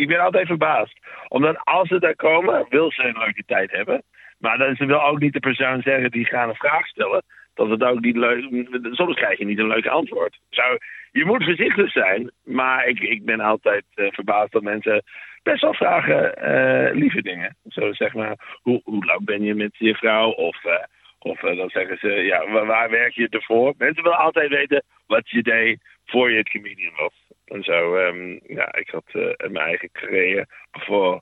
Ik 0.00 0.08
ben 0.08 0.20
altijd 0.20 0.46
verbaasd. 0.46 0.98
Omdat 1.28 1.60
als 1.64 1.88
ze 1.88 1.98
daar 1.98 2.16
komen, 2.16 2.66
wil 2.68 2.90
ze 2.92 3.02
een 3.02 3.18
leuke 3.18 3.42
tijd 3.46 3.70
hebben. 3.70 4.02
Maar 4.38 4.58
dan, 4.58 4.74
ze 4.76 4.84
wil 4.84 5.02
ook 5.02 5.18
niet 5.18 5.32
de 5.32 5.40
persoon 5.40 5.82
zeggen 5.82 6.10
die 6.10 6.24
gaan 6.24 6.48
een 6.48 6.54
vraag 6.54 6.86
stellen. 6.86 7.22
Dat 7.58 7.70
het 7.70 7.82
ook 7.82 8.00
niet 8.00 8.16
leuk 8.16 8.44
Soms 8.90 9.14
krijg 9.14 9.38
je 9.38 9.44
niet 9.44 9.58
een 9.58 9.66
leuk 9.66 9.86
antwoord. 9.86 10.38
Zo, 10.50 10.62
je 11.10 11.24
moet 11.24 11.44
voorzichtig 11.44 11.90
zijn, 11.90 12.30
maar 12.44 12.86
ik, 12.86 13.00
ik 13.00 13.24
ben 13.24 13.40
altijd 13.40 13.84
uh, 13.94 14.06
verbaasd 14.10 14.52
dat 14.52 14.62
mensen 14.62 15.02
best 15.42 15.62
wel 15.62 15.74
vragen 15.74 16.34
uh, 16.38 16.94
lieve 16.94 17.22
dingen. 17.22 17.56
Zo 17.68 17.92
zeg 17.92 18.14
maar, 18.14 18.58
hoe, 18.62 18.80
hoe 18.84 19.04
lang 19.04 19.24
ben 19.24 19.42
je 19.42 19.54
met 19.54 19.76
je 19.78 19.94
vrouw? 19.94 20.30
Of, 20.30 20.64
uh, 20.64 20.72
of 21.18 21.40
dan 21.40 21.68
zeggen 21.68 21.98
ze, 21.98 22.08
ja, 22.08 22.64
waar, 22.66 22.90
werk 22.90 23.12
je 23.12 23.28
ervoor? 23.28 23.74
Mensen 23.78 24.02
willen 24.02 24.18
altijd 24.18 24.48
weten 24.48 24.84
wat 25.06 25.30
je 25.30 25.42
deed 25.42 25.80
voor 26.04 26.30
je 26.30 26.36
het 26.36 26.50
comedian 26.50 26.94
was. 26.96 27.14
En 27.44 27.62
zo, 27.62 27.96
um, 27.96 28.40
ja, 28.46 28.74
ik 28.74 28.88
had 28.90 29.04
mijn 29.36 29.66
eigen 29.66 29.88
carrière 29.92 30.46
voor 30.70 31.20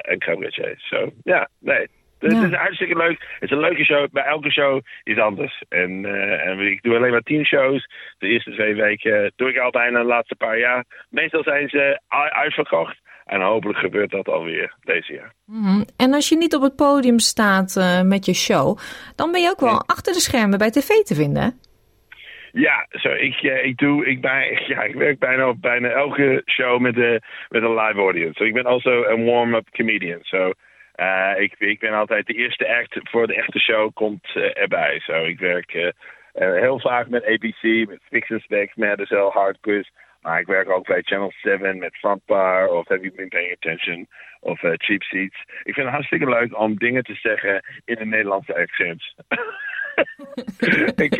een 0.00 0.18
cabaretier. 0.18 0.74
Zo, 0.78 1.12
ja, 1.22 1.48
nee. 1.58 1.86
Het 2.34 2.52
is 2.52 2.58
hartstikke 2.58 2.96
leuk. 2.96 3.18
Het 3.38 3.42
is 3.42 3.50
een 3.50 3.60
leuke 3.60 3.84
show. 3.84 4.10
Bij 4.10 4.24
elke 4.24 4.50
show 4.50 4.80
is 5.02 5.18
anders. 5.18 5.62
En, 5.68 5.90
uh, 6.02 6.46
en 6.46 6.60
ik 6.60 6.82
doe 6.82 6.96
alleen 6.96 7.10
maar 7.10 7.20
tien 7.20 7.44
shows. 7.44 7.88
De 8.18 8.26
eerste 8.26 8.50
twee 8.50 8.74
weken 8.74 9.32
doe 9.36 9.48
ik 9.48 9.58
al 9.58 9.70
bijna 9.70 9.98
de 9.98 10.06
laatste 10.06 10.34
paar 10.34 10.58
jaar. 10.58 10.84
Meestal 11.10 11.42
zijn 11.42 11.68
ze 11.68 12.00
uitverkocht. 12.30 12.96
En 13.24 13.40
hopelijk 13.40 13.78
gebeurt 13.78 14.10
dat 14.10 14.28
alweer 14.28 14.74
deze 14.80 15.12
jaar. 15.12 15.32
Mm 15.44 15.62
-hmm. 15.62 15.84
En 15.96 16.14
als 16.14 16.28
je 16.28 16.36
niet 16.36 16.54
op 16.54 16.62
het 16.62 16.76
podium 16.76 17.18
staat 17.18 17.76
uh, 17.76 18.02
met 18.02 18.24
je 18.24 18.34
show, 18.34 18.78
dan 19.16 19.32
ben 19.32 19.42
je 19.42 19.50
ook 19.50 19.60
wel 19.60 19.70
ja. 19.70 19.82
achter 19.86 20.12
de 20.12 20.20
schermen 20.20 20.58
bij 20.58 20.70
tv 20.70 20.88
te 20.88 21.14
vinden. 21.14 21.60
Ja, 22.52 22.86
zo, 22.90 23.08
ik, 23.08 23.42
uh, 23.42 23.64
ik, 23.64 23.76
doe, 23.76 24.06
ik, 24.06 24.20
bij, 24.20 24.60
ja, 24.72 24.82
ik 24.82 24.94
werk 24.94 25.18
bijna 25.18 25.48
op 25.48 25.60
bijna 25.60 25.88
elke 25.88 26.42
show 26.44 26.80
met, 26.80 26.94
de, 26.94 27.20
met 27.48 27.62
een 27.62 27.74
live 27.74 27.98
audience. 27.98 28.34
So, 28.38 28.44
ik 28.44 28.54
ben 28.54 28.64
also 28.64 29.04
een 29.04 29.24
warm-up 29.24 29.70
comedian. 29.70 30.18
So, 30.22 30.52
uh, 30.96 31.32
ik, 31.42 31.54
ik 31.58 31.80
ben 31.80 31.92
altijd 31.92 32.26
de 32.26 32.34
eerste 32.34 32.76
act 32.76 32.98
voor 33.02 33.26
de 33.26 33.34
echte 33.34 33.58
show 33.58 33.92
komt 33.94 34.34
uh, 34.34 34.58
erbij. 34.58 35.00
Zo, 35.00 35.24
ik 35.24 35.38
werk 35.38 35.74
uh, 35.74 35.90
heel 36.34 36.80
vaak 36.80 37.08
met 37.08 37.24
ABC, 37.24 37.88
met 37.88 38.00
Fix 38.08 38.30
and 38.30 38.42
Specs, 38.42 38.74
Madison, 38.74 39.30
Hard 39.30 39.60
Quiz. 39.60 39.88
Maar 40.20 40.40
ik 40.40 40.46
werk 40.46 40.70
ook 40.70 40.86
bij 40.86 41.02
Channel 41.02 41.32
7 41.42 41.78
met 41.78 41.96
Frontbar 41.96 42.68
of 42.68 42.88
Have 42.88 43.00
You 43.00 43.14
Been 43.14 43.28
Paying 43.28 43.52
Attention 43.52 44.08
of 44.40 44.60
Cheap 44.60 45.02
Seats. 45.02 45.44
Ik 45.62 45.74
vind 45.74 45.86
het 45.86 45.94
hartstikke 45.94 46.28
leuk 46.28 46.58
om 46.58 46.76
dingen 46.76 47.02
te 47.02 47.14
zeggen 47.14 47.64
in 47.84 47.96
een 47.98 48.08
Nederlandse 48.08 48.56
accent. 48.56 49.14
ik, 51.06 51.16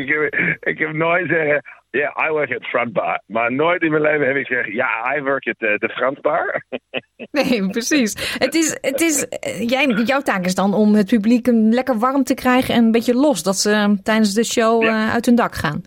ik, 0.60 0.78
heb, 0.78 0.92
nooit 0.92 1.28
zeggen, 1.28 1.62
yeah, 1.96 2.28
I 2.28 2.30
work 2.30 2.50
at 2.50 2.64
Frontbar. 2.64 3.22
Maar 3.26 3.52
nooit 3.52 3.82
in 3.82 3.90
mijn 3.90 4.02
leven 4.02 4.26
heb 4.26 4.36
ik 4.36 4.46
gezegd, 4.46 4.72
ja, 4.72 5.16
I 5.16 5.22
work 5.22 5.46
at 5.46 5.58
de, 5.58 5.76
de 5.78 5.88
Frontbar. 5.88 6.62
nee, 7.38 7.68
precies. 7.68 8.36
Het 8.38 8.54
is, 8.54 8.78
het 8.80 9.00
is, 9.00 9.26
jij, 9.70 9.86
jouw 9.86 10.20
taak 10.20 10.44
is 10.44 10.54
dan 10.54 10.74
om 10.74 10.94
het 10.94 11.08
publiek 11.08 11.46
lekker 11.52 11.98
warm 11.98 12.24
te 12.24 12.34
krijgen 12.34 12.74
en 12.74 12.84
een 12.84 12.92
beetje 12.92 13.14
los. 13.14 13.42
Dat 13.42 13.56
ze 13.56 13.98
tijdens 14.02 14.34
de 14.34 14.44
show 14.44 14.82
ja. 14.82 14.88
uh, 14.88 15.12
uit 15.12 15.26
hun 15.26 15.34
dak 15.34 15.54
gaan. 15.54 15.82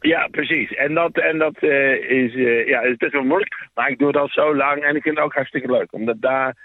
Ja, 0.00 0.28
precies. 0.30 0.74
En 0.74 0.94
dat, 0.94 1.18
en 1.18 1.38
dat 1.38 1.62
uh, 1.62 2.10
is, 2.10 2.34
uh, 2.34 2.66
ja, 2.66 2.80
is 2.80 2.96
best 2.96 3.12
wel 3.12 3.24
moeilijk. 3.24 3.68
Maar 3.74 3.90
ik 3.90 3.98
doe 3.98 4.12
dat 4.12 4.30
zo 4.30 4.56
lang 4.56 4.82
en 4.82 4.96
ik 4.96 5.02
vind 5.02 5.16
het 5.16 5.24
ook 5.24 5.34
hartstikke 5.34 5.72
leuk. 5.72 5.92
Omdat 5.92 6.20
daar, 6.20 6.56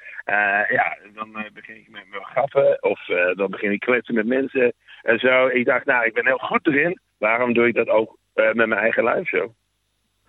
ja, 0.69 0.97
dan 1.13 1.45
begin 1.53 1.75
ik 1.75 1.87
met 1.89 2.03
mijn 2.09 2.23
grappen 2.23 2.83
of 2.83 2.99
dan 3.35 3.49
begin 3.49 3.71
ik 3.71 3.79
kletsen 3.79 4.15
met 4.15 4.25
mensen 4.25 4.73
en 5.01 5.19
zo. 5.19 5.47
Ik 5.47 5.65
dacht, 5.65 5.85
nou, 5.85 6.05
ik 6.05 6.13
ben 6.13 6.25
heel 6.25 6.37
goed 6.37 6.67
erin. 6.67 6.99
Waarom 7.17 7.53
doe 7.53 7.67
ik 7.67 7.75
dat 7.75 7.89
ook 7.89 8.17
met 8.33 8.55
mijn 8.55 8.73
eigen 8.73 9.03
live 9.03 9.25
show? 9.25 9.49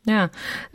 Ja. 0.03 0.29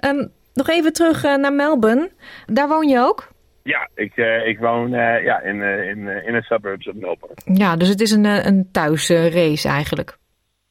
Um, 0.06 0.32
nog 0.54 0.70
even 0.70 0.94
terug 0.94 1.24
uh, 1.24 1.36
naar 1.36 1.54
Melbourne. 1.54 2.12
Daar 2.46 2.68
woon 2.68 2.88
je 2.88 3.00
ook? 3.00 3.28
Ja, 3.64 3.90
ik, 3.96 4.18
uh, 4.18 4.48
ik 4.48 4.60
woon 4.60 4.90
ja, 4.90 5.42
in, 5.42 5.62
in, 5.62 6.08
in 6.08 6.34
de 6.34 6.42
suburbs 6.42 6.88
of 6.88 6.96
Melbourne. 6.96 7.36
Ja, 7.54 7.76
dus 7.76 7.90
het 7.90 8.02
is 8.02 8.12
een, 8.12 8.26
een 8.26 8.70
thuisrace 8.72 9.68
eigenlijk. 9.68 10.18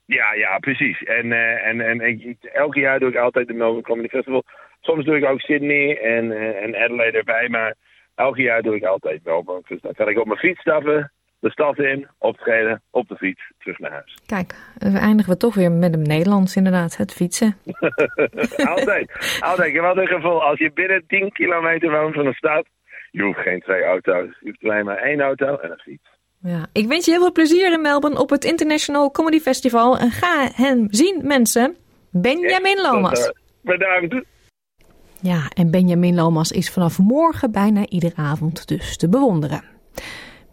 Ja, 0.06 0.34
ja, 0.34 0.58
precies. 0.58 1.02
En, 1.02 1.32
en, 1.62 1.80
en 1.80 2.00
ik, 2.00 2.36
elke 2.40 2.80
jaar 2.80 2.98
doe 2.98 3.08
ik 3.08 3.16
altijd 3.16 3.46
de 3.46 3.52
Melbourne 3.52 3.82
Comedy 3.82 4.08
Festival. 4.08 4.44
Soms 4.80 5.04
doe 5.04 5.16
ik 5.16 5.24
ook 5.24 5.40
Sydney 5.40 5.98
en, 6.00 6.32
en 6.62 6.76
Adelaide 6.76 7.18
erbij, 7.18 7.48
maar 7.48 7.74
elke 8.14 8.42
jaar 8.42 8.62
doe 8.62 8.76
ik 8.76 8.84
altijd 8.84 9.24
Melbourne. 9.24 9.64
Dus 9.68 9.80
dan 9.80 9.92
kan 9.92 10.08
ik 10.08 10.18
op 10.18 10.26
mijn 10.26 10.38
fiets 10.38 10.60
stappen, 10.60 11.12
de 11.38 11.50
stad 11.50 11.78
in, 11.78 12.08
optreden, 12.18 12.82
op 12.90 13.08
de 13.08 13.16
fiets, 13.16 13.52
terug 13.58 13.78
naar 13.78 13.90
huis. 13.90 14.18
Kijk, 14.26 14.54
we 14.78 14.98
eindigen 14.98 15.32
we 15.32 15.38
toch 15.38 15.54
weer 15.54 15.72
met 15.72 15.92
een 15.92 16.02
Nederlands 16.02 16.56
inderdaad, 16.56 16.96
het 16.96 17.12
fietsen. 17.12 17.56
altijd, 18.76 19.38
altijd. 19.40 19.72
Heb 19.72 19.84
altijd 19.84 20.08
het 20.08 20.16
gevoel, 20.16 20.42
als 20.42 20.58
je 20.58 20.72
binnen 20.72 21.04
10 21.06 21.32
kilometer 21.32 21.90
woont 21.90 22.14
van 22.14 22.26
een 22.26 22.34
stad, 22.34 22.66
je 23.10 23.22
hoeft 23.22 23.38
geen 23.38 23.60
twee 23.60 23.82
auto's. 23.82 24.36
Je 24.40 24.48
hoeft 24.48 24.64
alleen 24.64 24.84
maar 24.84 24.98
één 24.98 25.20
auto 25.20 25.56
en 25.56 25.70
een 25.70 25.78
fiets. 25.78 26.08
Ja, 26.40 26.66
ik 26.72 26.86
wens 26.86 27.04
je 27.04 27.10
heel 27.10 27.20
veel 27.20 27.32
plezier 27.32 27.72
in 27.72 27.80
Melbourne 27.80 28.20
op 28.20 28.30
het 28.30 28.44
International 28.44 29.10
Comedy 29.10 29.40
Festival. 29.40 29.98
En 29.98 30.10
ga 30.10 30.48
hem 30.54 30.86
zien, 30.90 31.20
mensen. 31.24 31.76
Benjamin 32.10 32.80
Lomas. 32.80 33.26
Uh, 33.26 33.32
bedankt. 33.60 34.14
Ja, 35.20 35.50
en 35.54 35.70
Benjamin 35.70 36.14
Lomas 36.14 36.52
is 36.52 36.70
vanaf 36.70 36.98
morgen 36.98 37.52
bijna 37.52 37.86
iedere 37.88 38.16
avond 38.16 38.68
dus 38.68 38.96
te 38.96 39.08
bewonderen. 39.08 39.62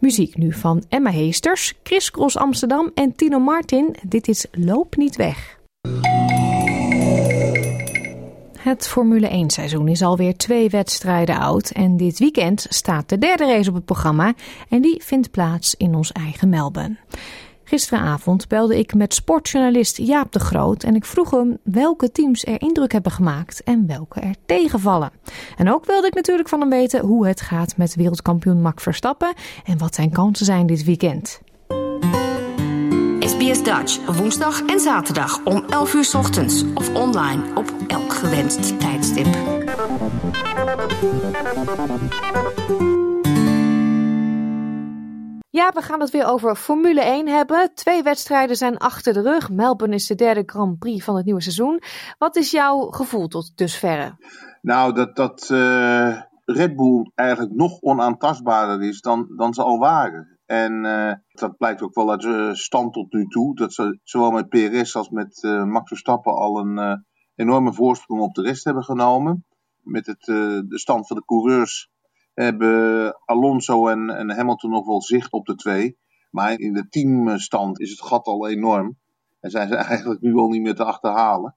Muziek 0.04 0.36
nu 0.36 0.52
van 0.52 0.84
Emma 0.88 1.10
Heesters, 1.10 1.74
Chris 1.82 2.10
Cross 2.10 2.36
Amsterdam 2.36 2.90
en 2.94 3.16
Tino 3.16 3.38
Martin. 3.38 3.96
Dit 4.02 4.28
is 4.28 4.46
Loop 4.50 4.96
niet 4.96 5.16
weg. 5.16 5.58
Het 8.58 8.88
Formule 8.88 9.28
1 9.28 9.50
seizoen 9.50 9.88
is 9.88 10.02
alweer 10.02 10.36
twee 10.36 10.70
wedstrijden 10.70 11.38
oud 11.38 11.70
en 11.70 11.96
dit 11.96 12.18
weekend 12.18 12.66
staat 12.68 13.08
de 13.08 13.18
derde 13.18 13.46
race 13.46 13.68
op 13.68 13.74
het 13.74 13.84
programma 13.84 14.34
en 14.68 14.80
die 14.80 15.02
vindt 15.04 15.30
plaats 15.30 15.74
in 15.74 15.94
ons 15.94 16.12
eigen 16.12 16.48
Melbourne. 16.48 16.96
Gisteravond 17.74 18.48
belde 18.48 18.78
ik 18.78 18.94
met 18.94 19.14
sportjournalist 19.14 19.96
Jaap 19.96 20.32
de 20.32 20.38
Groot 20.38 20.82
en 20.82 20.94
ik 20.94 21.04
vroeg 21.04 21.30
hem 21.30 21.58
welke 21.62 22.12
teams 22.12 22.44
er 22.44 22.60
indruk 22.60 22.92
hebben 22.92 23.12
gemaakt 23.12 23.62
en 23.62 23.86
welke 23.86 24.20
er 24.20 24.34
tegenvallen. 24.46 25.10
En 25.56 25.72
ook 25.72 25.84
wilde 25.84 26.06
ik 26.06 26.14
natuurlijk 26.14 26.48
van 26.48 26.60
hem 26.60 26.68
weten 26.68 27.00
hoe 27.00 27.26
het 27.26 27.40
gaat 27.40 27.76
met 27.76 27.94
wereldkampioen 27.94 28.62
Max 28.62 28.82
Verstappen 28.82 29.34
en 29.64 29.78
wat 29.78 29.94
zijn 29.94 30.10
kansen 30.10 30.46
zijn 30.46 30.66
dit 30.66 30.84
weekend. 30.84 31.40
SBS 33.18 33.62
Dutch, 33.62 34.16
woensdag 34.16 34.62
en 34.62 34.80
zaterdag 34.80 35.44
om 35.44 35.64
11 35.68 35.94
uur 35.94 36.10
ochtends 36.16 36.64
of 36.74 36.94
online 36.94 37.42
op 37.54 37.74
elk 37.86 38.12
gewenst 38.12 38.80
tijdstip. 38.80 39.26
Ja, 45.54 45.70
we 45.74 45.82
gaan 45.82 46.00
het 46.00 46.10
weer 46.10 46.26
over 46.26 46.56
Formule 46.56 47.00
1 47.00 47.28
hebben. 47.28 47.74
Twee 47.74 48.02
wedstrijden 48.02 48.56
zijn 48.56 48.76
achter 48.76 49.12
de 49.12 49.22
rug. 49.22 49.50
Melbourne 49.50 49.94
is 49.94 50.06
de 50.06 50.14
derde 50.14 50.42
Grand 50.46 50.78
Prix 50.78 51.04
van 51.04 51.16
het 51.16 51.24
nieuwe 51.24 51.42
seizoen. 51.42 51.82
Wat 52.18 52.36
is 52.36 52.50
jouw 52.50 52.90
gevoel 52.90 53.28
tot 53.28 53.56
dusverre? 53.56 54.16
Nou, 54.62 54.92
dat, 54.92 55.16
dat 55.16 55.48
uh, 55.52 56.20
Red 56.44 56.76
Bull 56.76 57.10
eigenlijk 57.14 57.54
nog 57.54 57.80
onaantastbaarder 57.80 58.88
is 58.88 59.00
dan, 59.00 59.32
dan 59.36 59.54
ze 59.54 59.62
al 59.62 59.78
waren. 59.78 60.38
En 60.46 60.84
uh, 60.84 61.12
dat 61.32 61.56
blijkt 61.56 61.82
ook 61.82 61.94
wel 61.94 62.10
uit 62.10 62.20
de 62.20 62.50
stand 62.52 62.92
tot 62.92 63.12
nu 63.12 63.26
toe. 63.26 63.54
Dat 63.54 63.72
ze 63.72 63.98
zowel 64.02 64.30
met 64.30 64.48
PRS 64.48 64.96
als 64.96 65.08
met 65.08 65.42
uh, 65.42 65.64
Max 65.64 65.88
Verstappen 65.88 66.34
al 66.34 66.58
een 66.58 67.04
enorme 67.34 67.72
voorsprong 67.72 68.20
op 68.20 68.34
de 68.34 68.42
rest 68.42 68.64
hebben 68.64 68.84
genomen. 68.84 69.44
Met 69.82 70.06
het, 70.06 70.24
de 70.24 70.78
stand 70.78 71.06
van 71.06 71.16
de 71.16 71.24
coureurs 71.24 71.92
hebben 72.34 73.14
Alonso 73.24 73.88
en, 73.88 74.10
en 74.10 74.30
Hamilton 74.30 74.70
nog 74.70 74.86
wel 74.86 75.02
zicht 75.02 75.32
op 75.32 75.46
de 75.46 75.54
twee. 75.54 75.98
Maar 76.30 76.58
in 76.58 76.72
de 76.72 76.88
teamstand 76.88 77.80
is 77.80 77.90
het 77.90 78.02
gat 78.02 78.26
al 78.26 78.48
enorm. 78.48 78.98
En 79.40 79.50
zijn 79.50 79.68
ze 79.68 79.74
eigenlijk 79.90 80.20
nu 80.20 80.34
al 80.34 80.48
niet 80.48 80.62
meer 80.62 80.74
te 80.74 80.84
achterhalen. 80.84 81.56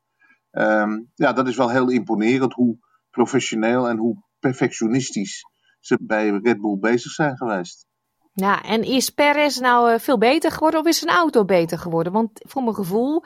Um, 0.52 1.12
ja, 1.16 1.34
dat 1.34 1.48
is 1.48 1.56
wel 1.56 1.70
heel 1.70 1.90
imponerend 1.90 2.54
hoe 2.54 2.78
professioneel 3.10 3.88
en 3.88 3.98
hoe 3.98 4.24
perfectionistisch 4.40 5.44
ze 5.80 5.98
bij 6.02 6.30
Red 6.30 6.62
Bull 6.62 6.78
bezig 6.80 7.12
zijn 7.12 7.38
geweest. 7.38 7.86
Ja, 8.34 8.64
en 8.64 8.84
is 8.84 9.10
Perez 9.10 9.58
nou 9.58 10.00
veel 10.00 10.18
beter 10.18 10.52
geworden 10.52 10.80
of 10.80 10.86
is 10.86 11.00
zijn 11.00 11.16
auto 11.16 11.46
beter 11.46 11.78
geworden? 11.78 12.14
Want 12.14 12.30
voor 12.34 12.64
mijn 12.64 12.76
gevoel 12.76 13.24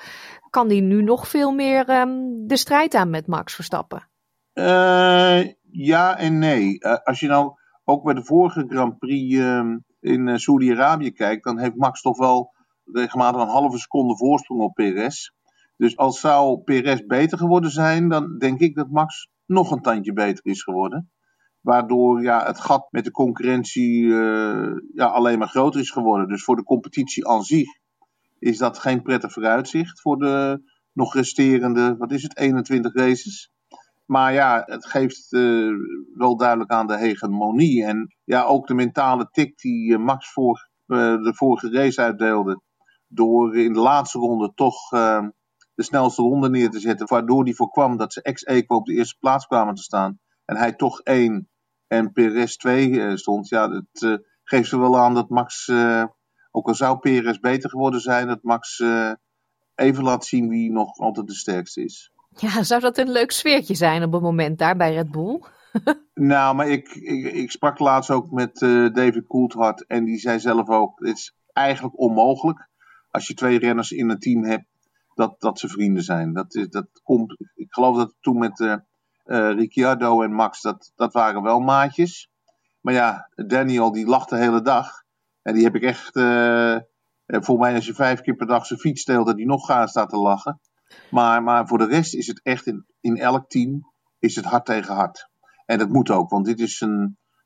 kan 0.49 0.67
die 0.67 0.81
nu 0.81 1.03
nog 1.03 1.27
veel 1.27 1.51
meer 1.51 1.89
um, 1.89 2.47
de 2.47 2.57
strijd 2.57 2.93
aan 2.93 3.09
met 3.09 3.27
Max 3.27 3.55
Verstappen. 3.55 4.09
Uh, 4.53 5.39
ja 5.71 6.17
en 6.17 6.39
nee. 6.39 6.75
Uh, 6.79 6.93
als 7.03 7.19
je 7.19 7.27
nou 7.27 7.53
ook 7.83 8.03
bij 8.03 8.13
de 8.13 8.23
vorige 8.23 8.65
Grand 8.67 8.97
Prix 8.97 9.35
uh, 9.35 9.75
in 9.99 10.27
uh, 10.27 10.35
Saudi-Arabië 10.35 11.11
kijkt, 11.11 11.43
dan 11.43 11.59
heeft 11.59 11.75
Max 11.75 12.01
toch 12.01 12.17
wel 12.17 12.53
regelmatig 12.85 13.41
een 13.41 13.47
halve 13.47 13.77
seconde 13.77 14.17
voorsprong 14.17 14.61
op 14.61 14.73
PRS. 14.73 15.33
Dus 15.77 15.97
als 15.97 16.19
zou 16.19 16.61
PRS 16.61 17.05
beter 17.05 17.37
geworden 17.37 17.71
zijn, 17.71 18.09
dan 18.09 18.37
denk 18.37 18.59
ik 18.59 18.75
dat 18.75 18.89
Max 18.89 19.29
nog 19.45 19.71
een 19.71 19.81
tandje 19.81 20.13
beter 20.13 20.45
is 20.45 20.63
geworden. 20.63 21.11
Waardoor 21.61 22.21
ja, 22.21 22.45
het 22.45 22.59
gat 22.59 22.87
met 22.91 23.03
de 23.03 23.11
concurrentie 23.11 24.07
ja, 24.93 25.05
alleen 25.05 25.39
maar 25.39 25.47
groter 25.47 25.79
is 25.79 25.91
geworden. 25.91 26.27
Dus 26.27 26.43
voor 26.43 26.55
de 26.55 26.63
competitie 26.63 27.27
aan 27.27 27.43
zich 27.43 27.67
is 28.39 28.57
dat 28.57 28.79
geen 28.79 29.01
prettig 29.01 29.31
vooruitzicht 29.31 30.01
voor 30.01 30.17
de 30.17 30.61
nog 30.93 31.13
resterende, 31.13 31.95
wat 31.97 32.11
is 32.11 32.23
het, 32.23 32.37
21 32.37 32.93
races. 32.93 33.51
Maar 34.05 34.33
ja, 34.33 34.63
het 34.65 34.85
geeft 34.85 35.31
uh, 35.31 35.75
wel 36.13 36.37
duidelijk 36.37 36.71
aan 36.71 36.87
de 36.87 36.97
hegemonie. 36.97 37.85
En 37.85 38.15
ja, 38.23 38.43
ook 38.43 38.67
de 38.67 38.73
mentale 38.73 39.29
tik 39.31 39.57
die 39.57 39.97
Max 39.97 40.31
voor 40.31 40.69
uh, 40.87 40.97
de 41.23 41.33
vorige 41.35 41.69
race 41.71 42.01
uitdeelde. 42.01 42.61
Door 43.07 43.57
in 43.57 43.73
de 43.73 43.79
laatste 43.79 44.19
ronde 44.19 44.51
toch 44.55 44.89
de 44.89 45.33
snelste 45.83 46.21
ronde 46.21 46.49
neer 46.49 46.69
te 46.69 46.79
zetten. 46.79 47.07
Waardoor 47.07 47.43
hij 47.43 47.53
voorkwam 47.53 47.97
dat 47.97 48.13
ze 48.13 48.21
ex-equo 48.21 48.75
op 48.75 48.85
de 48.85 48.93
eerste 48.93 49.17
plaats 49.19 49.45
kwamen 49.45 49.75
te 49.75 49.81
staan. 49.81 50.19
En 50.45 50.57
hij 50.57 50.73
toch 50.73 50.99
één 50.99 51.49
en 51.87 52.11
Perez 52.11 52.55
2 52.55 53.17
stond. 53.17 53.49
Ja, 53.49 53.69
het 53.69 54.21
geeft 54.43 54.71
er 54.71 54.79
wel 54.79 54.99
aan 54.99 55.13
dat 55.13 55.29
Max, 55.29 55.69
ook 56.51 56.67
al 56.67 56.75
zou 56.75 56.99
Perez 56.99 57.39
beter 57.39 57.69
geworden 57.69 58.01
zijn, 58.01 58.27
dat 58.27 58.43
Max 58.43 58.83
even 59.75 60.03
laat 60.03 60.25
zien 60.25 60.49
wie 60.49 60.71
nog 60.71 60.97
altijd 60.97 61.27
de 61.27 61.33
sterkste 61.33 61.83
is. 61.83 62.10
Ja, 62.37 62.63
zou 62.63 62.81
dat 62.81 62.97
een 62.97 63.11
leuk 63.11 63.31
sfeertje 63.31 63.75
zijn 63.75 64.03
op 64.03 64.11
het 64.11 64.21
moment 64.21 64.57
daar 64.57 64.75
bij 64.77 64.93
Red 64.93 65.11
Bull? 65.11 65.41
nou, 66.13 66.55
maar 66.55 66.67
ik, 66.67 66.89
ik, 66.89 67.33
ik, 67.33 67.51
sprak 67.51 67.79
laatst 67.79 68.09
ook 68.09 68.31
met 68.31 68.61
uh, 68.61 68.93
David 68.93 69.27
Coulthard 69.27 69.85
en 69.85 70.05
die 70.05 70.17
zei 70.17 70.39
zelf 70.39 70.69
ook, 70.69 70.99
het 70.99 71.17
is 71.17 71.35
eigenlijk 71.53 71.99
onmogelijk 71.99 72.69
als 73.09 73.27
je 73.27 73.33
twee 73.33 73.59
renners 73.59 73.91
in 73.91 74.09
een 74.09 74.19
team 74.19 74.43
hebt, 74.43 74.65
dat, 75.13 75.39
dat 75.39 75.59
ze 75.59 75.67
vrienden 75.67 76.03
zijn. 76.03 76.33
Dat, 76.33 76.55
is, 76.55 76.69
dat 76.69 76.87
komt, 77.03 77.35
ik 77.55 77.73
geloof 77.73 77.97
dat 77.97 78.15
toen 78.19 78.37
met 78.37 78.59
uh, 78.59 78.75
uh, 79.25 79.51
Ricciardo 79.51 80.21
en 80.21 80.33
Max, 80.33 80.61
dat, 80.61 80.91
dat 80.95 81.13
waren 81.13 81.41
wel 81.41 81.59
maatjes. 81.59 82.29
Maar 82.81 82.93
ja, 82.93 83.29
Daniel 83.35 83.91
die 83.91 84.05
lacht 84.05 84.29
de 84.29 84.37
hele 84.37 84.61
dag. 84.61 85.03
En 85.41 85.53
die 85.53 85.63
heb 85.63 85.75
ik 85.75 85.83
echt, 85.83 86.11
voor 87.25 87.59
mij 87.59 87.75
als 87.75 87.85
je 87.85 87.93
vijf 87.93 88.21
keer 88.21 88.35
per 88.35 88.47
dag 88.47 88.65
zijn 88.65 88.79
fiets 88.79 89.01
steelt, 89.01 89.25
dat 89.25 89.35
hij 89.35 89.45
nog 89.45 89.65
gaat 89.65 89.89
staat 89.89 90.09
te 90.09 90.17
lachen. 90.17 90.59
Maar, 91.09 91.43
maar 91.43 91.67
voor 91.67 91.77
de 91.77 91.85
rest 91.85 92.15
is 92.15 92.27
het 92.27 92.41
echt 92.43 92.67
in, 92.67 92.85
in 92.99 93.17
elk 93.17 93.49
team 93.49 93.91
is 94.19 94.35
het 94.35 94.45
hard 94.45 94.65
tegen 94.65 94.95
hard. 94.95 95.29
En 95.65 95.77
dat 95.77 95.89
moet 95.89 96.09
ook, 96.09 96.29
want 96.29 96.45
dit 96.45 96.59
is 96.59 96.85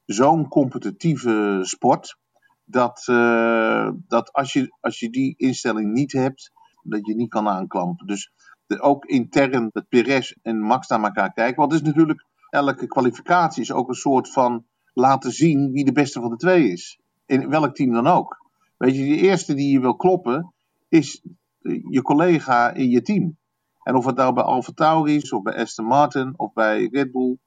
zo'n 0.05 0.47
competitieve 0.47 1.59
sport. 1.61 2.17
Dat, 2.63 3.05
uh, 3.09 3.89
dat 4.07 4.33
als, 4.33 4.53
je, 4.53 4.75
als 4.79 4.99
je 4.99 5.09
die 5.09 5.33
instelling 5.37 5.93
niet 5.93 6.11
hebt, 6.11 6.51
dat 6.83 7.05
je 7.05 7.15
niet 7.15 7.29
kan 7.29 7.47
aanklampen. 7.47 8.07
Dus 8.07 8.31
ook 8.77 9.05
intern 9.05 9.69
dat 9.71 9.89
Perez 9.89 10.31
en 10.41 10.59
Max 10.59 10.87
naar 10.87 11.03
elkaar 11.03 11.33
kijken. 11.33 11.55
Want 11.55 11.71
het 11.71 11.81
is 11.81 11.87
natuurlijk, 11.87 12.25
elke 12.49 12.87
kwalificatie 12.87 13.61
is 13.61 13.71
ook 13.71 13.87
een 13.87 13.93
soort 13.93 14.31
van 14.31 14.65
laten 14.93 15.31
zien 15.31 15.71
wie 15.71 15.85
de 15.85 15.91
beste 15.91 16.21
van 16.21 16.29
de 16.29 16.35
twee 16.35 16.71
is. 16.71 16.99
In 17.25 17.49
welk 17.49 17.75
team 17.75 17.91
dan 17.91 18.07
ook. 18.07 18.37
Weet 18.77 18.95
je, 18.95 19.03
de 19.03 19.21
eerste 19.21 19.53
die 19.53 19.71
je 19.71 19.79
wil 19.79 19.95
kloppen, 19.95 20.53
is 20.89 21.21
je 21.89 22.01
collega 22.01 22.73
in 22.73 22.89
je 22.89 23.01
team. 23.01 23.37
En 23.83 23.95
of 23.95 24.05
het 24.05 24.15
nou 24.15 24.33
bij 24.33 24.43
Alfa 24.43 24.71
Tauri 24.71 25.15
is, 25.15 25.31
of 25.31 25.41
bij 25.41 25.55
Aston 25.55 25.85
Martin, 25.85 26.33
of 26.37 26.53
bij 26.53 26.89
Red 26.91 27.11
Bull. 27.11 27.37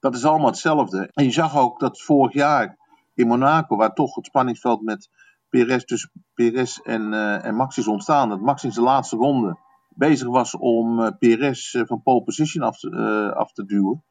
Dat 0.00 0.14
is 0.14 0.24
allemaal 0.24 0.46
hetzelfde. 0.46 1.10
En 1.12 1.24
je 1.24 1.30
zag 1.30 1.56
ook 1.56 1.80
dat 1.80 2.02
vorig 2.02 2.32
jaar 2.32 2.78
in 3.14 3.26
Monaco, 3.26 3.76
waar 3.76 3.92
toch 3.92 4.14
het 4.14 4.26
spanningsveld 4.26 4.82
met 4.82 5.08
Perez, 5.48 5.84
tussen 5.84 6.10
Perez 6.34 6.78
en, 6.78 7.12
uh, 7.12 7.44
en 7.44 7.54
Max 7.54 7.78
is 7.78 7.88
ontstaan. 7.88 8.28
Dat 8.28 8.40
Max 8.40 8.64
in 8.64 8.72
zijn 8.72 8.84
laatste 8.84 9.16
ronde 9.16 9.58
bezig 9.88 10.28
was 10.28 10.56
om 10.56 11.00
uh, 11.00 11.08
Perez 11.18 11.74
uh, 11.74 11.82
van 11.86 12.02
pole 12.02 12.22
position 12.22 12.64
af 12.64 12.78
te, 12.78 13.32
af 13.36 13.52
te 13.52 13.64
duwen. 13.64 14.04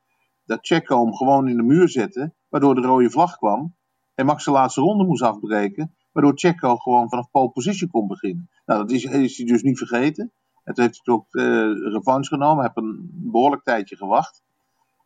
Dat 0.45 0.59
Checo 0.61 1.03
hem 1.03 1.15
gewoon 1.15 1.47
in 1.47 1.57
de 1.57 1.63
muur 1.63 1.89
zette, 1.89 2.33
waardoor 2.49 2.75
de 2.75 2.81
rode 2.81 3.09
vlag 3.09 3.37
kwam. 3.37 3.75
En 4.15 4.25
Max 4.25 4.45
de 4.45 4.51
laatste 4.51 4.81
ronde 4.81 5.05
moest 5.05 5.23
afbreken. 5.23 5.95
Waardoor 6.11 6.33
Checo 6.35 6.75
gewoon 6.75 7.09
vanaf 7.09 7.31
pole 7.31 7.49
position 7.49 7.89
kon 7.89 8.07
beginnen. 8.07 8.49
Nou, 8.65 8.79
dat 8.79 8.91
is, 8.91 9.03
is 9.03 9.37
hij 9.37 9.45
dus 9.45 9.61
niet 9.61 9.77
vergeten. 9.77 10.31
En 10.63 10.73
toen 10.73 10.83
heeft 10.83 11.01
hij 11.03 11.15
ook 11.15 11.33
uh, 11.33 11.91
revanche 11.93 12.27
genomen. 12.27 12.63
Hij 12.63 12.71
heeft 12.73 12.87
een 12.87 13.09
behoorlijk 13.11 13.63
tijdje 13.63 13.95
gewacht. 13.95 14.43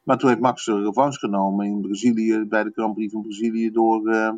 Maar 0.03 0.17
toen 0.17 0.29
heeft 0.29 0.41
Max 0.41 0.65
revanche 0.65 1.19
genomen 1.19 1.65
in 1.65 1.81
Brazilië, 1.81 2.45
bij 2.45 2.63
de 2.63 2.71
Grand 2.71 2.93
Prix 2.93 3.13
van 3.13 3.21
Brazilië, 3.21 3.71
door 3.71 4.07
uh, 4.07 4.31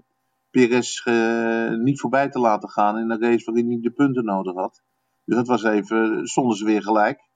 Perez 0.52 1.06
uh, 1.06 1.78
niet 1.78 2.00
voorbij 2.00 2.30
te 2.30 2.40
laten 2.40 2.70
gaan 2.70 2.98
in 2.98 3.10
een 3.10 3.22
race 3.22 3.46
waarin 3.46 3.70
hij 3.70 3.80
de 3.82 3.90
punten 3.90 4.26
nodig 4.26 4.54
had. 4.54 4.82
Dus 5.26 5.36
dat 5.36 5.48
was 5.48 5.64
even, 5.64 6.28
stonden 6.28 6.58
ze 6.58 6.66
weer 6.66 6.84
gelijk. 6.84 7.28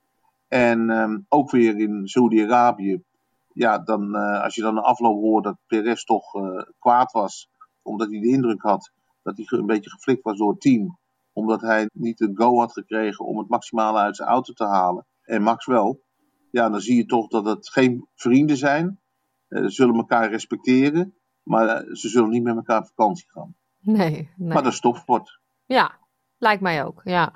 En 0.47 0.89
um, 0.89 1.25
ook 1.29 1.51
weer 1.51 1.77
in 1.77 2.07
Saudi-Arabië, 2.07 3.03
ja, 3.53 3.77
dan, 3.77 4.15
als 4.15 4.55
je 4.55 4.61
dan 4.61 4.77
een 4.77 4.83
afloop 4.83 5.21
hoort 5.21 5.43
dat 5.43 5.57
Perez 5.67 6.03
toch 6.03 6.31
kwaad 6.79 7.11
was, 7.11 7.49
omdat 7.81 8.09
hij 8.09 8.19
de 8.19 8.27
indruk 8.27 8.61
had 8.61 8.91
dat 9.23 9.37
hij 9.37 9.59
een 9.59 9.65
beetje 9.65 9.89
geflikt 9.89 10.23
was 10.23 10.37
door 10.37 10.51
het 10.51 10.61
team. 10.61 10.97
Omdat 11.33 11.61
hij 11.61 11.89
niet 11.93 12.17
de 12.17 12.31
go 12.33 12.59
had 12.59 12.71
gekregen 12.71 13.25
om 13.25 13.37
het 13.37 13.49
maximale 13.49 13.99
uit 13.99 14.15
zijn 14.15 14.29
auto 14.29 14.53
te 14.53 14.65
halen. 14.65 15.05
En 15.23 15.41
Max 15.41 15.65
wel. 15.65 16.01
Ja, 16.51 16.69
dan 16.69 16.79
zie 16.79 16.95
je 16.95 17.05
toch 17.05 17.27
dat 17.27 17.45
het 17.45 17.69
geen 17.69 18.07
vrienden 18.15 18.57
zijn. 18.57 18.99
Ze 19.47 19.69
zullen 19.69 19.95
elkaar 19.95 20.29
respecteren. 20.29 21.17
Maar 21.43 21.83
ze 21.91 22.09
zullen 22.09 22.29
niet 22.29 22.43
met 22.43 22.55
elkaar 22.55 22.79
op 22.79 22.87
vakantie 22.87 23.25
gaan. 23.31 23.55
Nee, 23.79 24.29
nee. 24.35 24.53
Maar 24.53 24.63
dat 24.63 24.73
is 24.73 24.79
topsport. 24.79 25.39
Ja, 25.65 25.91
lijkt 26.37 26.61
mij 26.61 26.85
ook. 26.85 27.01
Ja. 27.03 27.33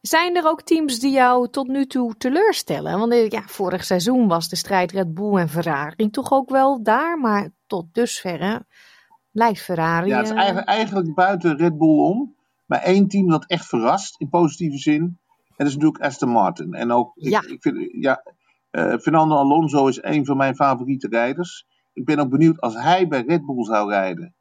Zijn 0.00 0.36
er 0.36 0.46
ook 0.46 0.62
teams 0.62 0.98
die 0.98 1.12
jou 1.12 1.48
tot 1.48 1.66
nu 1.66 1.86
toe 1.86 2.16
teleurstellen? 2.16 2.98
Want 2.98 3.32
ja, 3.32 3.42
vorig 3.42 3.84
seizoen 3.84 4.28
was 4.28 4.48
de 4.48 4.56
strijd 4.56 4.92
Red 4.92 5.14
Bull 5.14 5.36
en 5.36 5.48
Ferrari 5.48 6.10
toch 6.10 6.32
ook 6.32 6.50
wel 6.50 6.82
daar. 6.82 7.18
Maar 7.18 7.50
tot 7.66 7.94
dusverre 7.94 8.66
lijkt 9.30 9.60
Ferrari... 9.60 10.08
Ja, 10.08 10.16
het 10.16 10.26
is 10.26 10.32
eigenlijk, 10.32 10.68
eigenlijk 10.68 11.14
buiten 11.14 11.56
Red 11.56 11.78
Bull 11.78 11.98
om. 11.98 12.34
Maar 12.70 12.82
één 12.82 13.08
team 13.08 13.28
dat 13.28 13.46
echt 13.46 13.66
verrast, 13.66 14.20
in 14.20 14.28
positieve 14.28 14.78
zin. 14.78 15.02
En 15.02 15.54
dat 15.56 15.66
is 15.66 15.74
natuurlijk 15.74 16.04
Aston 16.04 16.28
Martin. 16.28 16.74
En 16.74 16.92
ook, 16.92 17.16
ik, 17.16 17.30
ja. 17.30 17.42
ik 17.46 17.62
vind, 17.62 17.88
ja, 17.92 18.22
uh, 18.70 18.98
Fernando 18.98 19.34
Alonso 19.34 19.86
is 19.86 20.02
een 20.02 20.24
van 20.24 20.36
mijn 20.36 20.54
favoriete 20.54 21.08
rijders. 21.08 21.66
Ik 21.92 22.04
ben 22.04 22.18
ook 22.18 22.30
benieuwd 22.30 22.60
als 22.60 22.74
hij 22.74 23.08
bij 23.08 23.24
Red 23.26 23.46
Bull 23.46 23.64
zou 23.64 23.90
rijden. 23.90 24.34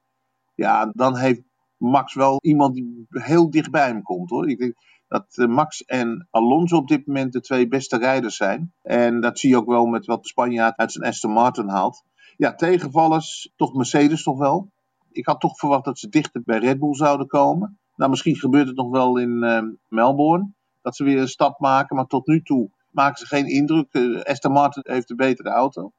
Ja, 0.56 0.92
dan 0.94 1.18
heeft 1.18 1.42
Max 1.78 2.14
wel 2.14 2.40
iemand 2.42 2.76
die 2.76 3.06
heel 3.10 3.50
dichtbij 3.50 3.88
hem 3.88 4.02
komt 4.02 4.30
hoor. 4.30 4.50
Ik 4.50 4.58
denk 4.58 4.74
dat 5.08 5.26
uh, 5.36 5.48
Max 5.48 5.84
en 5.84 6.28
Alonso 6.30 6.78
op 6.78 6.88
dit 6.88 7.08
moment 7.08 7.34
de 7.34 7.42
twee 7.42 7.68
beste 7.68 7.98
rijders 7.98 8.36
zijn. 8.36 8.74
En 8.82 9.22
dat 9.22 9.40
zie 9.40 9.50
je 9.50 9.58
ook 9.58 9.68
wel 9.68 9.86
met 9.86 10.06
wat 10.06 10.22
de 10.22 10.28
Spanjaard 10.30 10.78
uit 10.78 10.92
zijn 10.92 11.06
Aston 11.06 11.32
Martin 11.32 11.68
haalt. 11.68 12.04
Ja, 12.38 12.56
tegenvallers, 12.56 13.54
toch 13.56 13.74
Mercedes 13.74 14.24
toch 14.24 14.38
wel. 14.38 14.72
Ik 15.12 15.26
had 15.26 15.40
toch 15.40 15.58
verwacht 15.58 15.86
dat 15.86 16.00
ze 16.00 16.10
dichter 16.10 16.42
bij 16.46 16.60
Red 16.60 16.80
Bull 16.80 16.94
zouden 16.94 17.28
komen. 17.28 17.80
Nou, 18.00 18.12
misschien 18.12 18.36
gebeurt 18.36 18.68
het 18.68 18.76
nog 18.76 18.90
wel 18.90 19.18
in 19.18 19.44
uh, 19.44 19.62
Melbourne. 19.88 20.52
Dat 20.82 20.96
ze 20.96 21.04
weer 21.04 21.20
een 21.20 21.28
stap 21.28 21.60
maken. 21.60 21.96
Maar 21.96 22.06
tot 22.06 22.28
nu 22.28 22.42
toe 22.42 22.70
maken 22.92 23.18
ze 23.18 23.26
geen 23.26 23.46
indruk. 23.46 23.88
Uh, 23.92 24.22
Aston 24.22 24.52
Martin 24.52 24.84
heeft 24.86 25.10
een 25.10 25.16
betere 25.16 25.50
auto. 25.50 25.92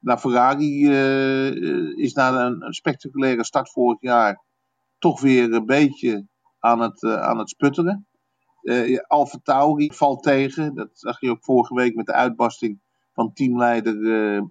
Nou, 0.00 0.18
Ferrari 0.18 0.88
uh, 0.88 1.98
is 1.98 2.12
na 2.12 2.46
een, 2.46 2.66
een, 2.66 2.72
spectaculaire 2.72 3.44
start 3.44 3.70
vorig 3.70 4.00
jaar 4.00 4.42
toch 4.98 5.20
weer 5.20 5.52
een 5.52 5.66
beetje 5.66 6.26
aan 6.58 6.80
het, 6.80 7.04
aan 7.04 7.38
het 7.38 7.48
sputteren. 7.48 8.06
Uh, 8.62 8.98
Alfa 9.06 9.38
Tauri 9.42 9.90
valt 9.92 10.22
tegen. 10.22 10.74
Dat 10.74 10.90
zag 10.92 11.20
je 11.20 11.30
ook 11.30 11.44
vorige 11.44 11.74
week 11.74 11.94
met 11.94 12.06
de 12.06 12.12
uitbarsting 12.12 12.80
van 13.12 13.32
teamleider 13.32 13.96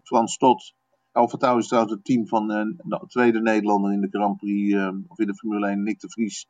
Frans 0.04 0.34
Stott. 0.34 0.74
Alfa 1.12 1.38
Tauri 1.38 1.60
is 1.60 1.68
trouwens 1.68 1.94
het 1.94 2.06
team 2.06 2.28
van 2.28 2.48
de 2.48 3.04
tweede 3.08 3.42
Nederlander 3.42 3.92
in 3.92 4.02
de 4.02 4.08
Grand 4.12 4.38
Prix, 4.38 4.76
of 5.08 5.20
in 5.20 5.28
de 5.28 5.36
Formule 5.36 5.68
1, 5.68 5.84
Nick 5.84 6.00
de 6.00 6.10
Vries 6.10 6.48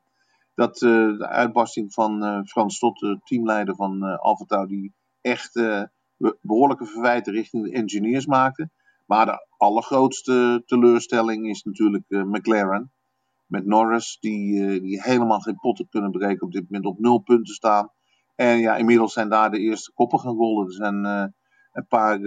dat 0.55 0.81
uh, 0.81 1.17
de 1.17 1.27
uitbarsting 1.27 1.93
van 1.93 2.23
uh, 2.23 2.43
Frans 2.43 2.75
Stott, 2.75 2.99
de 2.99 3.19
teamleider 3.23 3.75
van 3.75 4.03
uh, 4.03 4.17
Alfa 4.17 4.45
Tauri, 4.45 4.81
die 4.81 4.93
echt 5.21 5.59
behoorlijke 6.41 6.85
verwijten 6.85 7.33
richting 7.33 7.63
de 7.63 7.71
engineers 7.71 8.25
maakte. 8.25 8.69
Maar 9.05 9.25
de 9.25 9.47
allergrootste 9.57 10.63
teleurstelling 10.65 11.49
is 11.49 11.63
natuurlijk 11.63 12.03
McLaren. 12.07 12.91
Met 13.45 13.65
Norris, 13.65 14.17
die, 14.19 14.81
die 14.81 15.01
helemaal 15.01 15.39
geen 15.39 15.59
potten 15.59 15.87
kunnen 15.89 16.11
breken 16.11 16.45
op 16.45 16.51
dit 16.51 16.63
moment 16.69 16.85
op 16.85 16.99
nul 16.99 17.19
punten 17.19 17.53
staan. 17.53 17.89
En 18.35 18.57
ja, 18.57 18.75
inmiddels 18.75 19.13
zijn 19.13 19.29
daar 19.29 19.51
de 19.51 19.59
eerste 19.59 19.91
koppen 19.93 20.19
gaan 20.19 20.35
rollen. 20.35 20.65
Er 20.65 20.73
zijn 20.73 21.03
een 21.73 21.87
paar 21.87 22.19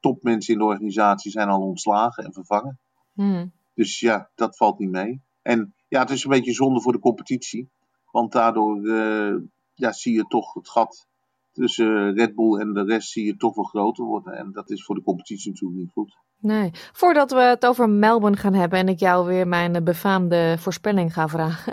topmensen 0.00 0.52
in 0.52 0.58
de 0.58 0.66
organisatie 0.66 1.30
zijn 1.30 1.48
al 1.48 1.60
ontslagen 1.60 2.24
en 2.24 2.32
vervangen. 2.32 2.78
Hmm. 3.14 3.52
Dus 3.74 4.00
ja, 4.00 4.30
dat 4.34 4.56
valt 4.56 4.78
niet 4.78 4.90
mee. 4.90 5.20
En 5.42 5.74
ja, 5.88 6.00
het 6.00 6.10
is 6.10 6.24
een 6.24 6.30
beetje 6.30 6.52
zonde 6.52 6.80
voor 6.80 6.92
de 6.92 6.98
competitie. 6.98 7.68
Want 8.10 8.32
daardoor 8.32 8.86
uh, 8.86 9.34
ja, 9.74 9.92
zie 9.92 10.14
je 10.14 10.24
toch 10.28 10.54
het 10.54 10.68
gat 10.68 11.06
tussen 11.52 12.14
Red 12.14 12.34
Bull 12.34 12.60
en 12.60 12.72
de 12.72 12.84
rest 12.84 13.10
zie 13.10 13.24
je 13.24 13.36
toch 13.36 13.54
wel 13.54 13.64
groter 13.64 14.04
worden. 14.04 14.32
En 14.32 14.52
dat 14.52 14.70
is 14.70 14.84
voor 14.84 14.94
de 14.94 15.02
competitie 15.02 15.50
natuurlijk 15.50 15.80
niet 15.80 15.92
goed. 15.92 16.16
Nee. 16.40 16.70
Voordat 16.92 17.30
we 17.30 17.40
het 17.40 17.66
over 17.66 17.88
Melbourne 17.88 18.36
gaan 18.36 18.54
hebben 18.54 18.78
en 18.78 18.88
ik 18.88 18.98
jou 18.98 19.26
weer 19.26 19.48
mijn 19.48 19.84
befaamde 19.84 20.56
voorspelling 20.58 21.12
ga 21.12 21.28
vragen. 21.28 21.72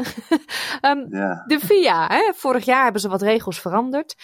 um, 0.82 1.08
ja. 1.20 1.44
De 1.48 1.60
FIA, 1.60 2.08
hè? 2.08 2.32
vorig 2.36 2.66
jaar 2.66 2.84
hebben 2.84 3.02
ze 3.02 3.10
wat 3.10 3.22
regels 3.22 3.62
veranderd. 3.62 4.16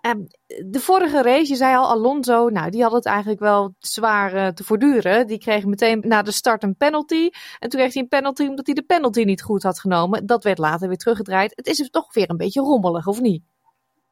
Um, 0.00 0.26
de 0.70 0.80
vorige 0.80 1.22
race, 1.22 1.48
je 1.48 1.56
zei 1.56 1.76
al, 1.76 1.88
Alonso, 1.88 2.48
nou, 2.48 2.70
die 2.70 2.82
had 2.82 2.92
het 2.92 3.06
eigenlijk 3.06 3.40
wel 3.40 3.74
zwaar 3.78 4.34
uh, 4.34 4.46
te 4.46 4.64
voortduren. 4.64 5.26
Die 5.26 5.38
kreeg 5.38 5.64
meteen 5.64 6.02
na 6.06 6.22
de 6.22 6.30
start 6.30 6.62
een 6.62 6.76
penalty. 6.76 7.30
En 7.58 7.68
toen 7.68 7.80
kreeg 7.80 7.92
hij 7.92 8.02
een 8.02 8.08
penalty 8.08 8.46
omdat 8.46 8.66
hij 8.66 8.74
de 8.74 8.82
penalty 8.82 9.22
niet 9.22 9.42
goed 9.42 9.62
had 9.62 9.80
genomen. 9.80 10.26
Dat 10.26 10.44
werd 10.44 10.58
later 10.58 10.88
weer 10.88 10.96
teruggedraaid. 10.96 11.52
Het 11.56 11.66
is 11.66 11.90
toch 11.90 12.14
weer 12.14 12.30
een 12.30 12.36
beetje 12.36 12.60
rommelig, 12.60 13.06
of 13.06 13.20
niet? 13.20 13.42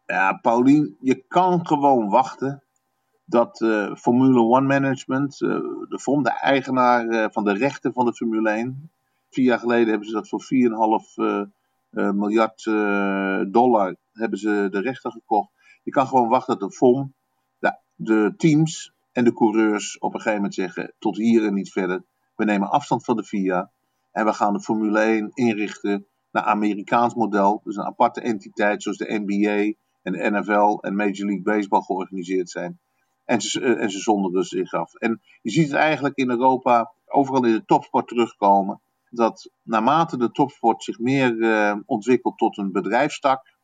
Ja, 0.07 0.32
Paulien, 0.32 0.97
je 1.01 1.24
kan 1.28 1.66
gewoon 1.66 2.09
wachten 2.09 2.62
dat 3.24 3.61
uh, 3.61 3.95
Formule 3.95 4.57
1 4.57 4.66
Management, 4.66 5.41
uh, 5.41 5.51
de 5.89 5.99
FOM, 6.01 6.22
de 6.22 6.30
eigenaar 6.30 7.32
van 7.32 7.45
de 7.45 7.53
rechten 7.53 7.93
van 7.93 8.05
de 8.05 8.14
Formule 8.14 8.51
1, 8.51 8.91
vier 9.30 9.45
jaar 9.45 9.59
geleden 9.59 9.89
hebben 9.89 10.09
ze 10.09 10.14
dat 10.14 10.28
voor 10.28 10.43
4,5 11.91 12.14
miljard 12.14 12.64
dollar 13.53 13.97
hebben 14.12 14.39
ze 14.39 14.68
de 14.70 14.80
rechten 14.80 15.12
gekocht. 15.12 15.55
Je 15.87 15.93
kan 15.93 16.07
gewoon 16.07 16.28
wachten 16.28 16.59
dat 16.59 16.70
de 16.70 16.76
FOM, 16.76 17.14
de, 17.95 18.34
teams 18.37 18.93
en 19.12 19.24
de 19.24 19.32
coureurs 19.32 19.99
op 19.99 20.14
een 20.14 20.20
gegeven 20.20 20.37
moment 20.37 20.55
zeggen: 20.55 20.95
tot 20.99 21.16
hier 21.16 21.45
en 21.45 21.55
niet 21.55 21.72
verder. 21.72 22.05
We 22.37 22.45
nemen 22.45 22.70
afstand 22.70 23.05
van 23.05 23.16
de 23.16 23.24
FIA 23.24 23.70
en 24.12 24.24
we 24.24 24.32
gaan 24.32 24.53
de 24.53 24.61
Formule 24.61 25.01
1 25.01 25.30
inrichten 25.34 26.07
naar 26.30 26.43
Amerikaans 26.43 27.14
model. 27.14 27.61
Dus 27.64 27.76
een 27.76 27.84
aparte 27.84 28.20
entiteit 28.20 28.82
zoals 28.82 28.99
de 28.99 29.22
NBA 29.24 29.74
en 30.03 30.12
de 30.12 30.30
NFL 30.30 30.78
en 30.80 30.97
Major 30.97 31.26
League 31.26 31.43
Baseball 31.43 31.80
georganiseerd 31.80 32.51
zijn. 32.51 32.78
En 33.24 33.41
ze, 33.41 33.61
eh, 33.61 33.82
en 33.82 33.91
ze 33.91 33.99
zonderen 33.99 34.45
zich 34.45 34.72
af. 34.72 34.95
En 34.95 35.20
je 35.43 35.51
ziet 35.51 35.66
het 35.66 35.76
eigenlijk 35.76 36.16
in 36.16 36.30
Europa 36.30 36.93
overal 37.07 37.45
in 37.45 37.53
de 37.53 37.64
topsport 37.64 38.09
terugkomen. 38.09 38.80
Dat 39.11 39.51
naarmate 39.62 40.16
de 40.16 40.30
topsport 40.30 40.82
zich 40.82 40.99
meer 40.99 41.32
uh, 41.32 41.76
ontwikkelt 41.87 42.39
tot 42.39 42.59
een 42.59 42.72
bedrijfstak, 42.72 43.56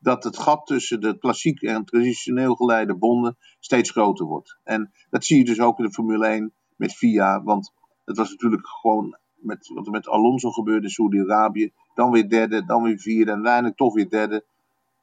dat 0.00 0.24
het 0.24 0.38
gat 0.38 0.66
tussen 0.66 1.00
de 1.00 1.18
klassiek 1.18 1.62
en 1.62 1.84
traditioneel 1.84 2.54
geleide 2.54 2.94
bonden 2.94 3.36
steeds 3.58 3.90
groter 3.90 4.26
wordt. 4.26 4.58
En 4.64 4.92
dat 5.10 5.24
zie 5.24 5.38
je 5.38 5.44
dus 5.44 5.60
ook 5.60 5.78
in 5.78 5.84
de 5.84 5.92
Formule 5.92 6.26
1 6.26 6.52
met 6.76 6.94
FIA. 6.94 7.42
Want 7.42 7.72
het 8.04 8.16
was 8.16 8.30
natuurlijk 8.30 8.68
gewoon 8.68 9.18
met 9.34 9.70
wat 9.74 9.86
er 9.86 9.92
met 9.92 10.08
Alonso 10.08 10.50
gebeurde 10.50 10.86
in 10.86 10.92
Saudi-Arabië. 10.92 11.72
Dan 11.94 12.10
weer 12.10 12.28
derde, 12.28 12.64
dan 12.64 12.82
weer 12.82 12.98
vierde 12.98 13.30
en 13.30 13.36
uiteindelijk 13.36 13.76
toch 13.76 13.94
weer 13.94 14.08
derde. 14.08 14.34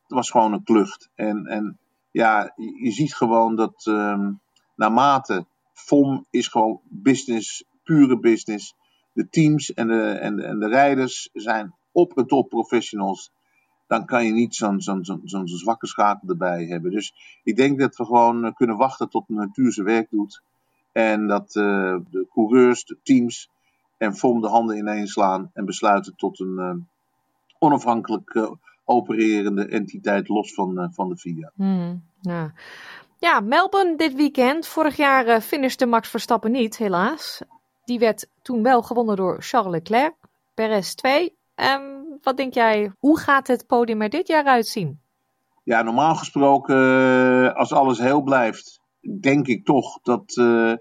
Het 0.01 0.15
was 0.15 0.31
gewoon 0.31 0.53
een 0.53 0.63
klucht. 0.63 1.09
En, 1.15 1.45
en 1.45 1.77
ja, 2.11 2.53
je, 2.55 2.91
ziet 2.91 3.15
gewoon 3.15 3.55
dat 3.55 3.85
um, 3.85 4.39
naarmate 4.75 5.45
FOM 5.73 6.25
is 6.29 6.47
gewoon 6.47 6.81
business, 6.83 7.63
pure 7.83 8.19
business. 8.19 8.75
De 9.13 9.29
teams 9.29 9.73
en 9.73 9.87
de, 9.87 10.09
en, 10.09 10.39
en 10.39 10.59
de 10.59 10.67
rijders 10.67 11.29
zijn 11.33 11.75
op 11.91 12.17
en 12.17 12.27
top 12.27 12.49
professionals. 12.49 13.31
Dan 13.87 14.05
kan 14.05 14.25
je 14.25 14.31
niet 14.31 14.55
zo'n 14.55 15.47
zwakke 15.47 15.87
schakel 15.87 16.29
erbij 16.29 16.65
hebben. 16.65 16.91
Dus 16.91 17.39
ik 17.43 17.55
denk 17.55 17.79
dat 17.79 17.95
we 17.95 18.05
gewoon 18.05 18.45
eh, 18.45 18.53
kunnen 18.53 18.77
wachten 18.77 19.09
tot 19.09 19.27
de 19.27 19.33
natuur 19.33 19.71
zijn 19.71 19.85
werk 19.85 20.09
doet. 20.09 20.41
En 20.91 21.27
dat 21.27 21.55
uh, 21.55 21.95
de 22.09 22.27
coureurs, 22.33 22.85
de 22.85 22.97
teams 23.03 23.49
en 23.97 24.15
FOM 24.15 24.41
de 24.41 24.47
handen 24.47 24.77
ineens 24.77 25.11
slaan 25.11 25.51
en 25.53 25.65
besluiten 25.65 26.15
tot 26.15 26.39
een 26.39 26.55
uh, 26.57 26.73
onafhankelijk 27.59 28.49
opererende 28.85 29.67
entiteit 29.67 30.27
los 30.27 30.53
van, 30.53 30.89
van 30.93 31.09
de 31.09 31.17
FIA. 31.17 31.51
Hmm, 31.55 32.03
ja. 32.21 32.53
ja, 33.19 33.39
Melbourne 33.39 33.95
dit 33.95 34.13
weekend. 34.13 34.67
Vorig 34.67 34.97
jaar 34.97 35.41
finishte 35.41 35.85
Max 35.85 36.09
Verstappen 36.09 36.51
niet, 36.51 36.77
helaas. 36.77 37.41
Die 37.85 37.99
werd 37.99 38.27
toen 38.41 38.63
wel 38.63 38.81
gewonnen 38.81 39.15
door 39.15 39.41
Charles 39.41 39.71
Leclerc. 39.71 40.13
Perez 40.53 40.93
2. 40.93 41.33
Um, 41.55 41.96
wat 42.21 42.37
denk 42.37 42.53
jij, 42.53 42.91
hoe 42.99 43.19
gaat 43.19 43.47
het 43.47 43.67
podium 43.67 44.01
er 44.01 44.09
dit 44.09 44.27
jaar 44.27 44.45
uitzien? 44.45 44.99
Ja, 45.63 45.81
normaal 45.81 46.15
gesproken, 46.15 47.55
als 47.55 47.71
alles 47.71 47.99
heel 47.99 48.21
blijft, 48.21 48.81
denk 49.19 49.47
ik 49.47 49.65
toch 49.65 50.01
dat 50.01 50.35
uh, 50.35 50.73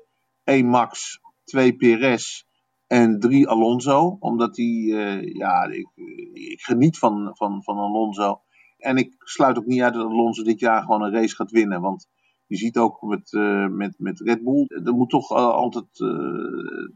1 0.44 0.66
Max, 0.66 1.20
2 1.44 1.76
Perez 1.76 2.42
en 2.86 3.20
drie 3.20 3.48
Alonso, 3.48 4.16
omdat 4.20 4.56
hij, 4.56 4.66
uh, 4.66 5.34
ja, 5.34 5.64
ik, 5.64 5.88
ik, 6.32 6.60
geniet 6.60 6.98
van, 6.98 7.30
van, 7.36 7.62
van 7.62 7.76
Alonso. 7.78 8.40
En 8.78 8.96
ik 8.96 9.14
sluit 9.18 9.58
ook 9.58 9.66
niet 9.66 9.82
uit 9.82 9.94
dat 9.94 10.04
Alonso 10.06 10.42
dit 10.42 10.60
jaar 10.60 10.82
gewoon 10.82 11.02
een 11.02 11.12
race 11.12 11.34
gaat 11.34 11.50
winnen. 11.50 11.80
Want 11.80 12.08
je 12.46 12.56
ziet 12.56 12.76
ook 12.76 13.02
met, 13.02 13.32
met, 13.70 13.94
met 13.98 14.20
Red 14.20 14.44
Bull, 14.44 14.66
er 14.84 14.94
moet 14.94 15.10
toch 15.10 15.30
altijd 15.30 15.98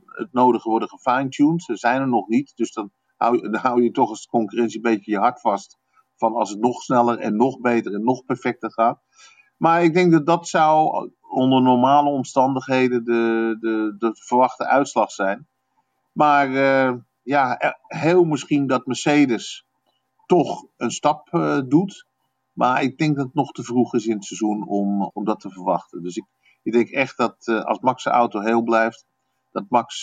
het 0.04 0.32
nodige 0.32 0.68
worden 0.68 0.88
gefine-tuned. 0.88 1.62
Ze 1.62 1.76
zijn 1.76 2.00
er 2.00 2.08
nog 2.08 2.28
niet, 2.28 2.52
dus 2.56 2.72
dan 2.72 2.90
dan 3.28 3.54
hou 3.54 3.82
je 3.82 3.90
toch 3.90 4.08
als 4.08 4.26
concurrentie 4.26 4.76
een 4.76 4.90
beetje 4.90 5.10
je 5.10 5.18
hart 5.18 5.40
vast. 5.40 5.78
Van 6.16 6.34
als 6.34 6.50
het 6.50 6.60
nog 6.60 6.82
sneller 6.82 7.18
en 7.18 7.36
nog 7.36 7.60
beter 7.60 7.94
en 7.94 8.04
nog 8.04 8.24
perfecter 8.24 8.72
gaat. 8.72 9.00
Maar 9.56 9.82
ik 9.82 9.94
denk 9.94 10.12
dat 10.12 10.26
dat 10.26 10.48
zou 10.48 11.10
onder 11.20 11.62
normale 11.62 12.08
omstandigheden 12.08 13.04
de, 13.04 13.56
de, 13.60 13.94
de 13.98 14.10
verwachte 14.14 14.66
uitslag 14.66 15.10
zijn. 15.10 15.48
Maar 16.12 16.48
uh, 16.48 16.94
ja, 17.22 17.74
heel 17.86 18.24
misschien 18.24 18.66
dat 18.66 18.86
Mercedes 18.86 19.66
toch 20.26 20.66
een 20.76 20.90
stap 20.90 21.28
uh, 21.32 21.60
doet. 21.68 22.06
Maar 22.52 22.82
ik 22.82 22.98
denk 22.98 23.16
dat 23.16 23.24
het 23.24 23.34
nog 23.34 23.52
te 23.52 23.62
vroeg 23.62 23.94
is 23.94 24.06
in 24.06 24.14
het 24.14 24.24
seizoen 24.24 24.68
om, 24.68 25.10
om 25.12 25.24
dat 25.24 25.40
te 25.40 25.50
verwachten. 25.50 26.02
Dus 26.02 26.16
ik, 26.16 26.24
ik 26.62 26.72
denk 26.72 26.88
echt 26.88 27.16
dat 27.16 27.46
uh, 27.46 27.64
als 27.64 27.80
Max' 27.80 28.06
auto 28.06 28.40
heel 28.40 28.62
blijft, 28.62 29.06
dat 29.50 29.64
Max 29.68 30.02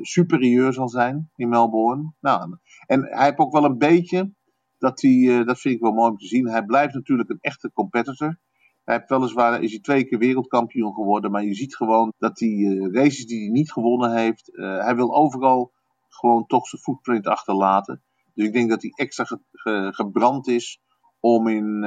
superieur 0.00 0.72
zal 0.72 0.88
zijn 0.88 1.30
in 1.34 1.48
Melbourne. 1.48 2.12
Nou, 2.20 2.56
en 2.86 3.02
hij 3.02 3.24
heeft 3.24 3.38
ook 3.38 3.52
wel 3.52 3.64
een 3.64 3.78
beetje, 3.78 4.32
dat, 4.78 5.00
hij, 5.00 5.44
dat 5.44 5.60
vind 5.60 5.74
ik 5.74 5.80
wel 5.80 5.92
mooi 5.92 6.10
om 6.10 6.16
te 6.16 6.26
zien, 6.26 6.48
hij 6.48 6.64
blijft 6.64 6.94
natuurlijk 6.94 7.30
een 7.30 7.40
echte 7.40 7.72
competitor. 7.72 8.38
Hij 8.84 8.96
heeft 8.96 9.08
weliswaar 9.08 9.62
is 9.62 9.70
hij 9.70 9.80
twee 9.80 10.04
keer 10.04 10.18
wereldkampioen 10.18 10.94
geworden, 10.94 11.30
maar 11.30 11.44
je 11.44 11.54
ziet 11.54 11.76
gewoon 11.76 12.12
dat 12.18 12.36
die 12.36 12.66
uh, 12.66 12.92
races 12.92 13.26
die 13.26 13.40
hij 13.40 13.50
niet 13.50 13.72
gewonnen 13.72 14.16
heeft, 14.16 14.50
hij 14.56 14.96
wil 14.96 15.14
overal 15.14 15.72
gewoon 16.08 16.46
toch 16.46 16.66
zijn 16.66 16.82
footprint 16.82 17.26
achterlaten. 17.26 18.02
Dus 18.34 18.46
ik 18.46 18.52
denk 18.52 18.70
dat 18.70 18.82
hij 18.82 18.90
extra 18.94 19.24
ge 19.24 19.40
ge 19.52 19.88
gebrand 19.92 20.48
is 20.48 20.80
om 21.20 21.48
in 21.48 21.78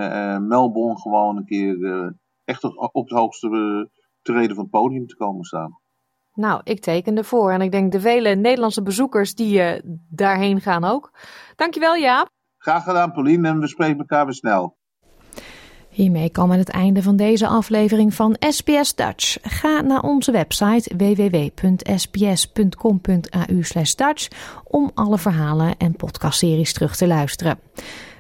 Melbourne 0.47 0.99
gewoon 0.99 1.37
een 1.37 1.45
keer 1.45 2.15
echt 2.43 2.63
op 2.63 2.93
het 2.93 3.09
hoogste 3.09 3.89
treden 4.21 4.55
van 4.55 4.63
het 4.63 4.73
podium 4.73 5.07
te 5.07 5.15
komen 5.15 5.43
staan. 5.43 5.79
Nou, 6.35 6.61
ik 6.63 6.81
teken 6.81 7.17
ervoor. 7.17 7.51
En 7.51 7.61
ik 7.61 7.71
denk 7.71 7.91
de 7.91 7.99
vele 7.99 8.35
Nederlandse 8.35 8.81
bezoekers 8.81 9.35
die 9.35 9.81
daarheen 10.09 10.61
gaan 10.61 10.83
ook. 10.83 11.11
Dankjewel 11.55 11.95
Jaap. 11.95 12.29
Graag 12.57 12.83
gedaan 12.83 13.11
Pauline 13.11 13.47
en 13.47 13.59
we 13.59 13.67
spreken 13.67 13.97
elkaar 13.97 14.25
weer 14.25 14.33
snel. 14.33 14.77
Hiermee 15.89 16.31
komen 16.31 16.49
we 16.49 16.55
aan 16.55 16.65
het 16.65 16.69
einde 16.69 17.03
van 17.03 17.15
deze 17.15 17.47
aflevering 17.47 18.13
van 18.13 18.35
SBS 18.39 18.95
Dutch. 18.95 19.37
Ga 19.41 19.81
naar 19.81 20.01
onze 20.01 20.31
website 20.31 20.95
www.sbs.com.au 20.97 21.83
Dutch 23.95 24.27
om 24.63 24.91
alle 24.93 25.17
verhalen 25.17 25.77
en 25.77 25.95
podcastseries 25.95 26.73
terug 26.73 26.95
te 26.95 27.07
luisteren. 27.07 27.59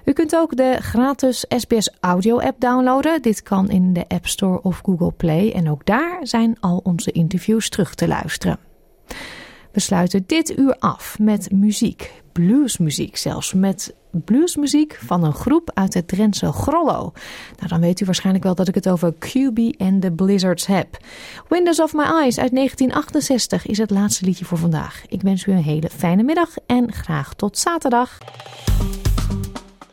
U 0.05 0.13
kunt 0.13 0.35
ook 0.35 0.55
de 0.55 0.77
gratis 0.79 1.45
SBS 1.47 1.89
Audio 1.99 2.39
app 2.39 2.61
downloaden. 2.61 3.21
Dit 3.21 3.43
kan 3.43 3.69
in 3.69 3.93
de 3.93 4.05
App 4.07 4.27
Store 4.27 4.61
of 4.61 4.81
Google 4.83 5.11
Play 5.11 5.51
en 5.51 5.69
ook 5.69 5.85
daar 5.85 6.19
zijn 6.21 6.57
al 6.59 6.81
onze 6.83 7.11
interviews 7.11 7.69
terug 7.69 7.95
te 7.95 8.07
luisteren. 8.07 8.59
We 9.71 9.79
sluiten 9.79 10.23
dit 10.27 10.57
uur 10.57 10.75
af 10.79 11.19
met 11.19 11.51
muziek, 11.51 12.23
bluesmuziek 12.31 13.17
zelfs, 13.17 13.53
met 13.53 13.95
bluesmuziek 14.11 14.99
van 15.05 15.23
een 15.23 15.33
groep 15.33 15.71
uit 15.73 15.93
het 15.93 16.07
Drentse 16.07 16.51
Grollo. 16.51 17.11
Nou, 17.57 17.67
dan 17.67 17.79
weet 17.79 18.01
u 18.01 18.05
waarschijnlijk 18.05 18.45
wel 18.45 18.55
dat 18.55 18.67
ik 18.67 18.75
het 18.75 18.89
over 18.89 19.13
QB 19.13 19.59
and 19.77 20.01
the 20.01 20.11
Blizzards 20.11 20.65
heb. 20.65 20.97
Windows 21.49 21.79
of 21.79 21.93
My 21.93 22.03
Eyes 22.03 22.39
uit 22.39 22.55
1968 22.55 23.65
is 23.65 23.77
het 23.77 23.89
laatste 23.89 24.25
liedje 24.25 24.45
voor 24.45 24.57
vandaag. 24.57 25.03
Ik 25.07 25.21
wens 25.21 25.45
u 25.45 25.51
een 25.51 25.63
hele 25.63 25.89
fijne 25.89 26.23
middag 26.23 26.49
en 26.65 26.93
graag 26.93 27.33
tot 27.33 27.57
zaterdag. 27.57 28.17